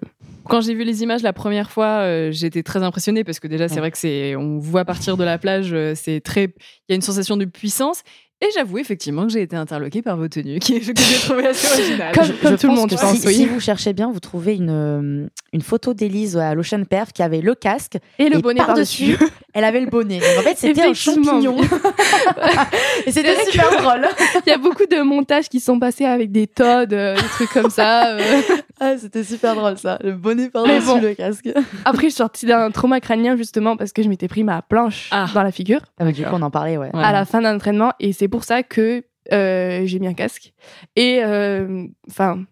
Quand 0.49 0.61
j'ai 0.61 0.73
vu 0.73 0.83
les 0.85 1.03
images 1.03 1.21
la 1.21 1.33
première 1.33 1.69
fois, 1.71 1.99
euh, 2.03 2.31
j'étais 2.31 2.63
très 2.63 2.81
impressionnée 2.83 3.23
parce 3.25 3.39
que 3.39 3.47
déjà 3.47 3.67
c'est 3.67 3.75
Ouais. 3.75 3.79
vrai 3.81 3.91
que 3.91 3.97
c'est 3.97 4.35
on 4.37 4.59
voit 4.59 4.83
partir 4.85 5.15
de 5.17 5.23
la 5.25 5.37
plage, 5.37 5.69
euh, 5.73 5.93
c'est 5.95 6.19
très 6.21 6.45
il 6.45 6.51
y 6.89 6.93
a 6.93 6.95
une 6.95 7.01
sensation 7.01 7.35
de 7.37 7.43
puissance 7.45 8.03
et 8.39 8.47
j'avoue 8.53 8.77
effectivement 8.77 9.25
que 9.25 9.33
j'ai 9.33 9.41
été 9.41 9.55
interloquée 9.55 10.01
par 10.01 10.15
vos 10.17 10.27
tenues 10.27 10.59
qui 10.59 10.79
que 10.79 10.85
j'ai 11.01 11.17
trouvé 11.19 11.47
assez 11.47 11.67
originales. 11.79 12.13
Comme- 12.13 12.23
Je- 12.25 12.31
comme 12.33 12.51
je 12.51 12.55
tout 12.57 12.67
le 12.67 12.73
monde, 12.73 12.89
que 12.89 12.95
je 12.95 13.01
pense, 13.01 13.17
si, 13.17 13.27
oui. 13.27 13.33
si 13.35 13.45
vous 13.47 13.59
cherchez 13.59 13.93
bien, 13.93 14.11
vous 14.11 14.19
trouvez 14.19 14.55
une, 14.55 14.69
euh, 14.69 15.27
une 15.53 15.61
photo 15.61 15.93
d'Élise 15.93 16.37
à 16.37 16.53
l'Ocean 16.53 16.83
Perf 16.83 17.13
qui 17.13 17.23
avait 17.23 17.41
le 17.41 17.55
casque 17.55 17.97
Et 18.19 18.29
le 18.29 18.37
et 18.37 18.41
bonnet 18.41 18.59
par-dessus. 18.65 19.17
elle 19.53 19.63
avait 19.63 19.79
le 19.81 19.87
bonnet. 19.89 20.19
Donc, 20.19 20.27
en 20.39 20.41
fait, 20.41 20.57
c'était 20.57 20.83
un 20.83 20.93
champignon. 20.93 21.57
et 23.05 23.11
c'était 23.11 23.43
super 23.45 23.81
drôle. 23.81 24.07
Il 24.45 24.49
y 24.49 24.53
a 24.53 24.57
beaucoup 24.57 24.85
de 24.85 25.01
montages 25.01 25.49
qui 25.49 25.59
sont 25.59 25.79
passés 25.79 26.05
avec 26.05 26.31
des 26.31 26.47
tods, 26.47 26.63
euh, 26.91 27.15
des 27.15 27.21
trucs 27.29 27.49
comme 27.49 27.69
ça. 27.69 28.15
euh. 28.17 28.41
Ah, 28.79 28.97
c'était 28.97 29.23
super 29.23 29.55
drôle 29.55 29.77
ça. 29.77 29.97
Le 30.03 30.13
bonnet 30.13 30.49
par-dessus 30.49 30.85
bon. 30.85 31.01
le 31.01 31.13
casque. 31.13 31.49
Après, 31.85 32.03
je 32.03 32.07
suis 32.09 32.17
sortie 32.17 32.45
d'un 32.45 32.69
trauma 32.71 32.99
crânien 32.99 33.35
justement 33.35 33.75
parce 33.77 33.91
que 33.91 34.03
je 34.03 34.09
m'étais 34.09 34.27
pris 34.27 34.43
ma 34.43 34.61
planche 34.61 35.09
Ah. 35.11 35.27
dans 35.33 35.43
la 35.43 35.51
figure 35.51 35.81
Ah, 35.99 36.11
du 36.11 36.23
coup, 36.23 36.29
on 36.33 36.41
en 36.41 36.51
parlait, 36.51 36.77
ouais. 36.77 36.89
Ouais. 36.93 37.03
à 37.03 37.11
la 37.11 37.25
fin 37.25 37.41
d'un 37.41 37.55
entraînement 37.55 37.91
et 37.99 38.13
c'est 38.13 38.27
pour 38.27 38.43
ça 38.43 38.63
que 38.63 39.03
euh, 39.33 39.81
j'ai 39.85 39.99
mis 39.99 40.07
un 40.07 40.13
casque. 40.13 40.53
Et 40.95 41.19
euh, 41.23 41.85
enfin, 42.09 42.43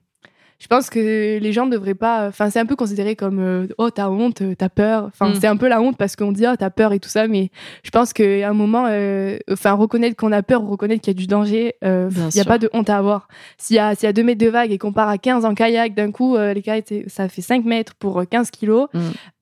je 0.66 0.68
pense 0.68 0.90
que 0.90 1.38
les 1.38 1.54
gens 1.54 1.68
ne 1.68 1.72
devraient 1.72 1.94
pas. 1.94 2.28
Enfin, 2.28 2.50
c'est 2.50 2.60
un 2.60 2.66
peu 2.66 2.76
considéré 2.76 3.16
comme 3.16 3.38
euh, 3.40 3.68
oh 3.78 3.92
t'as 3.92 4.10
honte, 4.10 4.42
euh, 4.42 4.56
t'as 4.58 4.68
peur. 4.70 5.04
Enfin, 5.06 5.30
Mm. 5.30 5.36
c'est 5.40 5.46
un 5.46 5.58
peu 5.58 5.68
la 5.68 5.80
honte 5.80 5.96
parce 5.96 6.16
qu'on 6.16 6.32
dit 6.32 6.44
oh 6.52 6.56
t'as 6.58 6.72
peur 6.72 6.92
et 6.92 7.00
tout 7.00 7.08
ça, 7.08 7.28
mais 7.28 7.52
je 7.84 7.92
pense 7.92 8.14
qu'à 8.14 8.50
un 8.50 8.54
moment, 8.54 8.86
euh, 8.90 9.38
enfin 9.52 9.74
reconnaître 9.74 10.16
qu'on 10.16 10.32
a 10.32 10.42
peur, 10.42 10.64
ou 10.64 10.68
reconnaître 10.72 11.04
qu'il 11.04 11.14
y 11.14 11.16
a 11.16 11.20
du 11.20 11.28
danger, 11.28 11.76
euh, 11.84 12.10
il 12.10 12.16
Bien 12.18 12.30
n'y 12.34 12.42
a 12.42 12.46
pas 12.46 12.58
de 12.58 12.68
honte 12.74 12.90
à 12.90 12.98
avoir. 12.98 13.28
S'il 13.60 13.76
y 13.76 13.80
a 13.80 13.94
s'il 13.94 14.08
y 14.08 14.10
a 14.10 14.14
2 14.14 14.24
mètres 14.24 14.42
de 14.44 14.50
vague 14.50 14.72
et 14.72 14.80
qu'on 14.80 14.92
part 14.92 15.08
à 15.10 15.20
15 15.20 15.46
en 15.46 15.54
kayak 15.54 15.94
d'un 15.94 16.10
coup, 16.12 16.36
euh, 16.36 16.52
les 16.56 16.64
kayaks 16.64 17.04
ça 17.06 17.30
fait 17.30 17.44
5 17.44 17.64
mètres 17.64 17.94
pour 17.94 18.22
euh, 18.22 18.26
15 18.26 18.50
kilos. 18.50 18.88
Mm. 18.96 19.00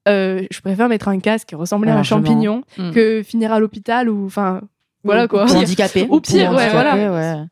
euh, 0.10 0.42
je 0.52 0.60
préfère 0.60 0.90
mettre 0.90 1.08
un 1.08 1.20
casque 1.20 1.48
qui 1.48 1.56
ressemblait 1.56 1.92
à 1.92 1.96
un 1.98 2.04
champignon 2.04 2.64
Mm. 2.78 2.92
que 2.92 3.24
finir 3.24 3.54
à 3.54 3.60
l'hôpital 3.62 4.10
ou 4.10 4.26
enfin 4.26 4.60
voilà 5.06 5.24
Ou- 5.24 5.28
quoi. 5.30 5.46
ou 5.46 5.56
handicapé. 5.56 6.06
Au 6.10 6.20
pire, 6.20 6.52
ouais, 6.52 6.64
handicapé, 6.66 6.70
voilà. 6.72 7.12
ouais. 7.14 7.44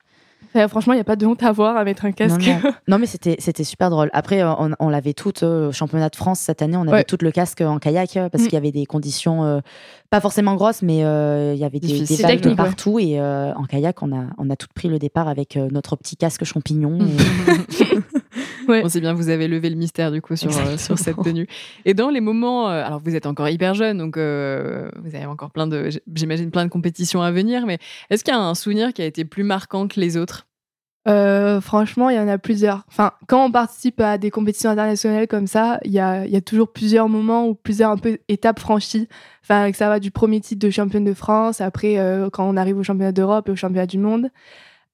Franchement, 0.69 0.93
il 0.93 0.97
n'y 0.97 1.01
a 1.01 1.05
pas 1.05 1.15
de 1.15 1.25
honte 1.25 1.41
à 1.43 1.47
avoir 1.47 1.77
à 1.77 1.83
mettre 1.83 2.05
un 2.05 2.11
casque. 2.11 2.39
Non, 2.41 2.59
non. 2.63 2.71
Non, 2.87 2.99
mais 2.99 3.05
c'était 3.05 3.37
c'était 3.39 3.63
super 3.63 3.89
drôle. 3.89 4.09
Après, 4.13 4.41
euh, 4.41 4.51
on, 4.57 4.71
on 4.79 4.89
l'avait 4.89 5.13
toutes 5.13 5.43
euh, 5.43 5.69
au 5.69 5.71
championnat 5.71 6.09
de 6.09 6.15
France 6.15 6.39
cette 6.39 6.61
année. 6.61 6.75
On 6.77 6.81
avait 6.81 6.91
Ouais. 6.91 7.03
toutes 7.03 7.21
le 7.21 7.31
casque 7.31 7.61
en 7.61 7.79
kayak 7.79 8.17
euh, 8.17 8.29
parce 8.29 8.43
Mm. 8.43 8.47
qu'il 8.47 8.53
y 8.53 8.57
avait 8.57 8.71
des 8.71 8.85
conditions 8.85 9.43
euh, 9.45 9.59
pas 10.09 10.19
forcément 10.19 10.55
grosses, 10.55 10.81
mais 10.81 11.05
euh, 11.05 11.53
il 11.55 11.59
y 11.59 11.63
avait 11.63 11.79
des, 11.79 12.01
des 12.01 12.15
vagues 12.17 12.45
ouais. 12.45 12.55
partout. 12.55 12.99
Et 12.99 13.19
euh, 13.19 13.53
en 13.55 13.63
kayak, 13.63 14.01
on 14.01 14.11
a 14.13 14.25
on 14.37 14.49
a 14.49 14.55
toutes 14.55 14.73
pris 14.73 14.89
le 14.89 14.99
départ 14.99 15.27
avec 15.29 15.55
euh, 15.57 15.69
notre 15.71 15.95
petit 15.95 16.17
casque 16.17 16.43
champignon. 16.43 16.97
Mm. 16.99 17.07
Et- 17.81 17.99
Ouais. 18.67 18.81
On 18.83 18.89
sait 18.89 19.01
bien, 19.01 19.13
vous 19.13 19.29
avez 19.29 19.47
levé 19.47 19.69
le 19.69 19.75
mystère 19.75 20.11
du 20.11 20.21
coup 20.21 20.35
sur, 20.35 20.51
euh, 20.51 20.77
sur 20.77 20.97
cette 20.97 21.21
tenue. 21.23 21.47
Et 21.85 21.93
dans 21.93 22.09
les 22.09 22.21
moments, 22.21 22.69
euh, 22.69 22.83
alors 22.83 22.99
vous 22.99 23.15
êtes 23.15 23.25
encore 23.25 23.49
hyper 23.49 23.73
jeune, 23.73 23.97
donc 23.97 24.17
euh, 24.17 24.89
vous 25.03 25.15
avez 25.15 25.25
encore 25.25 25.51
plein 25.51 25.67
de, 25.67 25.89
j'imagine 26.13 26.51
plein 26.51 26.65
de 26.65 26.69
compétitions 26.69 27.21
à 27.21 27.31
venir, 27.31 27.65
mais 27.65 27.79
est-ce 28.09 28.23
qu'il 28.23 28.33
y 28.33 28.37
a 28.37 28.39
un 28.39 28.55
souvenir 28.55 28.93
qui 28.93 29.01
a 29.01 29.05
été 29.05 29.25
plus 29.25 29.43
marquant 29.43 29.87
que 29.87 29.99
les 29.99 30.17
autres? 30.17 30.47
Franchement, 31.61 32.09
il 32.09 32.15
y 32.15 32.19
en 32.19 32.27
a 32.27 32.37
plusieurs. 32.37 32.83
Enfin, 32.87 33.11
quand 33.27 33.43
on 33.43 33.51
participe 33.51 33.99
à 33.99 34.17
des 34.19 34.29
compétitions 34.29 34.69
internationales 34.69 35.27
comme 35.27 35.47
ça, 35.47 35.79
il 35.83 35.91
y 35.91 35.99
a, 35.99 36.27
y 36.27 36.35
a 36.35 36.41
toujours 36.41 36.71
plusieurs 36.71 37.09
moments 37.09 37.47
ou 37.47 37.55
plusieurs 37.55 37.89
un 37.89 37.97
peu 37.97 38.19
étapes 38.27 38.59
franchies. 38.59 39.07
Enfin, 39.43 39.71
que 39.71 39.77
ça 39.77 39.89
va 39.89 39.99
du 39.99 40.11
premier 40.11 40.39
titre 40.39 40.65
de 40.65 40.71
championne 40.71 41.03
de 41.03 41.15
France, 41.15 41.59
après 41.59 41.95
quand 42.31 42.47
on 42.47 42.55
arrive 42.55 42.77
au 42.77 42.83
championnat 42.83 43.11
d'Europe 43.11 43.49
et 43.49 43.51
au 43.51 43.55
championnat 43.55 43.87
du 43.87 43.97
monde. 43.97 44.29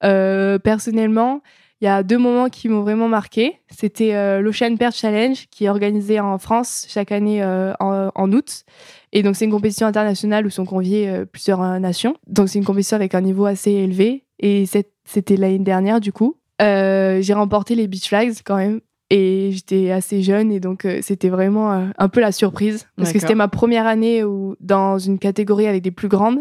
Personnellement, 0.00 1.42
il 1.80 1.84
y 1.84 1.88
a 1.88 2.02
deux 2.02 2.18
moments 2.18 2.48
qui 2.48 2.68
m'ont 2.68 2.82
vraiment 2.82 3.08
marqué. 3.08 3.60
C'était 3.70 4.14
euh, 4.14 4.40
l'Ocean 4.40 4.74
Perch 4.76 4.96
Challenge 4.96 5.46
qui 5.50 5.66
est 5.66 5.68
organisé 5.68 6.18
en 6.18 6.38
France 6.38 6.86
chaque 6.88 7.12
année 7.12 7.42
euh, 7.42 7.72
en, 7.78 8.10
en 8.14 8.32
août. 8.32 8.64
Et 9.12 9.22
donc, 9.22 9.36
c'est 9.36 9.44
une 9.44 9.52
compétition 9.52 9.86
internationale 9.86 10.44
où 10.44 10.50
sont 10.50 10.64
conviées 10.64 11.08
euh, 11.08 11.24
plusieurs 11.24 11.60
nations. 11.78 12.16
Donc, 12.26 12.48
c'est 12.48 12.58
une 12.58 12.64
compétition 12.64 12.96
avec 12.96 13.14
un 13.14 13.20
niveau 13.20 13.44
assez 13.44 13.70
élevé. 13.70 14.24
Et 14.40 14.64
c'était 15.04 15.36
l'année 15.36 15.60
dernière, 15.60 16.00
du 16.00 16.12
coup. 16.12 16.36
J'ai 16.60 17.32
remporté 17.32 17.76
les 17.76 17.86
Beach 17.86 18.08
Flags 18.08 18.34
quand 18.44 18.56
même. 18.56 18.80
Et 19.10 19.50
j'étais 19.52 19.92
assez 19.92 20.20
jeune. 20.22 20.50
Et 20.50 20.58
donc, 20.58 20.86
c'était 21.02 21.28
vraiment 21.28 21.90
un 21.96 22.08
peu 22.08 22.20
la 22.20 22.32
surprise. 22.32 22.88
Parce 22.96 23.12
que 23.12 23.20
c'était 23.20 23.34
ma 23.36 23.48
première 23.48 23.86
année 23.86 24.24
où, 24.24 24.56
dans 24.60 24.98
une 24.98 25.18
catégorie 25.18 25.66
avec 25.66 25.82
des 25.82 25.90
plus 25.92 26.08
grandes. 26.08 26.40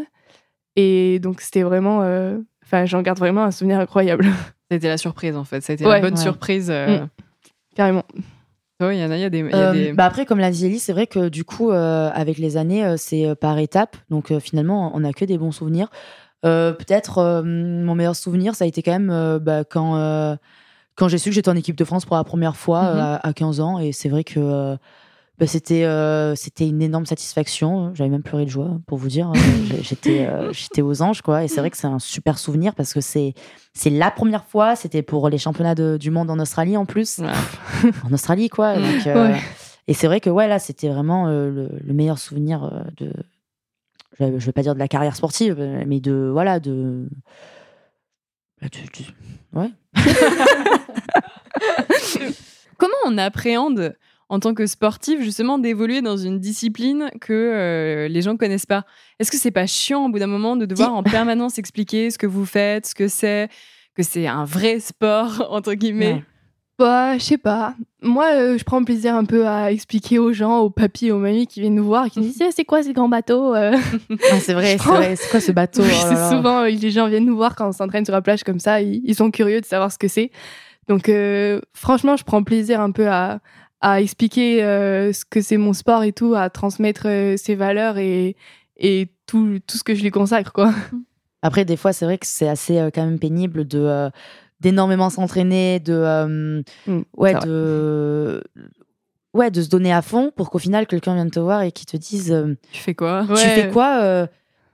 Et 0.75 1.19
donc, 1.19 1.41
c'était 1.41 1.63
vraiment. 1.63 1.99
Enfin, 2.65 2.85
j'en 2.85 3.01
garde 3.01 3.19
vraiment 3.19 3.43
un 3.43 3.51
souvenir 3.51 3.79
incroyable. 3.79 4.27
C'était 4.71 4.87
la 4.89 4.97
surprise 4.97 5.35
en 5.37 5.43
fait, 5.45 5.61
ça 5.61 5.71
a 5.71 5.75
été 5.75 5.85
Ouais. 5.85 5.93
la 5.95 5.99
bonne 6.01 6.15
Ouais. 6.15 6.21
surprise. 6.21 6.69
euh. 6.69 6.99
Mm. 7.01 7.09
Carrément. 7.75 8.03
Ouais, 8.81 8.97
il 8.97 9.01
y 9.01 9.05
en 9.05 9.09
a, 9.11 9.15
il 9.17 9.21
y 9.21 9.23
a 9.25 9.29
des. 9.29 9.39
y 9.39 9.53
a 9.53 9.71
Euh, 9.71 9.93
bah 9.95 10.05
après, 10.05 10.25
comme 10.25 10.39
l'a 10.39 10.51
dit 10.51 10.65
Ellie, 10.65 10.79
c'est 10.79 10.93
vrai 10.93 11.07
que 11.07 11.29
du 11.29 11.43
coup, 11.43 11.71
euh, 11.71 12.11
avec 12.13 12.37
les 12.37 12.57
années, 12.57 12.95
c'est 12.97 13.33
par 13.35 13.57
étapes. 13.57 13.97
Donc 14.09 14.37
finalement, 14.39 14.91
on 14.93 14.99
n'a 14.99 15.13
que 15.13 15.25
des 15.25 15.37
bons 15.37 15.51
souvenirs. 15.51 15.89
Peut-être 16.43 17.41
mon 17.43 17.95
meilleur 17.95 18.15
souvenir, 18.15 18.55
ça 18.55 18.65
a 18.65 18.67
été 18.67 18.81
quand 18.83 18.91
même 18.99 19.39
bah, 19.39 19.63
quand, 19.63 20.37
quand 20.95 21.07
j'ai 21.07 21.17
su 21.17 21.29
que 21.29 21.35
j'étais 21.35 21.49
en 21.49 21.55
équipe 21.55 21.75
de 21.75 21.83
France 21.83 22.05
pour 22.05 22.15
la 22.17 22.23
première 22.23 22.55
fois 22.55 22.81
Mhm. 22.83 22.97
euh, 22.99 23.01
à, 23.15 23.27
à 23.27 23.33
15 23.33 23.59
ans. 23.59 23.79
Et 23.79 23.91
c'est 23.91 24.09
vrai 24.09 24.23
que 24.23 24.77
bah, 25.39 25.45
c'était 25.47 25.83
euh, 25.85 26.33
c'était 26.35 26.67
une 26.67 26.81
énorme 26.81 27.05
satisfaction. 27.05 27.93
J'avais 27.93 28.09
même 28.09 28.23
pleuré 28.23 28.45
de 28.45 28.49
joie, 28.49 28.79
pour 28.87 28.97
vous 28.97 29.07
dire. 29.07 29.31
J'étais 29.81 30.25
euh, 30.25 30.51
j'étais 30.51 30.81
aux 30.81 31.01
anges, 31.03 31.21
quoi. 31.21 31.43
Et 31.43 31.47
c'est 31.47 31.59
vrai 31.59 31.69
que 31.69 31.77
c'est 31.77 31.87
un 31.87 31.99
super 31.99 32.39
souvenir 32.39 32.73
parce 32.73 32.93
que 32.93 33.01
c'est 33.01 33.33
c'est 33.73 33.89
la 33.91 34.09
première 34.11 34.45
fois. 34.45 34.75
C'était 34.75 35.03
pour 35.03 35.29
les 35.29 35.37
championnats 35.37 35.75
de- 35.75 35.97
du 35.97 36.09
monde 36.11 36.29
en 36.31 36.39
Australie 36.39 36.75
en 36.77 36.85
plus 36.85 37.19
Ouais. 37.19 37.27
en 38.03 38.13
Australie, 38.13 38.49
quoi. 38.49 38.75
Donc, 38.75 39.05
euh, 39.07 39.31
Ouais. 39.33 39.39
Et 39.89 39.93
c'est 39.93 40.07
vrai 40.07 40.19
que 40.19 40.29
ouais, 40.29 40.47
là, 40.47 40.59
c'était 40.59 40.89
vraiment 40.89 41.27
euh, 41.27 41.49
le, 41.49 41.69
le 41.81 41.93
meilleur 41.93 42.17
souvenir 42.17 42.83
de. 42.97 43.11
Je 44.19 44.39
je 44.39 44.45
vais 44.47 44.51
pas 44.51 44.63
dire 44.63 44.73
de 44.73 44.79
la 44.79 44.87
carrière 44.87 45.15
sportive, 45.15 45.57
mais 45.85 45.99
de 45.99 46.29
voilà 46.33 46.59
de. 46.59 47.07
Ouais. 49.53 49.69
Comment 52.77 52.93
on 53.05 53.17
appréhende 53.17 53.95
en 54.29 54.39
tant 54.39 54.53
que 54.53 54.65
sportif, 54.65 55.21
justement, 55.21 55.57
d'évoluer 55.57 56.01
dans 56.01 56.17
une 56.17 56.39
discipline 56.39 57.09
que 57.21 57.33
euh, 57.33 58.07
les 58.07 58.21
gens 58.21 58.35
connaissent 58.37 58.65
pas. 58.65 58.83
Est-ce 59.19 59.31
que 59.31 59.37
c'est 59.37 59.51
pas 59.51 59.67
chiant 59.67 60.05
au 60.05 60.09
bout 60.09 60.19
d'un 60.19 60.27
moment 60.27 60.55
de 60.55 60.65
devoir 60.65 60.93
en 60.93 61.03
permanence 61.17 61.57
expliquer 61.57 62.11
ce 62.11 62.17
que 62.17 62.27
vous 62.27 62.45
faites, 62.45 62.87
ce 62.87 62.95
que 62.95 63.07
c'est, 63.07 63.49
que 63.95 64.03
c'est 64.03 64.27
un 64.27 64.43
vrai 64.43 64.79
sport 64.79 65.47
entre 65.51 65.73
guillemets? 65.73 66.23
Bah, 66.79 67.17
je 67.17 67.23
sais 67.23 67.37
pas. 67.39 67.73
Moi, 68.03 68.25
euh, 68.35 68.57
je 68.57 68.63
prends 68.63 68.83
plaisir 68.83 69.15
un 69.15 69.25
peu 69.25 69.47
à 69.47 69.71
expliquer 69.71 70.19
aux 70.19 70.31
gens, 70.31 70.59
aux 70.59 70.69
papis, 70.69 71.09
aux 71.09 71.17
mamies 71.17 71.47
qui 71.47 71.61
viennent 71.61 71.73
nous 71.73 71.85
voir, 71.85 72.07
qui 72.07 72.19
nous 72.19 72.27
disent 72.27 72.41
Eh, 72.47 72.51
c'est 72.51 72.65
quoi 72.65 72.83
ces 72.83 72.93
grands 72.93 73.09
bateaux 73.09 73.55
euh? 73.55 73.75
Ah, 74.31 74.39
c'est 74.39 74.53
vrai, 74.53 74.77
c'est 74.77 74.87
vrai. 74.89 75.15
C'est 75.15 75.31
quoi 75.31 75.39
ce 75.39 75.51
bateau? 75.51 75.81
Oui, 75.81 75.89
Oh 75.91 76.03
là 76.03 76.09
c'est 76.09 76.15
là. 76.15 76.29
souvent 76.29 76.59
euh, 76.59 76.67
les 76.69 76.91
gens 76.91 77.07
viennent 77.07 77.25
nous 77.25 77.35
voir 77.35 77.55
quand 77.55 77.67
on 77.67 77.71
s'entraîne 77.71 78.05
sur 78.05 78.13
la 78.13 78.21
plage 78.21 78.43
comme 78.43 78.59
ça, 78.59 78.79
ils, 78.81 79.01
ils 79.05 79.15
sont 79.15 79.31
curieux 79.31 79.59
de 79.61 79.65
savoir 79.65 79.91
ce 79.91 79.97
que 79.97 80.07
c'est. 80.07 80.29
Donc 80.87 81.09
euh, 81.09 81.59
franchement, 81.73 82.15
je 82.15 82.23
prends 82.23 82.43
plaisir 82.43 82.79
un 82.79 82.91
peu 82.91 83.07
à, 83.09 83.39
à 83.81 84.01
expliquer 84.01 84.63
euh, 84.63 85.13
ce 85.13 85.23
que 85.25 85.41
c'est 85.41 85.57
mon 85.57 85.73
sport 85.73 86.03
et 86.03 86.11
tout, 86.13 86.33
à 86.35 86.49
transmettre 86.49 87.03
euh, 87.05 87.37
ses 87.37 87.55
valeurs 87.55 87.97
et, 87.97 88.35
et 88.77 89.09
tout, 89.27 89.59
tout 89.67 89.77
ce 89.77 89.83
que 89.83 89.93
je 89.95 90.01
lui 90.03 90.11
consacre 90.11 90.51
quoi. 90.51 90.73
Après, 91.43 91.65
des 91.65 91.77
fois, 91.77 91.93
c'est 91.93 92.05
vrai 92.05 92.17
que 92.17 92.25
c'est 92.25 92.47
assez 92.49 92.79
euh, 92.79 92.89
quand 92.93 93.05
même 93.05 93.19
pénible 93.19 93.67
de 93.67 94.09
d'énormément 94.59 95.11
s'entraîner, 95.11 95.79
de 95.79 96.63
Mm, 96.87 97.01
ouais, 97.15 97.35
de 97.35 98.43
ouais, 99.35 99.51
de 99.51 99.61
se 99.61 99.69
donner 99.69 99.93
à 99.93 100.01
fond 100.01 100.31
pour 100.35 100.49
qu'au 100.49 100.57
final 100.57 100.87
quelqu'un 100.87 101.13
vienne 101.13 101.29
te 101.29 101.39
voir 101.39 101.61
et 101.61 101.71
qui 101.71 101.85
te 101.85 101.95
dise 101.95 102.35
Tu 102.71 102.81
fais 102.81 102.95
quoi? 102.95 103.23
tu 103.27 103.33
Ouais. 103.33 103.37
fais 103.63 103.69
quoi 103.69 104.27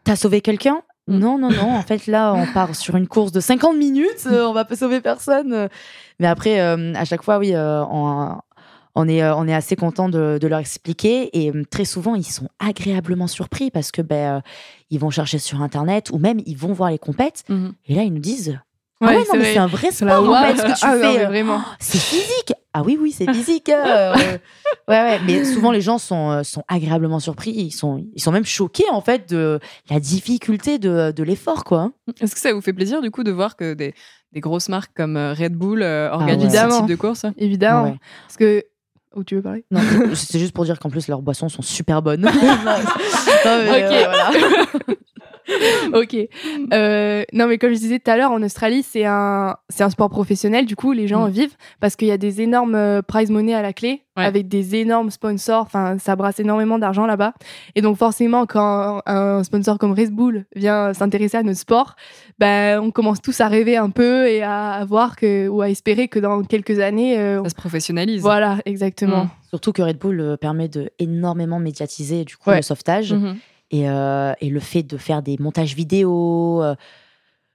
T'as 0.05 0.15
sauvé 0.15 0.39
quelqu'un? 0.39 0.81
Mm. 1.07 1.17
Non, 1.19 1.37
non, 1.37 1.51
non. 1.51 1.75
En 1.75 1.81
fait, 1.81 2.07
là, 2.07 2.33
on 2.33 2.45
part 2.53 2.75
sur 2.75 2.95
une 2.95 3.07
course 3.09 3.33
de 3.33 3.41
50 3.41 3.75
minutes. 3.75 4.25
on 4.25 4.53
va 4.53 4.63
pas 4.63 4.77
sauver 4.77 5.01
personne. 5.01 5.67
Mais 6.19 6.27
après, 6.27 6.61
à 6.61 7.03
chaque 7.03 7.23
fois, 7.23 7.39
oui, 7.39 7.53
on, 7.55 8.37
on 8.95 9.07
est, 9.07 9.23
euh, 9.23 9.35
on 9.35 9.47
est 9.47 9.53
assez 9.53 9.75
content 9.75 10.09
de, 10.09 10.37
de 10.39 10.47
leur 10.47 10.59
expliquer. 10.59 11.29
Et 11.37 11.49
euh, 11.51 11.63
très 11.69 11.85
souvent, 11.85 12.15
ils 12.15 12.23
sont 12.25 12.47
agréablement 12.59 13.27
surpris 13.27 13.71
parce 13.71 13.91
que 13.91 14.01
ben, 14.01 14.37
euh, 14.37 14.41
ils 14.89 14.99
vont 14.99 15.09
chercher 15.09 15.39
sur 15.39 15.61
Internet 15.61 16.09
ou 16.11 16.19
même 16.19 16.39
ils 16.45 16.57
vont 16.57 16.73
voir 16.73 16.91
les 16.91 16.99
compètes. 16.99 17.43
Mhm. 17.49 17.73
Et 17.87 17.95
là, 17.95 18.03
ils 18.03 18.13
nous 18.13 18.19
disent 18.19 18.59
Ah 19.01 19.07
ouais, 19.07 19.15
non, 19.17 19.23
c'est 19.31 19.37
mais 19.37 19.43
vrai. 19.43 19.53
c'est 19.53 19.59
un 19.59 19.67
vrai 19.67 19.91
sport, 19.91 20.29
en 20.29 20.43
fait, 20.43 20.57
ce 20.57 20.61
que 20.63 20.67
tu 20.79 20.85
Ah, 20.85 20.97
fais. 20.99 21.25
euh, 21.25 21.57
c'est 21.79 21.97
physique. 21.97 22.53
Ah 22.75 22.81
oui, 22.83 22.97
oui, 22.99 23.11
c'est 23.11 23.31
physique. 23.31 23.69
euh, 23.69 24.13
ouais, 24.87 25.01
ouais. 25.01 25.19
Mais 25.27 25.43
souvent, 25.45 25.71
les 25.71 25.81
gens 25.81 25.99
sont, 25.99 26.43
sont 26.43 26.63
agréablement 26.67 27.19
surpris. 27.19 27.51
Ils 27.51 27.71
sont, 27.71 28.03
ils 28.15 28.21
sont 28.21 28.31
même 28.31 28.45
choqués, 28.45 28.89
en 28.91 29.01
fait, 29.01 29.29
de 29.29 29.59
la 29.91 29.99
difficulté 29.99 30.79
de, 30.79 31.11
de 31.11 31.23
l'effort, 31.23 31.63
quoi. 31.65 31.91
Est-ce 32.19 32.33
que 32.33 32.41
ça 32.41 32.51
vous 32.53 32.61
fait 32.61 32.73
plaisir 32.73 33.01
du 33.01 33.11
coup 33.11 33.23
de 33.23 33.29
voir 33.31 33.55
que 33.57 33.75
des, 33.75 33.93
des 34.31 34.39
grosses 34.39 34.69
marques 34.69 34.91
comme 34.95 35.17
Red 35.17 35.53
Bull 35.53 35.83
euh, 35.83 36.09
organisent 36.11 36.51
ce 36.51 36.77
type 36.79 36.87
de 36.87 36.95
course? 36.95 37.25
Évidemment. 37.37 37.83
Ouais. 37.91 37.99
Parce 38.27 38.37
que. 38.37 38.63
Oh, 39.15 39.23
tu 39.23 39.35
veux 39.35 39.41
parler? 39.41 39.63
Non, 39.71 39.79
c'est 40.15 40.39
juste 40.39 40.53
pour 40.53 40.65
dire 40.65 40.79
qu'en 40.79 40.89
plus, 40.89 41.07
leurs 41.07 41.21
boissons 41.21 41.47
sont 41.49 41.61
super 41.61 42.01
bonnes. 42.01 42.21
Non, 43.45 43.57
mais, 43.65 43.85
Ok. 43.85 43.91
euh, 43.91 44.03
voilà. 44.05 44.31
ok. 45.93 46.15
Euh, 46.73 47.23
non, 47.33 47.47
mais 47.47 47.57
comme 47.57 47.71
je 47.73 47.79
disais 47.79 47.99
tout 47.99 48.09
à 48.11 48.17
l'heure, 48.17 48.31
en 48.31 48.41
Australie, 48.43 48.83
c'est 48.83 49.05
un, 49.05 49.55
c'est 49.69 49.83
un 49.83 49.89
sport 49.89 50.09
professionnel. 50.09 50.65
Du 50.65 50.75
coup, 50.75 50.91
les 50.91 51.07
gens 51.07 51.19
Mm. 51.19 51.23
en 51.23 51.27
vivent 51.29 51.55
parce 51.79 51.95
qu'il 51.95 52.07
y 52.07 52.11
a 52.11 52.17
des 52.17 52.41
énormes 52.41 52.75
euh, 52.75 53.01
prize 53.01 53.29
money 53.29 53.53
à 53.53 53.61
la 53.61 53.73
clé 53.73 54.01
Ouais. 54.15 54.25
avec 54.25 54.47
des 54.47 54.75
énormes 54.75 55.09
sponsors. 55.09 55.63
Enfin, 55.63 55.97
ça 55.97 56.15
brasse 56.15 56.39
énormément 56.39 56.77
d'argent 56.77 57.07
là-bas. 57.07 57.33
Et 57.73 57.81
donc, 57.81 57.97
forcément, 57.97 58.45
quand 58.45 59.01
un 59.07 59.43
sponsor 59.43 59.79
comme 59.79 59.93
Red 59.93 60.11
Bull 60.11 60.45
vient 60.55 60.93
s'intéresser 60.93 61.37
à 61.37 61.41
notre 61.41 61.57
sport, 61.57 61.95
ben, 62.37 62.79
on 62.79 62.91
commence 62.91 63.21
tous 63.23 63.41
à 63.41 63.47
rêver 63.47 63.75
un 63.75 63.89
peu 63.89 64.27
et 64.27 64.43
à, 64.43 64.73
à 64.73 64.85
voir 64.85 65.15
que, 65.15 65.47
ou 65.47 65.61
à 65.63 65.69
espérer 65.71 66.09
que 66.09 66.19
dans 66.19 66.43
quelques 66.43 66.77
années, 66.79 67.17
euh, 67.17 67.41
Ça 67.43 67.49
se 67.49 67.55
professionnalise. 67.55 68.21
voilà, 68.21 68.59
exactement. 68.65 69.25
Mm. 69.25 69.29
Surtout 69.49 69.71
que 69.73 69.81
Red 69.81 69.97
Bull 69.97 70.19
euh, 70.19 70.37
permet 70.37 70.67
de 70.67 70.91
énormément 70.99 71.57
médiatiser 71.59 72.23
du 72.23 72.37
coup 72.37 72.51
Ouais. 72.51 72.57
le 72.57 72.61
sauvetage 72.61 73.13
Mhm. 73.13 73.37
Et, 73.73 73.89
euh, 73.89 74.33
et 74.39 74.49
le 74.49 74.59
fait 74.59 74.83
de 74.83 74.97
faire 74.97 75.21
des 75.21 75.35
montages 75.39 75.75
vidéo. 75.75 76.61
euh, 76.63 76.75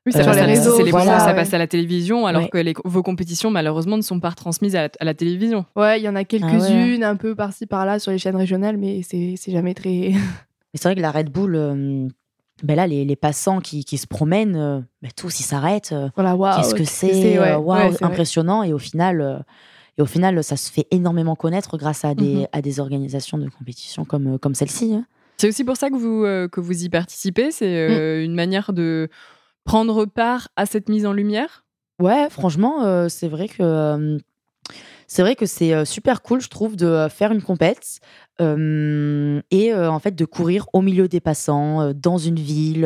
Oui, 0.07 0.13
ça 0.13 0.19
Sur 0.23 0.27
passe 0.33 0.37
les 0.37 0.43
à 0.43 0.47
la- 0.47 0.53
réseaux, 0.55 0.77
c'est 0.77 0.85
les 0.85 0.91
voilà, 0.91 1.05
moments 1.07 1.17
où 1.19 1.21
ça 1.21 1.27
ouais. 1.29 1.35
passe 1.35 1.53
à 1.55 1.59
la 1.59 1.67
télévision, 1.67 2.27
alors 2.27 2.43
Ouais. 2.43 2.49
que 2.49 2.57
les- 2.59 2.75
vos 2.85 3.03
compétitions, 3.03 3.51
malheureusement, 3.51 3.97
ne 3.97 4.03
sont 4.03 4.21
pas 4.21 4.31
retransmises 4.31 4.75
à 4.75 4.83
la, 4.85 4.89
à 5.01 5.05
la 5.05 5.13
télévision. 5.15 5.67
Ouais, 5.77 6.01
il 6.01 6.05
y 6.05 6.09
en 6.09 6.17
a 6.17 6.21
Ah 6.21 6.25
quelques-unes 6.25 7.05
un 7.05 7.17
peu 7.17 7.35
par-ci 7.35 7.67
par-là 7.67 7.99
sur 7.99 8.11
les 8.11 8.19
chaînes 8.19 8.37
régionales, 8.37 8.79
mais 8.79 9.03
c'est 9.03 9.37
jamais 9.49 9.75
très. 9.75 10.13
Mais 10.75 10.79
c'est 10.81 10.85
vrai 10.89 10.95
que 10.97 11.01
la 11.01 11.11
Red 11.11 11.31
Bull, 11.31 11.55
euh, 11.57 12.09
ben 12.63 12.75
là, 12.77 12.87
les, 12.87 13.05
les 13.05 13.17
passants 13.17 13.61
qui, 13.61 13.85
qui 13.85 13.97
se 13.99 14.07
promènent, 14.07 14.57
euh, 14.57 14.81
ben 15.03 15.11
tous 15.17 15.41
ils 15.41 15.45
s'arrêtent. 15.45 15.93
euh, 15.93 16.09
voilà. 16.17 16.57
Qu'est-ce 16.57 16.75
que 16.75 16.85
c'est 16.85 17.39
ouais, 17.39 17.53
euh, 17.53 17.59
ouais, 17.59 17.89
vrai. 17.91 17.97
impressionnant. 18.03 18.63
Et 18.63 18.73
au 18.73 18.79
final, 18.79 19.21
euh, 19.21 19.39
et 19.99 20.03
au 20.03 20.07
final, 20.07 20.43
ça 20.45 20.57
se 20.57 20.71
fait 20.71 20.87
énormément 20.91 21.37
connaître 21.37 21.77
grâce 21.79 22.05
à 22.05 22.15
des, 22.15 22.35
Mhm. 22.35 22.47
à 22.53 22.61
des 22.63 22.81
organisations 22.81 23.37
de 23.39 23.49
compétition 23.49 24.05
comme, 24.05 24.35
euh, 24.35 24.39
comme 24.39 24.55
celle-ci. 24.55 24.95
hein. 24.95 25.05
C'est 25.41 25.49
aussi 25.49 25.65
pour 25.65 25.77
ça 25.77 25.89
que 25.89 25.97
vous, 25.97 26.25
euh, 26.25 26.49
que 26.49 26.61
vous 26.61 26.85
y 26.85 26.89
participez. 26.89 27.51
C'est 27.53 27.67
Mm. 27.89 27.93
euh, 27.93 28.25
une 28.25 28.35
manière 28.35 28.73
de 28.73 29.09
prendre 29.65 30.05
part 30.05 30.49
à 30.57 30.67
cette 30.67 30.89
mise 30.89 31.07
en 31.07 31.13
lumière? 31.13 31.65
Ouais, 32.01 32.29
franchement, 32.31 32.85
euh, 32.85 33.09
c'est 33.09 33.29
vrai 33.29 33.49
que 33.49 34.19
c'est 35.07 35.23
vrai 35.23 35.35
que 35.37 35.47
c'est 35.47 35.85
super 35.85 36.23
cool, 36.23 36.41
je 36.41 36.49
trouve, 36.49 36.77
de 36.77 37.07
faire 37.11 37.33
une 37.33 37.43
compète 37.43 37.99
et 38.41 39.75
en 39.75 39.99
fait 39.99 40.15
de 40.15 40.25
courir 40.25 40.67
au 40.73 40.81
milieu 40.83 41.09
des 41.09 41.21
passants 41.21 41.93
dans 41.95 42.19
une 42.19 42.39
ville. 42.39 42.85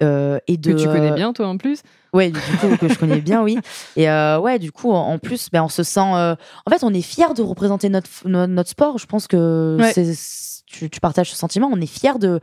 et 0.00 0.56
de, 0.56 0.72
Que 0.72 0.80
tu 0.80 0.86
connais 0.88 1.12
bien, 1.12 1.32
toi, 1.32 1.48
en 1.48 1.56
plus? 1.56 1.82
Ouais, 2.12 2.30
du 2.30 2.40
coup, 2.58 2.76
que 2.76 2.88
je 2.88 2.98
connais 2.98 3.20
bien, 3.20 3.42
oui. 3.42 3.58
Et 3.96 4.06
ouais, 4.08 4.58
du 4.58 4.70
coup, 4.72 4.90
en 4.92 5.18
plus, 5.18 5.48
ben, 5.50 5.64
on 5.64 5.68
se 5.68 5.82
sent. 5.82 6.00
En 6.00 6.36
fait, 6.70 6.82
on 6.84 6.92
est 6.94 7.02
fier 7.02 7.34
de 7.34 7.42
représenter 7.42 7.88
notre, 7.88 8.08
no- 8.26 8.46
notre 8.46 8.70
sport. 8.70 8.98
Je 8.98 9.06
pense 9.06 9.26
que 9.26 9.76
Ouais. 9.80 9.92
c'est- 9.92 10.59
tu, 10.70 10.88
tu 10.88 11.00
partages 11.00 11.30
ce 11.30 11.36
sentiment. 11.36 11.68
On 11.72 11.80
est 11.80 11.86
fier 11.86 12.18
de, 12.18 12.40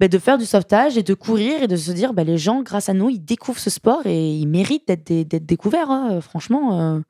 ben, 0.00 0.08
de 0.08 0.18
faire 0.18 0.36
du 0.38 0.44
sauvetage 0.44 0.98
et 0.98 1.02
de 1.02 1.14
courir 1.14 1.62
et 1.62 1.68
de 1.68 1.76
se 1.76 1.92
dire, 1.92 2.12
ben, 2.12 2.26
les 2.26 2.36
gens, 2.38 2.62
grâce 2.62 2.88
à 2.88 2.94
nous, 2.94 3.08
ils 3.10 3.24
découvrent 3.24 3.58
ce 3.60 3.70
sport 3.70 4.02
et 4.06 4.30
ils 4.32 4.46
méritent 4.46 4.88
d'être 4.88 5.06
dé- 5.06 5.24
d'être 5.24 5.46
découverts. 5.46 5.90
hein. 5.90 6.20
Franchement, 6.20 6.80
euh, 6.80 7.00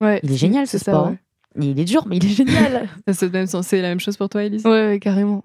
Ouais, 0.00 0.20
il 0.22 0.32
est 0.32 0.36
génial 0.36 0.66
ce 0.66 0.78
ça, 0.78 0.92
sport. 0.92 1.06
ouais. 1.08 1.18
Il 1.58 1.80
est 1.80 1.84
dur, 1.84 2.06
mais 2.06 2.18
il 2.18 2.24
est 2.26 2.28
génial. 2.28 2.86
Ça, 3.08 3.14
C'est 3.14 3.32
même- 3.32 3.46
c'est 3.46 3.80
la 3.80 3.88
même 3.88 4.00
chose 4.00 4.16
pour 4.18 4.28
toi, 4.28 4.44
Elise? 4.44 4.64
Ouais, 4.66 4.86
ouais, 4.88 4.98
carrément. 5.00 5.42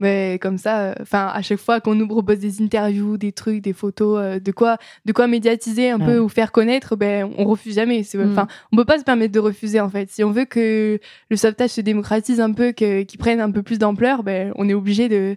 Mais 0.00 0.38
comme 0.40 0.56
ça, 0.58 0.94
enfin, 1.00 1.30
à 1.32 1.42
chaque 1.42 1.58
fois 1.58 1.80
qu'on 1.80 1.94
nous 1.94 2.08
propose 2.08 2.38
des 2.38 2.62
interviews, 2.62 3.16
des 3.18 3.32
trucs, 3.32 3.62
des 3.62 3.72
photos, 3.74 4.18
euh, 4.18 4.38
de 4.40 4.50
quoi, 4.50 4.78
de 5.04 5.12
quoi 5.12 5.26
médiatiser 5.26 5.90
un 5.90 5.98
peu 5.98 6.12
Ouais. 6.14 6.18
ou 6.18 6.28
faire 6.28 6.52
connaître, 6.52 6.96
ben, 6.96 7.30
on 7.36 7.44
refuse 7.44 7.74
jamais. 7.74 8.02
C'est- 8.02 8.16
Mm. 8.18 8.30
Enfin, 8.32 8.46
on 8.72 8.76
peut 8.76 8.84
pas 8.86 8.98
se 8.98 9.04
permettre 9.04 9.32
de 9.32 9.38
refuser 9.40 9.78
en 9.80 9.90
fait. 9.90 10.10
Si 10.10 10.24
on 10.24 10.30
veut 10.30 10.46
que 10.46 10.98
le 11.30 11.36
sauvetage 11.36 11.70
se 11.70 11.80
démocratise 11.82 12.40
un 12.40 12.52
peu, 12.52 12.72
que, 12.72 13.02
qu'il 13.02 13.18
prenne 13.20 13.40
un 13.40 13.50
peu 13.50 13.62
plus 13.62 13.78
d'ampleur, 13.78 14.22
ben, 14.22 14.52
on 14.56 14.68
est 14.68 14.74
obligé 14.74 15.08
de, 15.10 15.36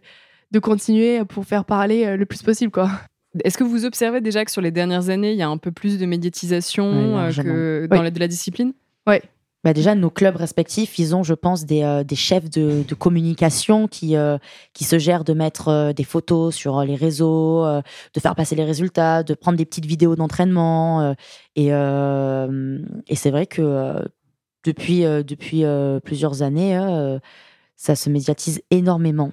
de 0.51 0.59
continuer 0.59 1.25
pour 1.25 1.45
faire 1.45 1.65
parler 1.65 2.05
euh, 2.05 2.15
le 2.17 2.25
plus 2.25 2.41
possible, 2.41 2.71
quoi. 2.71 2.89
Est-ce 3.43 3.57
que 3.57 3.63
vous 3.63 3.83
observez 3.83 4.21
déjà 4.21 4.45
que 4.45 4.51
sur 4.51 4.61
les 4.61 4.69
dernières 4.71 5.09
années, 5.09 5.31
il 5.31 5.37
y 5.37 5.41
a 5.41 5.49
un 5.49 5.57
peu 5.57 5.71
plus 5.71 5.97
de 5.97 6.05
médiatisation 6.05 7.15
Ouais, 7.17 7.31
euh, 7.39 7.43
que 7.43 7.87
dans 7.87 7.97
Ouais. 7.97 8.03
la, 8.03 8.11
de 8.11 8.19
la 8.19 8.27
discipline? 8.27 8.73
Bah 9.63 9.71
déjà, 9.73 9.95
nos 9.95 10.09
clubs 10.09 10.35
respectifs, 10.35 10.99
ils 10.99 11.15
ont, 11.15 11.23
je 11.23 11.33
pense, 11.33 11.65
des, 11.65 11.83
euh, 11.83 12.03
des 12.03 12.17
chefs 12.17 12.49
de, 12.49 12.83
de 12.85 12.95
communication 12.95 13.87
qui, 13.87 14.17
euh, 14.17 14.37
qui 14.73 14.83
se 14.83 14.99
gèrent 14.99 15.23
de 15.23 15.33
mettre 15.33 15.69
euh, 15.69 15.93
des 15.93 16.03
photos 16.03 16.53
sur 16.53 16.79
euh, 16.79 16.85
les 16.85 16.95
réseaux, 16.95 17.63
euh, 17.65 17.81
de 18.13 18.19
faire 18.19 18.35
passer 18.35 18.55
les 18.55 18.65
résultats, 18.65 19.23
de 19.23 19.33
prendre 19.33 19.57
des 19.57 19.65
petites 19.65 19.85
vidéos 19.85 20.17
d'entraînement. 20.17 21.01
euh, 21.01 21.13
et 21.55 21.73
euh, 21.73 22.79
et 23.07 23.15
c'est 23.15 23.31
vrai 23.31 23.45
que 23.47 23.61
euh, 23.61 24.01
depuis, 24.65 25.05
euh, 25.05 25.23
depuis 25.23 25.63
euh, 25.63 25.99
plusieurs 26.01 26.41
années, 26.41 26.77
euh, 26.77 27.19
ça 27.77 27.95
se 27.95 28.09
médiatise 28.09 28.61
énormément. 28.69 29.31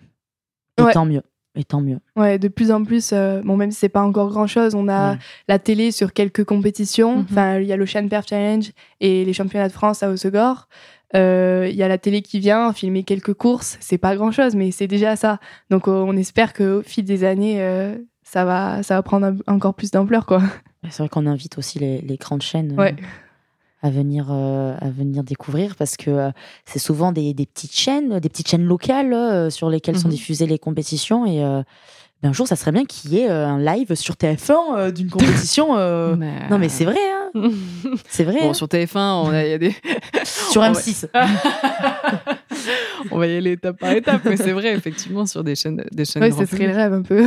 Et 0.78 0.82
Ouais. 0.82 0.92
tant 0.92 1.06
mieux. 1.06 1.22
Et 1.56 1.64
tant 1.64 1.80
mieux. 1.80 1.98
Ouais, 2.14 2.38
de 2.38 2.46
plus 2.48 2.70
en 2.70 2.84
plus, 2.84 3.10
euh, 3.12 3.40
bon, 3.44 3.56
même 3.56 3.72
si 3.72 3.78
c'est 3.80 3.88
pas 3.88 4.02
encore 4.02 4.28
grand 4.30 4.46
chose, 4.46 4.74
on 4.76 4.86
a 4.86 5.12
Ouais. 5.12 5.18
la 5.48 5.58
télé 5.58 5.90
sur 5.90 6.12
quelques 6.12 6.44
compétitions. 6.44 7.16
Mhm. 7.16 7.26
Enfin, 7.30 7.58
il 7.58 7.66
y 7.66 7.72
a 7.72 7.76
l'Ocean 7.76 8.06
Perf 8.06 8.26
Challenge 8.28 8.70
et 9.00 9.24
les 9.24 9.32
championnats 9.32 9.66
de 9.68 9.72
France 9.72 10.02
à 10.04 10.10
Hossegor. 10.10 10.68
Euh, 11.16 11.66
Il 11.68 11.74
y 11.76 11.82
a 11.82 11.88
la 11.88 11.98
télé 11.98 12.22
qui 12.22 12.38
vient 12.38 12.72
filmer 12.72 13.02
quelques 13.02 13.34
courses. 13.34 13.76
C'est 13.80 13.98
pas 13.98 14.14
grand 14.14 14.30
chose, 14.30 14.54
mais 14.54 14.70
c'est 14.70 14.86
déjà 14.86 15.16
ça. 15.16 15.40
Donc, 15.70 15.88
euh, 15.88 15.90
on 16.06 16.16
espère 16.16 16.52
qu'au 16.52 16.82
fil 16.82 17.04
des 17.04 17.24
années, 17.24 17.56
euh, 17.60 17.96
ça, 18.22 18.44
va, 18.44 18.84
ça 18.84 18.94
va 18.94 19.02
prendre 19.02 19.34
encore 19.48 19.74
plus 19.74 19.90
d'ampleur, 19.90 20.26
quoi. 20.26 20.40
C'est 20.88 20.98
vrai 21.02 21.08
qu'on 21.08 21.26
invite 21.26 21.58
aussi 21.58 21.80
les, 21.80 22.00
les 22.00 22.16
grandes 22.16 22.42
chaînes. 22.42 22.78
Ouais. 22.78 22.94
À 23.82 23.90
venir 23.90 24.26
euh, 24.30 24.74
à 24.80 24.88
venir 24.90 25.24
découvrir 25.24 25.74
parce 25.76 25.96
que 25.96 26.10
euh, 26.10 26.30
c'est 26.66 26.78
souvent 26.78 27.12
des, 27.12 27.32
des 27.34 27.46
petites 27.46 27.74
chaînes 27.74 28.18
des 28.20 28.28
petites 28.28 28.48
chaînes 28.48 28.64
locales 28.66 29.12
euh, 29.12 29.50
sur 29.50 29.70
lesquelles 29.70 29.98
sont 29.98 30.08
Mhm. 30.08 30.14
diffusées 30.14 30.46
les 30.46 30.58
compétitions 30.58 31.24
et 31.26 31.38
ben, 32.22 32.28
un 32.28 32.32
jour 32.34 32.46
ça 32.46 32.56
serait 32.56 32.72
bien 32.72 32.84
qu'il 32.84 33.14
y 33.14 33.20
ait 33.20 33.28
un 33.30 33.58
live 33.58 33.94
sur 33.94 34.14
TF1 34.16 34.52
euh, 34.76 34.90
d'une 34.90 35.08
compétition 35.10 35.74
non 35.76 36.58
mais 36.58 36.68
c'est 36.68 36.84
vrai 36.84 36.98
hein, 36.98 37.18
c'est 38.08 38.24
vrai 38.24 38.40
Bon, 38.40 38.50
hein. 38.50 38.54
sur 38.54 38.66
TF1, 38.66 38.98
on 38.98 39.30
a, 39.30 39.44
il 39.44 39.50
y 39.50 39.54
a 39.54 39.58
des. 39.58 39.74
sur 40.24 40.60
Ouais. 40.62 40.70
M6 40.72 41.06
On 43.10 43.18
va 43.18 43.26
y 43.26 43.36
aller 43.36 43.52
étape 43.52 43.78
par 43.78 43.92
étape, 43.92 44.24
mais 44.24 44.36
c'est 44.36 44.52
vrai, 44.52 44.74
effectivement, 44.74 45.26
sur 45.26 45.42
des 45.44 45.54
chaînes, 45.54 45.82
des 45.92 46.04
chaînes 46.04 46.22
grand 46.30 46.40
ce 46.40 46.46
serait 46.46 46.66
le 46.68 46.72
rêve 46.76 46.92
un 46.92 47.02
peu. 47.02 47.24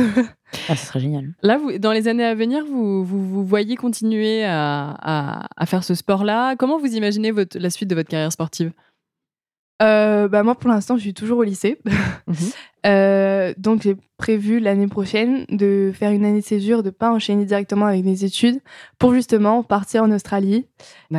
Ah, 0.68 0.76
ce 0.76 0.86
serait 0.86 1.00
génial. 1.00 1.34
Là, 1.42 1.58
vous, 1.58 1.78
dans 1.78 1.92
les 1.92 2.06
années 2.08 2.24
à 2.24 2.34
venir, 2.34 2.64
vous 2.64 3.04
vous, 3.04 3.24
vous 3.26 3.44
voyez 3.44 3.76
continuer 3.76 4.44
à, 4.44 4.94
à- 5.00 5.46
à 5.56 5.66
faire 5.66 5.82
ce 5.84 5.94
sport-là. 5.94 6.54
Comment 6.56 6.78
vous 6.78 6.94
imaginez 6.94 7.30
votre, 7.32 7.58
la 7.58 7.70
suite 7.70 7.88
de 7.90 7.94
votre 7.94 8.08
carrière 8.08 8.30
sportive? 8.32 8.72
Euh, 9.84 10.28
bah 10.28 10.42
moi, 10.42 10.54
pour 10.54 10.70
l'instant, 10.70 10.96
je 10.96 11.02
suis 11.02 11.14
toujours 11.14 11.38
au 11.38 11.42
lycée. 11.44 11.78
Mhm. 12.26 12.36
Euh, 12.86 13.54
donc, 13.58 13.82
j'ai 13.82 13.96
prévu 14.16 14.58
l'année 14.58 14.86
prochaine 14.86 15.44
de 15.50 15.92
faire 15.94 16.10
une 16.10 16.24
année 16.24 16.40
de 16.40 16.44
césure, 16.44 16.82
de 16.82 16.88
pas 16.90 17.10
enchaîner 17.10 17.44
directement 17.44 17.86
avec 17.86 18.02
mes 18.04 18.24
études, 18.24 18.60
pour 18.98 19.12
justement 19.12 19.62
partir 19.62 20.02
en 20.02 20.10
Australie 20.10 20.66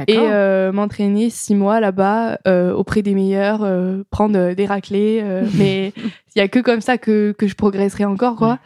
et 0.08 0.18
euh, 0.18 0.72
m'entraîner 0.72 1.30
six 1.30 1.54
mois 1.54 1.80
là-bas 1.80 2.40
euh, 2.48 2.74
auprès 2.74 3.02
des 3.04 3.14
meilleurs, 3.14 3.68
prendre 4.10 4.54
des 4.54 4.66
raclés. 4.66 5.22
euh, 5.24 5.46
mais 5.58 5.94
il 6.36 6.40
y 6.40 6.42
a 6.42 6.48
que 6.48 6.60
comme 6.60 6.82
ça 6.82 6.98
que, 6.98 7.34
que 7.38 7.48
je 7.48 7.56
progresserai 7.56 8.06
encore, 8.06 8.36
quoi. 8.36 8.60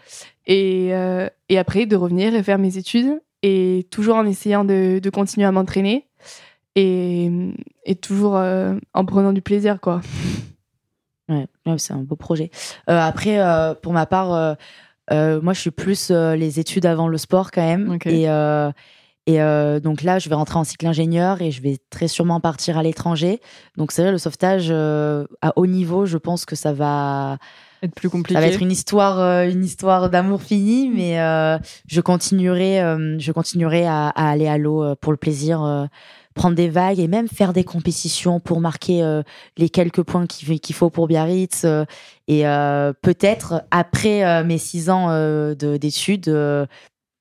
Et, 0.47 0.91
et 1.49 1.57
après, 1.57 1.85
de 1.85 1.95
revenir 1.95 2.35
et 2.35 2.43
faire 2.43 2.57
mes 2.57 2.77
études, 2.77 3.19
et 3.43 3.87
toujours 3.91 4.15
en 4.15 4.25
essayant 4.25 4.63
de, 4.63 4.99
de 4.99 5.09
continuer 5.09 5.45
à 5.45 5.51
m'entraîner, 5.51 6.09
et, 6.76 7.30
et 7.86 7.95
toujours 7.95 8.38
euh, 8.38 8.76
en 8.93 9.05
prenant 9.05 9.34
du 9.34 9.41
plaisir, 9.41 9.80
quoi. 9.82 10.01
Ouais, 11.32 11.45
ouais, 11.67 11.78
c'est 11.78 11.93
un 11.93 11.99
beau 11.99 12.15
projet. 12.15 12.49
Euh, 12.89 12.99
après, 12.99 13.39
euh, 13.39 13.76
pour 13.76 13.93
ma 13.93 14.07
part, 14.07 14.57
moi, 15.11 15.53
je 15.53 15.59
suis 15.59 15.70
plus 15.70 16.09
les 16.09 16.59
études 16.59 16.88
avant 16.88 17.07
le 17.07 17.20
sport 17.20 17.51
quand 17.51 17.61
même. 17.61 17.99
Et, 18.07 18.24
et 19.28 19.80
donc 19.80 20.01
là, 20.01 20.17
je 20.17 20.28
vais 20.28 20.34
rentrer 20.34 20.57
en 20.57 20.63
cycle 20.63 20.88
ingénieur 20.88 21.43
et 21.43 21.51
je 21.51 21.61
vais 21.61 21.78
très 21.91 22.07
sûrement 22.07 22.39
partir 22.39 22.80
à 22.80 22.82
l'étranger. 22.82 23.41
Donc 23.78 23.91
c'est 23.91 24.01
vrai, 24.01 24.11
le 24.11 24.17
sauvetage 24.17 24.72
à 24.72 25.53
haut 25.55 25.67
niveau, 25.67 26.07
je 26.07 26.17
pense 26.17 26.45
que 26.45 26.55
ça 26.55 26.74
va, 26.74 27.38
Être 27.82 27.95
plus 27.95 28.09
compliqué. 28.09 28.34
ça 28.34 28.41
va 28.41 28.47
être 28.47 28.61
une 28.61 28.72
histoire, 28.72 29.20
euh, 29.20 29.49
une 29.49 29.63
histoire 29.63 30.09
d'amour 30.09 30.41
fini, 30.41 30.91
mais 30.93 31.22
euh, 31.22 31.57
je 31.88 32.01
continuerai, 32.01 32.82
euh, 32.82 33.17
je 33.20 33.32
continuerai 33.32 33.86
à, 33.86 34.07
à 34.09 34.30
aller 34.30 34.47
à 34.47 34.57
l'eau 34.57 34.95
pour 34.95 35.13
le 35.13 35.17
plaisir, 35.17 35.88
prendre 36.36 36.55
des 36.55 36.69
vagues 36.69 36.99
et 36.99 37.07
même 37.07 37.27
faire 37.27 37.53
des 37.53 37.63
compétitions 37.63 38.39
pour 38.39 38.61
marquer 38.61 39.03
euh, 39.03 39.23
les 39.57 39.69
quelques 39.69 40.03
points 40.03 40.25
qu'il 40.27 40.75
faut 40.75 40.89
pour 40.89 41.07
Biarritz. 41.07 41.63
euh, 41.65 41.86
et 42.27 42.47
euh, 42.47 42.93
peut-être 43.01 43.63
après 43.71 44.43
mes 44.43 44.57
six 44.57 44.89
ans 44.89 45.09
de- 45.09 45.77
d'études. 45.77 46.30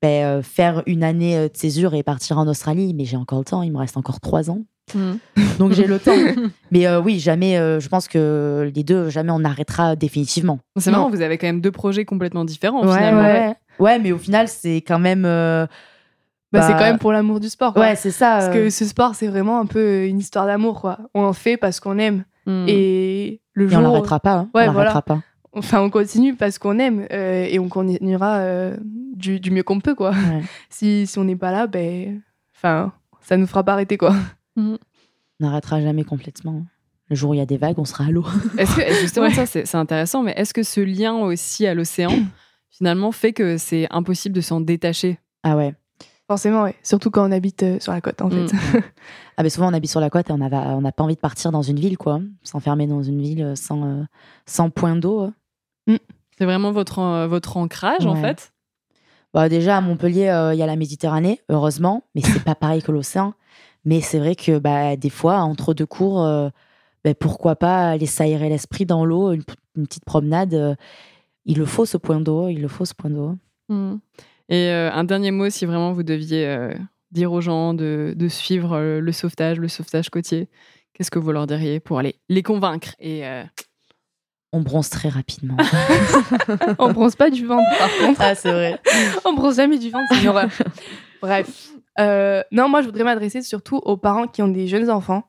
ben, 0.00 0.42
faire 0.42 0.82
une 0.86 1.02
année 1.02 1.48
de 1.48 1.56
césure 1.56 1.94
et 1.94 2.02
partir 2.04 2.38
en 2.38 2.46
Australie, 2.46 2.94
mais 2.94 3.04
j'ai 3.04 3.16
encore 3.16 3.40
le 3.40 3.44
temps, 3.44 3.62
il 3.62 3.72
me 3.72 3.78
reste 3.78 3.96
encore 3.96 4.20
trois 4.20 4.48
ans. 4.50 4.60
Mhm. 4.94 5.18
Donc 5.58 5.72
j'ai 5.72 5.86
le 5.88 5.98
temps. 5.98 6.14
Mais 6.70 6.86
euh, 6.86 7.00
oui, 7.00 7.18
jamais, 7.18 7.58
euh, 7.58 7.80
je 7.80 7.88
pense 7.88 8.06
que 8.06 8.70
les 8.74 8.84
deux, 8.84 9.10
jamais 9.10 9.32
on 9.32 9.42
arrêtera 9.44 9.96
définitivement. 9.96 10.60
C'est 10.76 10.90
marrant, 10.92 11.10
vous 11.10 11.20
avez 11.20 11.36
quand 11.36 11.48
même 11.48 11.60
deux 11.60 11.72
projets 11.72 12.04
complètement 12.04 12.44
différents 12.44 12.86
Ouais, 12.86 12.94
finalement. 12.94 13.22
ouais. 13.22 13.54
Ouais, 13.80 13.98
mais 13.98 14.12
au 14.12 14.18
final, 14.18 14.46
c'est 14.48 14.76
quand 14.82 14.98
même. 15.00 15.24
euh, 15.24 15.66
Bah, 16.52 16.62
c'est 16.62 16.72
Bah, 16.72 16.78
quand 16.78 16.84
même 16.84 16.98
pour 16.98 17.12
l'amour 17.12 17.40
du 17.40 17.48
sport. 17.48 17.74
quoi. 17.74 17.82
Ouais, 17.82 17.96
c'est 17.96 18.10
ça. 18.10 18.38
Parce 18.38 18.46
euh, 18.48 18.52
que 18.64 18.70
ce 18.70 18.84
sport, 18.86 19.14
c'est 19.14 19.26
vraiment 19.28 19.60
un 19.60 19.66
peu 19.66 20.06
une 20.06 20.18
histoire 20.18 20.46
d'amour, 20.46 20.80
quoi. 20.80 20.98
On 21.14 21.22
en 21.24 21.32
fait 21.32 21.56
parce 21.56 21.78
qu'on 21.80 21.98
aime. 21.98 22.24
Mhm. 22.46 22.64
Et 22.68 23.40
le 23.52 23.66
et 23.66 23.68
jour. 23.68 23.78
on 23.80 23.82
l'arrêtera 23.82 24.20
pas. 24.20 24.32
hein. 24.34 24.50
Ouais, 24.54 24.62
on 24.68 24.72
voilà. 24.72 24.90
l'arrêtera 24.90 25.02
pas. 25.02 25.22
Enfin, 25.52 25.80
on 25.80 25.90
continue 25.90 26.34
parce 26.34 26.58
qu'on 26.58 26.78
aime. 26.78 27.06
euh, 27.12 27.46
et 27.48 27.58
on 27.58 27.68
continuera 27.68 28.36
euh, 28.38 28.76
du, 29.14 29.40
du 29.40 29.50
mieux 29.50 29.62
qu'on 29.62 29.80
peut, 29.80 29.94
quoi. 29.94 30.10
Ouais. 30.12 30.42
Si, 30.70 31.06
si 31.06 31.18
on 31.18 31.24
n'est 31.24 31.36
pas 31.36 31.50
là, 31.52 31.66
ben. 31.66 32.20
Enfin, 32.56 32.92
ça 33.20 33.36
nous 33.36 33.46
fera 33.46 33.62
pas 33.62 33.74
arrêter, 33.74 33.96
quoi. 33.98 34.14
On 34.56 34.78
n'arrêtera 35.40 35.80
jamais 35.80 36.04
complètement. 36.04 36.62
Le 37.10 37.16
jour 37.16 37.30
où 37.30 37.34
il 37.34 37.38
y 37.38 37.42
a 37.42 37.46
des 37.46 37.56
vagues, 37.58 37.78
on 37.78 37.84
sera 37.84 38.04
à 38.04 38.10
l'eau. 38.10 38.24
Est-ce 38.58 38.74
que 38.76 38.94
justement 39.00 39.26
Ouais. 39.26 39.32
ça 39.34 39.46
c'est 39.46 39.74
intéressant, 39.76 40.22
mais 40.22 40.32
est-ce 40.36 40.52
que 40.52 40.62
ce 40.62 40.80
lien 40.80 41.14
aussi 41.14 41.66
à 41.66 41.72
l'océan 41.74 42.10
finalement 42.70 43.12
fait 43.12 43.32
que 43.32 43.56
c'est 43.56 43.86
impossible 43.90 44.34
de 44.34 44.40
s'en 44.42 44.60
détacher? 44.60 45.18
Ah 45.42 45.56
ouais. 45.56 45.74
Forcément, 46.28 46.62
ouais. 46.64 46.74
Surtout 46.82 47.10
quand 47.10 47.26
on 47.26 47.32
habite 47.32 47.62
euh, 47.62 47.80
sur 47.80 47.90
la 47.92 48.00
côte, 48.00 48.20
en 48.22 48.30
fait. 48.30 48.52
Mm. 48.52 48.82
Ah 49.38 49.42
ben 49.44 49.50
souvent 49.50 49.68
on 49.70 49.72
habite 49.72 49.90
sur 49.90 50.00
la 50.00 50.10
côte 50.10 50.28
et 50.30 50.32
on 50.32 50.38
n'a 50.38 50.48
on 50.76 50.82
pas 50.82 51.04
envie 51.04 51.14
de 51.14 51.20
partir 51.20 51.52
dans 51.52 51.62
une 51.62 51.78
ville 51.78 51.96
quoi, 51.96 52.20
s'enfermer 52.42 52.88
dans 52.88 53.04
une 53.04 53.22
ville 53.22 53.42
euh, 53.42 53.54
sans 53.54 53.84
euh, 53.84 54.02
sans 54.46 54.68
point 54.68 54.96
d'eau. 54.96 55.20
hein. 55.88 55.96
C'est 56.36 56.44
vraiment 56.44 56.72
votre 56.72 56.98
euh, 56.98 57.28
votre 57.28 57.56
ancrage 57.56 58.04
en 58.04 58.16
fait? 58.16 58.52
Bah 59.32 59.48
déjà 59.48 59.76
à 59.76 59.80
Montpellier 59.80 60.26
euh, 60.28 60.54
il 60.54 60.58
y 60.58 60.62
a 60.64 60.66
la 60.66 60.74
Méditerranée 60.74 61.40
heureusement, 61.50 62.02
mais 62.16 62.22
c'est 62.22 62.42
pas 62.42 62.54
pareil 62.56 62.82
que 62.82 62.90
l'océan. 62.90 63.34
Mais 63.84 64.00
c'est 64.00 64.18
vrai 64.18 64.34
que 64.34 64.58
bah 64.58 64.96
des 64.96 65.10
fois 65.10 65.36
entre 65.38 65.72
deux 65.72 65.86
cours, 65.86 66.24
euh, 66.24 66.48
ben, 67.04 67.14
pourquoi 67.14 67.54
pas 67.54 67.90
aller 67.90 68.06
s'aérer 68.06 68.48
l'esprit 68.48 68.86
dans 68.86 69.04
l'eau, 69.04 69.30
une, 69.32 69.44
une 69.76 69.86
petite 69.86 70.04
promenade. 70.04 70.52
euh, 70.54 70.74
il 71.46 71.58
le 71.58 71.64
faut 71.64 71.86
ce 71.86 71.96
point 71.96 72.20
d'eau, 72.20 72.48
il 72.48 72.60
le 72.60 72.66
faut 72.68 72.84
ce 72.84 72.92
point 72.94 73.08
d'eau. 73.10 73.36
Mhm. 73.68 74.00
Et 74.48 74.68
euh, 74.70 74.90
un 74.92 75.04
dernier 75.04 75.30
mot 75.30 75.50
si 75.50 75.66
vraiment 75.66 75.92
vous 75.92 76.02
deviez 76.02 76.46
euh, 76.46 76.72
dire 77.10 77.32
aux 77.32 77.40
gens 77.40 77.74
de, 77.74 78.14
de 78.16 78.28
suivre 78.28 78.74
euh, 78.76 79.00
le 79.00 79.12
sauvetage, 79.12 79.58
le 79.58 79.68
sauvetage 79.68 80.08
côtier, 80.10 80.48
qu'est-ce 80.94 81.10
que 81.10 81.18
vous 81.18 81.32
leur 81.32 81.46
diriez 81.46 81.80
pour 81.80 81.98
aller 81.98 82.16
les 82.28 82.42
convaincre 82.42 82.94
et 82.98 83.26
euh, 83.26 83.44
On 84.52 84.60
bronze 84.60 84.88
très 84.88 85.08
rapidement. 85.10 85.56
on 86.78 86.92
bronze 86.92 87.14
pas 87.16 87.30
du 87.30 87.46
ventre, 87.46 87.68
par 87.78 87.90
contre. 87.98 88.20
ah 88.22 88.34
c'est 88.34 88.52
vrai. 88.52 88.80
on 89.24 89.34
bronze 89.34 89.56
jamais 89.56 89.78
du 89.78 89.90
ventre, 89.90 90.06
c'est 90.12 90.22
une 90.22 90.28
horreur. 90.28 90.48
Bref. 91.20 91.70
Euh, 92.00 92.42
non, 92.52 92.68
moi, 92.68 92.80
je 92.80 92.86
voudrais 92.86 93.04
m'adresser 93.04 93.42
surtout 93.42 93.76
aux 93.78 93.96
parents 93.96 94.26
qui 94.28 94.40
ont 94.40 94.48
des 94.48 94.66
jeunes 94.68 94.88
enfants. 94.90 95.24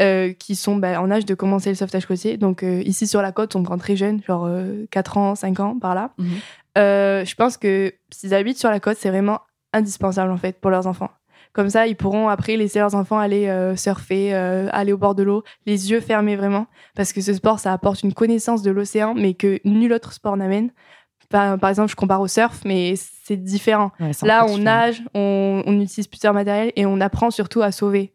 euh, 0.00 0.32
qui 0.32 0.56
sont 0.56 0.76
bah, 0.76 1.00
en 1.00 1.10
âge 1.10 1.26
de 1.26 1.34
commencer 1.34 1.68
le 1.68 1.74
sauvetage 1.76 2.06
côtier. 2.06 2.36
Donc 2.36 2.62
euh, 2.62 2.82
ici 2.84 3.06
sur 3.06 3.22
la 3.22 3.30
côte, 3.32 3.54
on 3.56 3.62
prend 3.62 3.76
très 3.78 3.94
jeune, 3.96 4.22
genre 4.26 4.46
euh, 4.46 4.86
4 4.90 5.16
ans, 5.18 5.34
5 5.34 5.60
ans, 5.60 5.78
par 5.78 5.94
là. 5.94 6.10
Mhm. 6.18 6.30
Euh, 6.78 7.24
je 7.24 7.34
pense 7.34 7.56
que 7.56 7.92
s'ils 8.10 8.34
habitent 8.34 8.58
sur 8.58 8.70
la 8.70 8.80
côte, 8.80 8.96
c'est 8.98 9.10
vraiment 9.10 9.40
indispensable 9.72 10.30
en 10.30 10.36
fait 10.36 10.60
pour 10.60 10.70
leurs 10.70 10.86
enfants. 10.86 11.10
Comme 11.52 11.68
ça, 11.68 11.86
ils 11.86 11.96
pourront 11.96 12.28
après 12.28 12.56
laisser 12.56 12.78
leurs 12.78 12.94
enfants 12.94 13.18
aller 13.18 13.48
euh, 13.48 13.76
surfer, 13.76 14.34
euh, 14.34 14.68
aller 14.72 14.92
au 14.92 14.98
bord 14.98 15.14
de 15.14 15.22
l'eau, 15.22 15.42
les 15.66 15.90
yeux 15.90 16.00
fermés 16.00 16.36
vraiment, 16.36 16.66
parce 16.94 17.12
que 17.12 17.20
ce 17.20 17.34
sport, 17.34 17.58
ça 17.58 17.72
apporte 17.72 18.02
une 18.02 18.14
connaissance 18.14 18.62
de 18.62 18.70
l'océan, 18.70 19.12
mais 19.14 19.34
que 19.34 19.60
nul 19.64 19.92
autre 19.92 20.12
sport 20.12 20.36
n'amène. 20.36 20.70
Par, 21.28 21.58
par 21.58 21.68
exemple, 21.68 21.90
je 21.90 21.96
compare 21.96 22.20
au 22.20 22.28
surf, 22.28 22.62
mais 22.64 22.94
c'est 22.96 23.36
différent. 23.36 23.90
Ouais, 24.00 24.12
Là, 24.22 24.46
on 24.46 24.58
nage, 24.58 25.02
on, 25.14 25.62
on 25.66 25.80
utilise 25.80 26.06
plusieurs 26.06 26.32
matériels 26.34 26.72
et 26.76 26.86
on 26.86 27.00
apprend 27.00 27.30
surtout 27.30 27.62
à 27.62 27.70
sauver. 27.72 28.12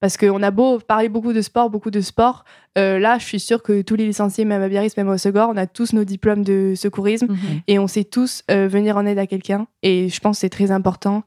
Parce 0.00 0.16
qu'on 0.16 0.42
a 0.42 0.50
beau 0.50 0.78
parler 0.78 1.08
beaucoup 1.08 1.32
de 1.32 1.40
sport, 1.42 1.70
beaucoup 1.70 1.90
de 1.90 2.00
sport, 2.00 2.44
euh, 2.76 2.98
là, 2.98 3.18
je 3.18 3.24
suis 3.24 3.40
sûre 3.40 3.62
que 3.62 3.82
tous 3.82 3.96
les 3.96 4.06
licenciés, 4.06 4.44
même 4.44 4.62
à 4.62 4.68
Biarritz, 4.68 4.96
même 4.96 5.08
au 5.08 5.18
Segor, 5.18 5.50
on 5.52 5.56
a 5.56 5.66
tous 5.66 5.92
nos 5.92 6.04
diplômes 6.04 6.44
de 6.44 6.74
secourisme 6.76 7.26
Mhm. 7.28 7.60
et 7.66 7.78
on 7.80 7.86
sait 7.88 8.04
tous 8.04 8.42
euh, 8.50 8.68
venir 8.68 8.96
en 8.96 9.04
aide 9.06 9.18
à 9.18 9.26
quelqu'un. 9.26 9.66
Et 9.82 10.08
je 10.08 10.20
pense 10.20 10.36
que 10.36 10.40
c'est 10.42 10.50
très 10.50 10.70
important, 10.70 11.24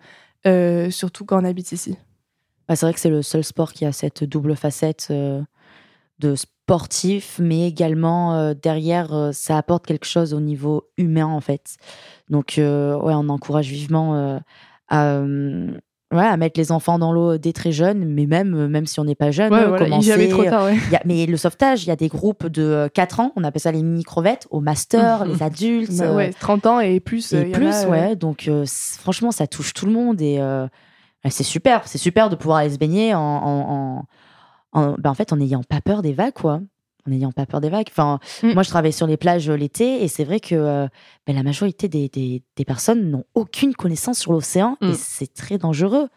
euh, 0.47 0.89
surtout 0.89 1.26
quand 1.26 1.41
on 1.41 1.45
habite 1.45 1.72
ici. 1.74 1.97
Bah, 2.69 2.76
c'est 2.78 2.86
vrai 2.86 2.93
que 2.93 2.99
c'est 3.01 3.09
le 3.09 3.22
seul 3.22 3.43
sport 3.43 3.74
qui 3.74 3.86
a 3.86 3.91
cette 3.91 4.24
double 4.24 4.55
facette 4.55 5.11
de 6.19 6.36
sportif, 6.36 7.39
mais 7.41 7.67
également 7.67 8.36
euh, 8.36 8.53
derrière, 8.53 9.13
euh, 9.13 9.32
ça 9.34 9.57
apporte 9.57 9.86
quelque 9.86 10.05
chose 10.05 10.34
au 10.34 10.39
niveau 10.39 10.88
humain 10.97 11.26
en 11.26 11.41
fait. 11.41 11.76
Donc, 12.30 12.57
euh, 12.57 12.95
ouais, 12.97 13.13
on 13.15 13.28
encourage 13.28 13.67
vivement 13.67 14.39
à, 14.88 15.24
ouais, 16.12 16.26
à 16.26 16.38
mettre 16.38 16.59
les 16.59 16.72
enfants 16.72 16.99
dans 16.99 17.12
l'eau 17.14 17.38
dès 17.38 17.53
très 17.53 17.72
jeunes, 17.72 18.05
mais 18.05 18.26
même, 18.26 18.53
euh, 18.55 18.68
même 18.68 18.86
si 18.86 18.99
on 18.99 19.03
n'est 19.05 19.16
pas 19.16 19.32
jeune, 19.32 19.53
Ouais, 19.53 19.59
euh, 19.59 19.68
voilà, 19.70 19.86
commencer, 19.86 20.30
trop 20.30 20.43
tard, 20.45 20.66
ouais. 20.66 20.78
y 20.91 20.95
a- 20.95 21.01
mais 21.05 21.26
le 21.26 21.38
sauvetage, 21.38 21.84
il 21.84 21.88
y 21.88 21.91
a 21.91 21.95
des 21.95 22.07
groupes 22.07 22.47
de 22.47 22.62
euh, 22.62 22.88
4 22.89 23.20
ans, 23.20 23.32
on 23.36 23.43
appelle 23.43 23.62
ça 23.62 23.72
les 23.72 23.82
mini-crevettes, 23.84 24.47
au 24.51 24.59
master, 24.59 25.26
les 25.26 25.41
adultes. 25.43 25.91
Bah 25.97 26.05
euh, 26.05 26.16
ouais, 26.16 26.32
30 26.39 26.66
ans 26.66 26.80
et 26.80 26.99
plus. 26.99 27.34
euh, 27.34 27.43
et 27.43 27.49
y 27.49 27.51
plus, 27.51 27.68
a, 27.68 27.86
euh, 27.86 27.89
ouais. 27.89 28.16
Donc, 28.16 28.47
euh, 28.47 28.66
franchement, 28.99 29.32
ça 29.32 29.47
touche 29.47 29.74
tout 29.74 29.86
le 29.86 29.91
monde 29.93 30.22
et 30.22 30.38
euh, 30.39 30.68
c'est 31.30 31.43
super. 31.43 31.88
C'est 31.88 31.97
super 31.97 32.30
de 32.30 32.36
pouvoir 32.36 32.57
aller 32.59 32.72
se 32.72 32.78
baigner 32.78 33.14
en, 33.14 33.20
en, 33.20 34.05
en, 34.74 34.80
en- 34.82 34.95
ben, 34.97 35.09
en 35.09 35.14
fait, 35.14 35.32
en 35.34 35.38
n'ayant 35.38 35.64
pas 35.64 35.82
peur 35.82 36.01
des 36.01 36.14
vagues, 36.14 36.34
quoi. 36.34 36.62
En 37.08 37.12
n'ayant 37.12 37.32
pas 37.32 37.45
peur 37.45 37.62
des 37.62 37.70
vagues. 37.70 37.88
Enfin, 37.89 38.20
Mm. 38.43 38.54
moi, 38.54 38.64
je 38.64 38.70
travaille 38.70 38.93
sur 38.93 39.08
les 39.08 39.18
plages 39.18 39.49
euh, 39.49 39.56
l'été 39.56 40.04
et 40.04 40.08
c'est 40.08 40.24
vrai 40.24 40.39
que 40.39 40.56
euh, 40.56 40.88
ben, 41.26 41.36
la 41.36 41.43
majorité 41.43 41.88
des, 41.88 42.10
des, 42.10 42.43
des 42.56 42.66
personnes 42.66 43.10
n'ont 43.10 43.26
aucune 43.34 43.74
connaissance 43.74 44.20
sur 44.20 44.32
l'océan 44.34 44.78
Mm. 44.82 44.89
et 44.89 44.93
c'est 44.93 45.34
très 45.34 45.58
dangereux. 45.58 46.08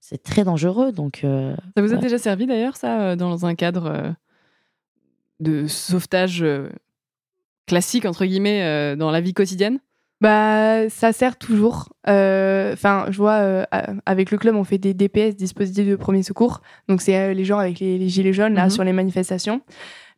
C'est 0.00 0.22
très 0.22 0.44
dangereux. 0.44 0.92
Donc, 0.92 1.22
euh, 1.24 1.54
Ça 1.76 1.82
vous 1.82 1.92
a 1.92 1.96
Ouais. 1.96 2.02
déjà 2.02 2.18
servi 2.18 2.46
d'ailleurs, 2.46 2.76
ça, 2.76 3.14
dans 3.16 3.46
un 3.46 3.54
cadre 3.54 4.14
de 5.40 5.66
sauvetage 5.66 6.44
classique, 7.66 8.04
entre 8.04 8.24
guillemets, 8.24 8.96
dans 8.96 9.10
la 9.10 9.20
vie 9.20 9.34
quotidienne? 9.34 9.78
Bah, 10.20 10.88
ça 10.88 11.12
sert 11.12 11.36
toujours. 11.36 11.88
Euh, 12.08 12.72
Enfin, 12.74 13.06
je 13.10 13.16
vois, 13.16 13.34
euh, 13.40 13.64
avec 14.06 14.30
le 14.30 14.38
club, 14.38 14.54
on 14.54 14.62
fait 14.64 14.78
des 14.78 14.94
DPS, 14.94 15.34
dispositifs 15.36 15.86
de 15.88 15.96
premier 15.96 16.22
secours. 16.22 16.60
Donc, 16.88 17.02
c'est 17.02 17.16
euh, 17.16 17.34
les 17.34 17.44
gens 17.44 17.58
avec 17.58 17.80
les, 17.80 17.98
les 17.98 18.08
gilets 18.08 18.32
jaunes, 18.32 18.54
là, 18.54 18.64
Mhm. 18.64 18.70
sur 18.70 18.84
les 18.84 18.92
manifestations. 18.92 19.60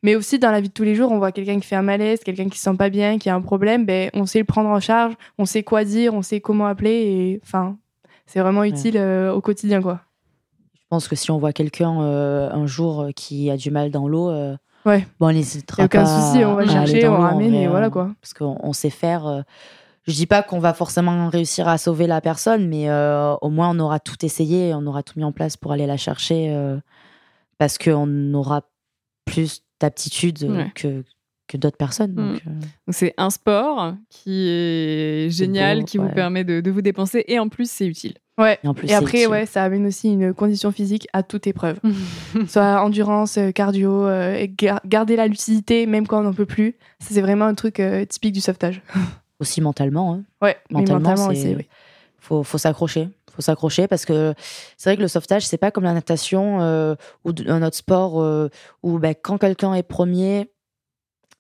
Mais 0.05 0.15
aussi, 0.15 0.39
dans 0.39 0.51
la 0.53 0.61
vie 0.61 0.69
de 0.69 0.73
tous 0.75 0.85
les 0.85 0.95
jours, 0.95 1.11
on 1.11 1.19
voit 1.19 1.33
quelqu'un 1.33 1.59
qui 1.59 1.67
fait 1.67 1.75
un 1.77 1.83
malaise, 1.83 2.21
quelqu'un 2.23 2.49
qui 2.49 2.59
se 2.59 2.65
sent 2.71 2.77
pas 2.77 2.91
bien, 2.91 3.19
qui 3.19 3.29
a 3.31 3.35
un 3.35 3.41
problème. 3.41 3.85
Ben, 3.87 4.11
on 4.15 4.27
sait 4.27 4.39
le 4.39 4.45
prendre 4.45 4.69
en 4.69 4.79
charge, 4.79 5.15
on 5.39 5.47
sait 5.47 5.63
quoi 5.65 5.85
dire, 5.85 6.15
on 6.15 6.23
sait 6.23 6.41
comment 6.41 6.67
appeler. 6.67 6.91
Et 6.91 7.41
enfin, 7.43 7.77
c'est 8.27 8.39
vraiment 8.41 8.63
utile 8.65 8.97
euh, 8.99 9.33
au 9.33 9.41
quotidien, 9.41 9.83
quoi. 9.83 10.01
je 10.75 10.83
pense 10.91 11.09
que 11.09 11.17
si 11.17 11.31
on 11.31 11.39
voit 11.39 11.53
quelqu'un 11.53 12.01
euh, 12.03 12.51
un 12.53 12.67
jour 12.67 13.01
euh, 13.01 13.11
qui 13.11 13.51
a 13.51 13.57
du 13.57 13.71
mal 13.73 13.91
dans 13.91 14.07
l'eau, 14.07 14.29
euh, 14.31 14.55
Ouais. 14.87 15.07
bon, 15.19 15.29
on 15.29 15.33
n'hésitera 15.33 15.83
a 15.83 15.87
aucun 15.87 16.05
pas 16.05 16.07
souci, 16.07 16.45
on 16.45 16.55
va 16.55 16.61
aller 16.61 16.71
chercher, 16.71 17.09
on 17.09 17.17
ramène 17.17 17.55
et 17.55 17.67
voilà 17.67 17.89
quoi. 17.89 18.11
Parce 18.21 18.35
qu'on 18.35 18.59
on 18.63 18.75
sait 18.75 18.91
faire. 18.91 19.43
je 20.07 20.13
dis 20.13 20.27
pas 20.27 20.43
qu'on 20.43 20.59
va 20.59 20.75
forcément 20.75 21.31
réussir 21.31 21.67
à 21.69 21.79
sauver 21.79 22.07
la 22.07 22.21
personne, 22.21 22.69
mais 22.69 22.91
euh, 22.91 23.35
au 23.41 23.49
moins 23.49 23.71
on 23.71 23.79
aura 23.81 23.99
tout 23.99 24.23
essayé, 24.27 24.75
on 24.75 24.85
aura 24.87 25.03
tout 25.03 25.15
mis 25.17 25.25
en 25.25 25.33
place 25.33 25.57
pour 25.57 25.73
aller 25.73 25.87
la 25.87 25.97
chercher, 25.97 26.51
euh, 26.55 26.77
parce 27.57 27.79
qu'on 27.79 28.35
aura 28.35 28.61
plus 29.25 29.63
d'aptitude 29.85 30.43
Ouais. 30.45 30.71
que, 30.75 31.05
que 31.47 31.57
d'autres 31.57 31.77
personnes. 31.77 32.15
Donc, 32.15 32.41
euh, 32.47 32.51
Donc 32.87 32.95
c'est 32.95 33.15
un 33.19 33.31
sport 33.31 33.95
qui 34.11 34.49
est 34.49 35.29
génial, 35.31 35.81
beau, 35.81 35.85
qui 35.85 35.99
vous 35.99 36.05
ouais. 36.07 36.15
permet 36.15 36.43
de, 36.45 36.61
de 36.61 36.71
vous 36.71 36.81
dépenser 36.83 37.25
et 37.29 37.39
en 37.39 37.49
plus 37.49 37.71
c'est 37.71 37.87
utile. 37.87 38.15
Ouais. 38.37 38.59
et 38.65 38.67
en 38.69 38.75
plus, 38.75 38.87
Et 38.87 38.89
c'est 38.89 38.95
après, 38.95 39.19
utile. 39.19 39.29
ouais, 39.29 39.47
ça 39.47 39.63
amène 39.63 39.87
aussi 39.87 40.13
une 40.13 40.35
condition 40.35 40.73
physique 40.73 41.07
à 41.13 41.23
toute 41.23 41.47
épreuve. 41.47 41.79
Soit 42.49 42.83
endurance, 42.83 43.39
euh, 43.39 43.53
cardio, 43.53 44.07
euh, 44.07 44.35
et 44.35 44.49
gar- 44.49 44.81
garder 44.87 45.15
la 45.17 45.29
lucidité 45.29 45.87
même 45.87 46.07
quand 46.09 46.19
on 46.21 46.25
n'en 46.25 46.33
peut 46.35 46.47
plus. 46.47 46.75
Ça, 46.99 47.09
c'est 47.13 47.21
vraiment 47.21 47.45
un 47.45 47.55
truc 47.55 47.79
euh, 47.79 48.05
typique 48.05 48.33
du 48.33 48.41
sauvetage. 48.41 48.83
aussi 49.39 49.61
mentalement. 49.61 50.15
hein. 50.15 50.23
Ouais, 50.43 50.57
mais 50.71 50.81
Mentalement, 50.81 51.11
mentalement 51.11 51.31
c'est- 51.35 51.47
aussi, 51.49 51.55
oui. 51.57 51.67
faut, 52.19 52.43
faut 52.43 52.59
s'accrocher. 52.59 53.09
Faut 53.35 53.43
s'accrocher 53.43 53.89
parce 53.89 54.05
que 54.05 54.35
c'est 54.77 54.91
vrai 54.91 54.97
que 54.97 55.03
le 55.03 55.09
sauvetage, 55.09 55.47
c'est 55.47 55.59
pas 55.59 55.71
comme 55.71 55.85
la 55.85 55.93
natation 55.93 56.61
euh, 56.61 56.95
ou 57.25 57.33
un 57.47 57.63
autre 57.63 57.77
sport 57.77 58.21
euh, 58.23 58.49
où 58.83 58.99
ben, 58.99 59.15
quand 59.21 59.39
quelqu'un 59.39 59.75
est 59.75 59.83
premier, 59.83 60.51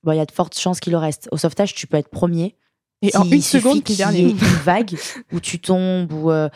bon, 0.02 0.12
il 0.12 0.16
y 0.16 0.20
a 0.20 0.26
de 0.26 0.32
fortes 0.32 0.58
chances 0.58 0.80
qu'il 0.80 0.92
le 0.92 0.98
reste. 0.98 1.28
Au 1.30 1.36
sauvetage, 1.36 1.74
tu 1.74 1.86
peux 1.86 1.96
être 1.96 2.08
premier. 2.08 2.56
Et 3.02 3.14
en 3.16 3.24
une 3.24 3.42
seconde, 3.42 3.88
y 3.88 3.96
dernier. 3.96 4.20
ait 4.20 4.30
une 4.30 4.36
vague 4.36 4.96
où 5.32 5.40
tu 5.40 5.60
tombes 5.60 6.12
ou, 6.12 6.30
euh, 6.30 6.48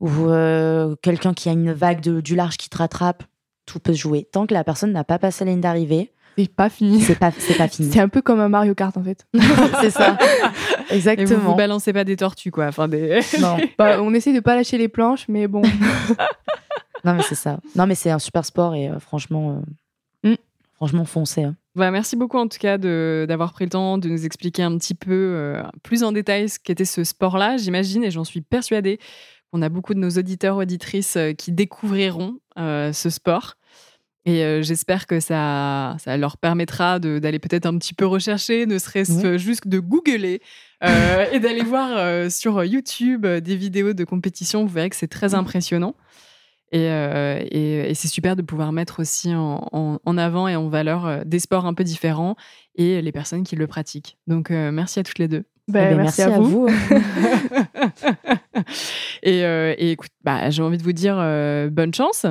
ou 0.00 0.96
quelqu'un 1.02 1.34
qui 1.34 1.48
a 1.48 1.52
une 1.52 1.72
vague 1.72 2.00
de, 2.00 2.20
du 2.20 2.34
large 2.36 2.56
qui 2.56 2.70
te 2.70 2.78
rattrape, 2.78 3.22
tout 3.66 3.80
peut 3.80 3.92
se 3.92 3.98
jouer. 3.98 4.26
Tant 4.30 4.46
que 4.46 4.54
la 4.54 4.64
personne 4.64 4.92
n'a 4.92 5.04
pas 5.04 5.18
passé 5.18 5.44
la 5.44 5.50
ligne 5.50 5.60
d'arrivée, 5.60 6.12
C'est 6.36 6.48
pas 6.54 6.70
fini. 6.70 7.00
c'est 7.00 7.18
pas, 7.18 7.32
c'est 7.38 7.56
pas 7.56 7.68
fini. 7.68 7.92
C'est 7.92 8.00
un 8.00 8.08
peu 8.08 8.22
comme 8.22 8.40
un 8.40 8.48
Mario 8.48 8.74
Kart 8.74 8.96
en 8.96 9.02
fait. 9.04 9.26
c'est 9.80 9.90
ça. 9.90 10.16
Et 10.96 11.00
vous, 11.00 11.08
Exactement. 11.10 11.50
vous 11.50 11.54
balancez 11.56 11.92
pas 11.92 12.04
des 12.04 12.16
tortues 12.16 12.50
quoi. 12.50 12.66
Enfin 12.66 12.88
des. 12.88 13.20
Non. 13.40 13.56
Bah, 13.78 14.00
on 14.02 14.12
essaie 14.14 14.32
de 14.32 14.40
pas 14.40 14.54
lâcher 14.56 14.78
les 14.78 14.88
planches, 14.88 15.26
mais 15.28 15.46
bon. 15.48 15.62
Non, 17.04 17.12
mais 17.14 17.22
c'est 17.22 17.34
ça. 17.34 17.58
Non, 17.76 17.86
mais 17.86 17.94
c'est 17.94 18.10
un 18.10 18.18
super 18.18 18.44
sport 18.46 18.74
et 18.74 18.88
euh, 18.88 18.98
franchement, 18.98 19.60
euh, 20.24 20.30
Mm. 20.30 20.36
franchement, 20.74 21.04
foncez. 21.04 21.42
hein. 21.44 21.54
Bah, 21.74 21.90
merci 21.90 22.16
beaucoup 22.16 22.38
en 22.38 22.48
tout 22.48 22.56
cas 22.58 22.78
de- 22.78 23.26
d'avoir 23.28 23.52
pris 23.52 23.64
le 23.64 23.70
temps 23.70 23.98
de 23.98 24.08
nous 24.08 24.24
expliquer 24.24 24.62
un 24.62 24.78
petit 24.78 24.94
peu 24.94 25.10
euh, 25.12 25.62
plus 25.82 26.02
en 26.02 26.12
détail 26.12 26.48
ce 26.48 26.58
qu'était 26.58 26.84
ce 26.86 27.04
sport-là. 27.04 27.56
J'imagine 27.58 28.04
et 28.04 28.10
j'en 28.10 28.24
suis 28.24 28.40
persuadée 28.40 28.98
qu'on 29.52 29.60
a 29.60 29.68
beaucoup 29.68 29.92
de 29.92 29.98
nos 29.98 30.08
auditeurs 30.10 30.56
auditrices 30.56 31.16
euh, 31.16 31.32
qui 31.32 31.52
découvriront 31.52 32.38
euh, 32.58 32.92
ce 32.94 33.10
sport. 33.10 33.56
Et 34.26 34.42
euh, 34.42 34.62
j'espère 34.62 35.06
que 35.06 35.20
ça, 35.20 35.96
ça 35.98 36.16
leur 36.16 36.38
permettra 36.38 36.98
de- 36.98 37.18
d'aller 37.18 37.38
peut-être 37.38 37.66
un 37.66 37.76
petit 37.76 37.92
peu 37.92 38.06
rechercher, 38.06 38.64
ne 38.66 38.78
serait-ce 38.78 39.26
Ouais. 39.26 39.38
juste 39.38 39.68
de 39.68 39.78
googler 39.78 40.40
euh, 40.82 41.26
et 41.32 41.40
d'aller 41.40 41.62
voir 41.62 41.90
euh, 41.96 42.30
sur 42.30 42.64
YouTube 42.64 43.26
euh, 43.26 43.40
des 43.40 43.54
vidéos 43.56 43.92
de 43.92 44.04
compétition. 44.04 44.62
Vous 44.64 44.72
verrez 44.72 44.88
que 44.90 44.96
c'est 44.96 45.08
très 45.08 45.34
impressionnant. 45.34 45.94
Et, 46.72 46.88
euh, 46.88 47.38
et- 47.50 47.90
et 47.90 47.94
c'est 47.94 48.08
super 48.08 48.34
de 48.34 48.42
pouvoir 48.42 48.72
mettre 48.72 48.98
aussi 49.00 49.34
en, 49.34 49.68
en- 49.72 49.98
en 50.04 50.18
avant 50.18 50.48
et 50.48 50.56
en 50.56 50.68
valeur 50.68 51.06
euh, 51.06 51.20
des 51.26 51.38
sports 51.38 51.66
un 51.66 51.74
peu 51.74 51.84
différents 51.84 52.34
et 52.76 53.02
les 53.02 53.12
personnes 53.12 53.44
qui 53.44 53.56
le 53.56 53.66
pratiquent. 53.66 54.16
Donc 54.26 54.50
euh, 54.50 54.72
merci 54.72 54.98
à 54.98 55.02
toutes 55.02 55.18
les 55.18 55.28
deux. 55.28 55.44
Bah, 55.68 55.80
Eh 55.90 55.94
ben, 55.94 55.96
merci, 56.02 56.22
à 56.22 56.30
vous. 56.38 56.66
hein. 56.68 57.02
et, 59.22 59.44
euh, 59.44 59.74
et 59.78 59.92
écoute, 59.92 60.10
bah, 60.22 60.50
j'ai 60.50 60.62
envie 60.62 60.78
de 60.78 60.82
vous 60.82 60.92
dire 60.92 61.16
euh, 61.18 61.68
bonne 61.70 61.94
chance. 61.94 62.26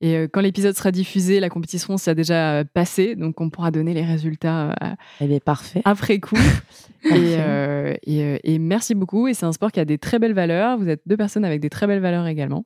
Et 0.00 0.16
euh, 0.16 0.28
quand 0.32 0.40
l'épisode 0.40 0.76
sera 0.76 0.92
diffusé, 0.92 1.40
la 1.40 1.48
compétition 1.48 1.96
s'est 1.96 2.14
déjà 2.14 2.52
euh, 2.52 2.64
passée, 2.64 3.16
donc 3.16 3.40
on 3.40 3.50
pourra 3.50 3.72
donner 3.72 3.94
les 3.94 4.04
résultats 4.04 4.74
euh, 4.82 4.94
eh 5.20 5.40
après 5.84 6.20
coup. 6.20 6.36
et, 7.04 8.58
merci 8.60 8.94
beaucoup. 8.94 9.26
Et 9.26 9.34
c'est 9.34 9.46
un 9.46 9.52
sport 9.52 9.72
qui 9.72 9.80
a 9.80 9.84
des 9.84 9.98
très 9.98 10.18
belles 10.18 10.34
valeurs. 10.34 10.78
Vous 10.78 10.88
êtes 10.88 11.02
deux 11.06 11.16
personnes 11.16 11.44
avec 11.44 11.60
des 11.60 11.70
très 11.70 11.86
belles 11.86 12.00
valeurs 12.00 12.26
également. 12.26 12.64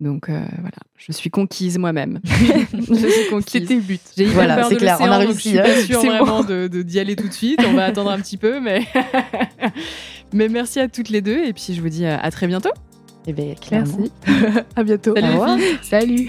Donc 0.00 0.28
voilà, 0.28 0.76
je 0.96 1.12
suis 1.12 1.30
conquise 1.30 1.78
moi-même. 1.78 2.18
je 2.24 2.94
suis 2.94 3.30
conquise. 3.30 3.46
C'était 3.46 3.76
le 3.76 3.80
but. 3.80 4.00
J'ai 4.16 4.24
eu 4.24 4.30
voilà, 4.30 4.56
peur 4.56 4.70
de 4.70 4.74
clair, 4.74 4.98
on 5.00 5.04
a 5.04 5.18
réussi. 5.18 5.34
Je 5.36 5.48
suis 5.48 5.58
pas 5.58 5.68
hein. 5.68 5.82
sûre 5.82 6.00
vraiment 6.00 6.42
bon. 6.42 6.66
de 6.68 6.82
d'y 6.82 6.98
aller 6.98 7.14
tout 7.14 7.28
de 7.28 7.32
suite. 7.32 7.60
On 7.64 7.74
va 7.74 7.84
attendre 7.84 8.10
un 8.10 8.18
petit 8.18 8.36
peu, 8.36 8.58
mais 8.58 8.84
mais 10.32 10.48
merci 10.48 10.80
à 10.80 10.88
toutes 10.88 11.10
les 11.10 11.20
deux. 11.20 11.44
Et 11.44 11.52
puis 11.52 11.72
je 11.72 11.80
vous 11.80 11.88
dis 11.88 12.04
à, 12.04 12.28
très 12.32 12.48
bientôt. 12.48 12.72
Eh 13.28 13.32
bien, 13.32 13.54
clairement. 13.54 13.98
Merci. 14.26 14.58
à 14.74 14.82
bientôt. 14.82 15.12
Au 15.12 15.14
revoir. 15.14 15.58
Salut. 15.82 16.28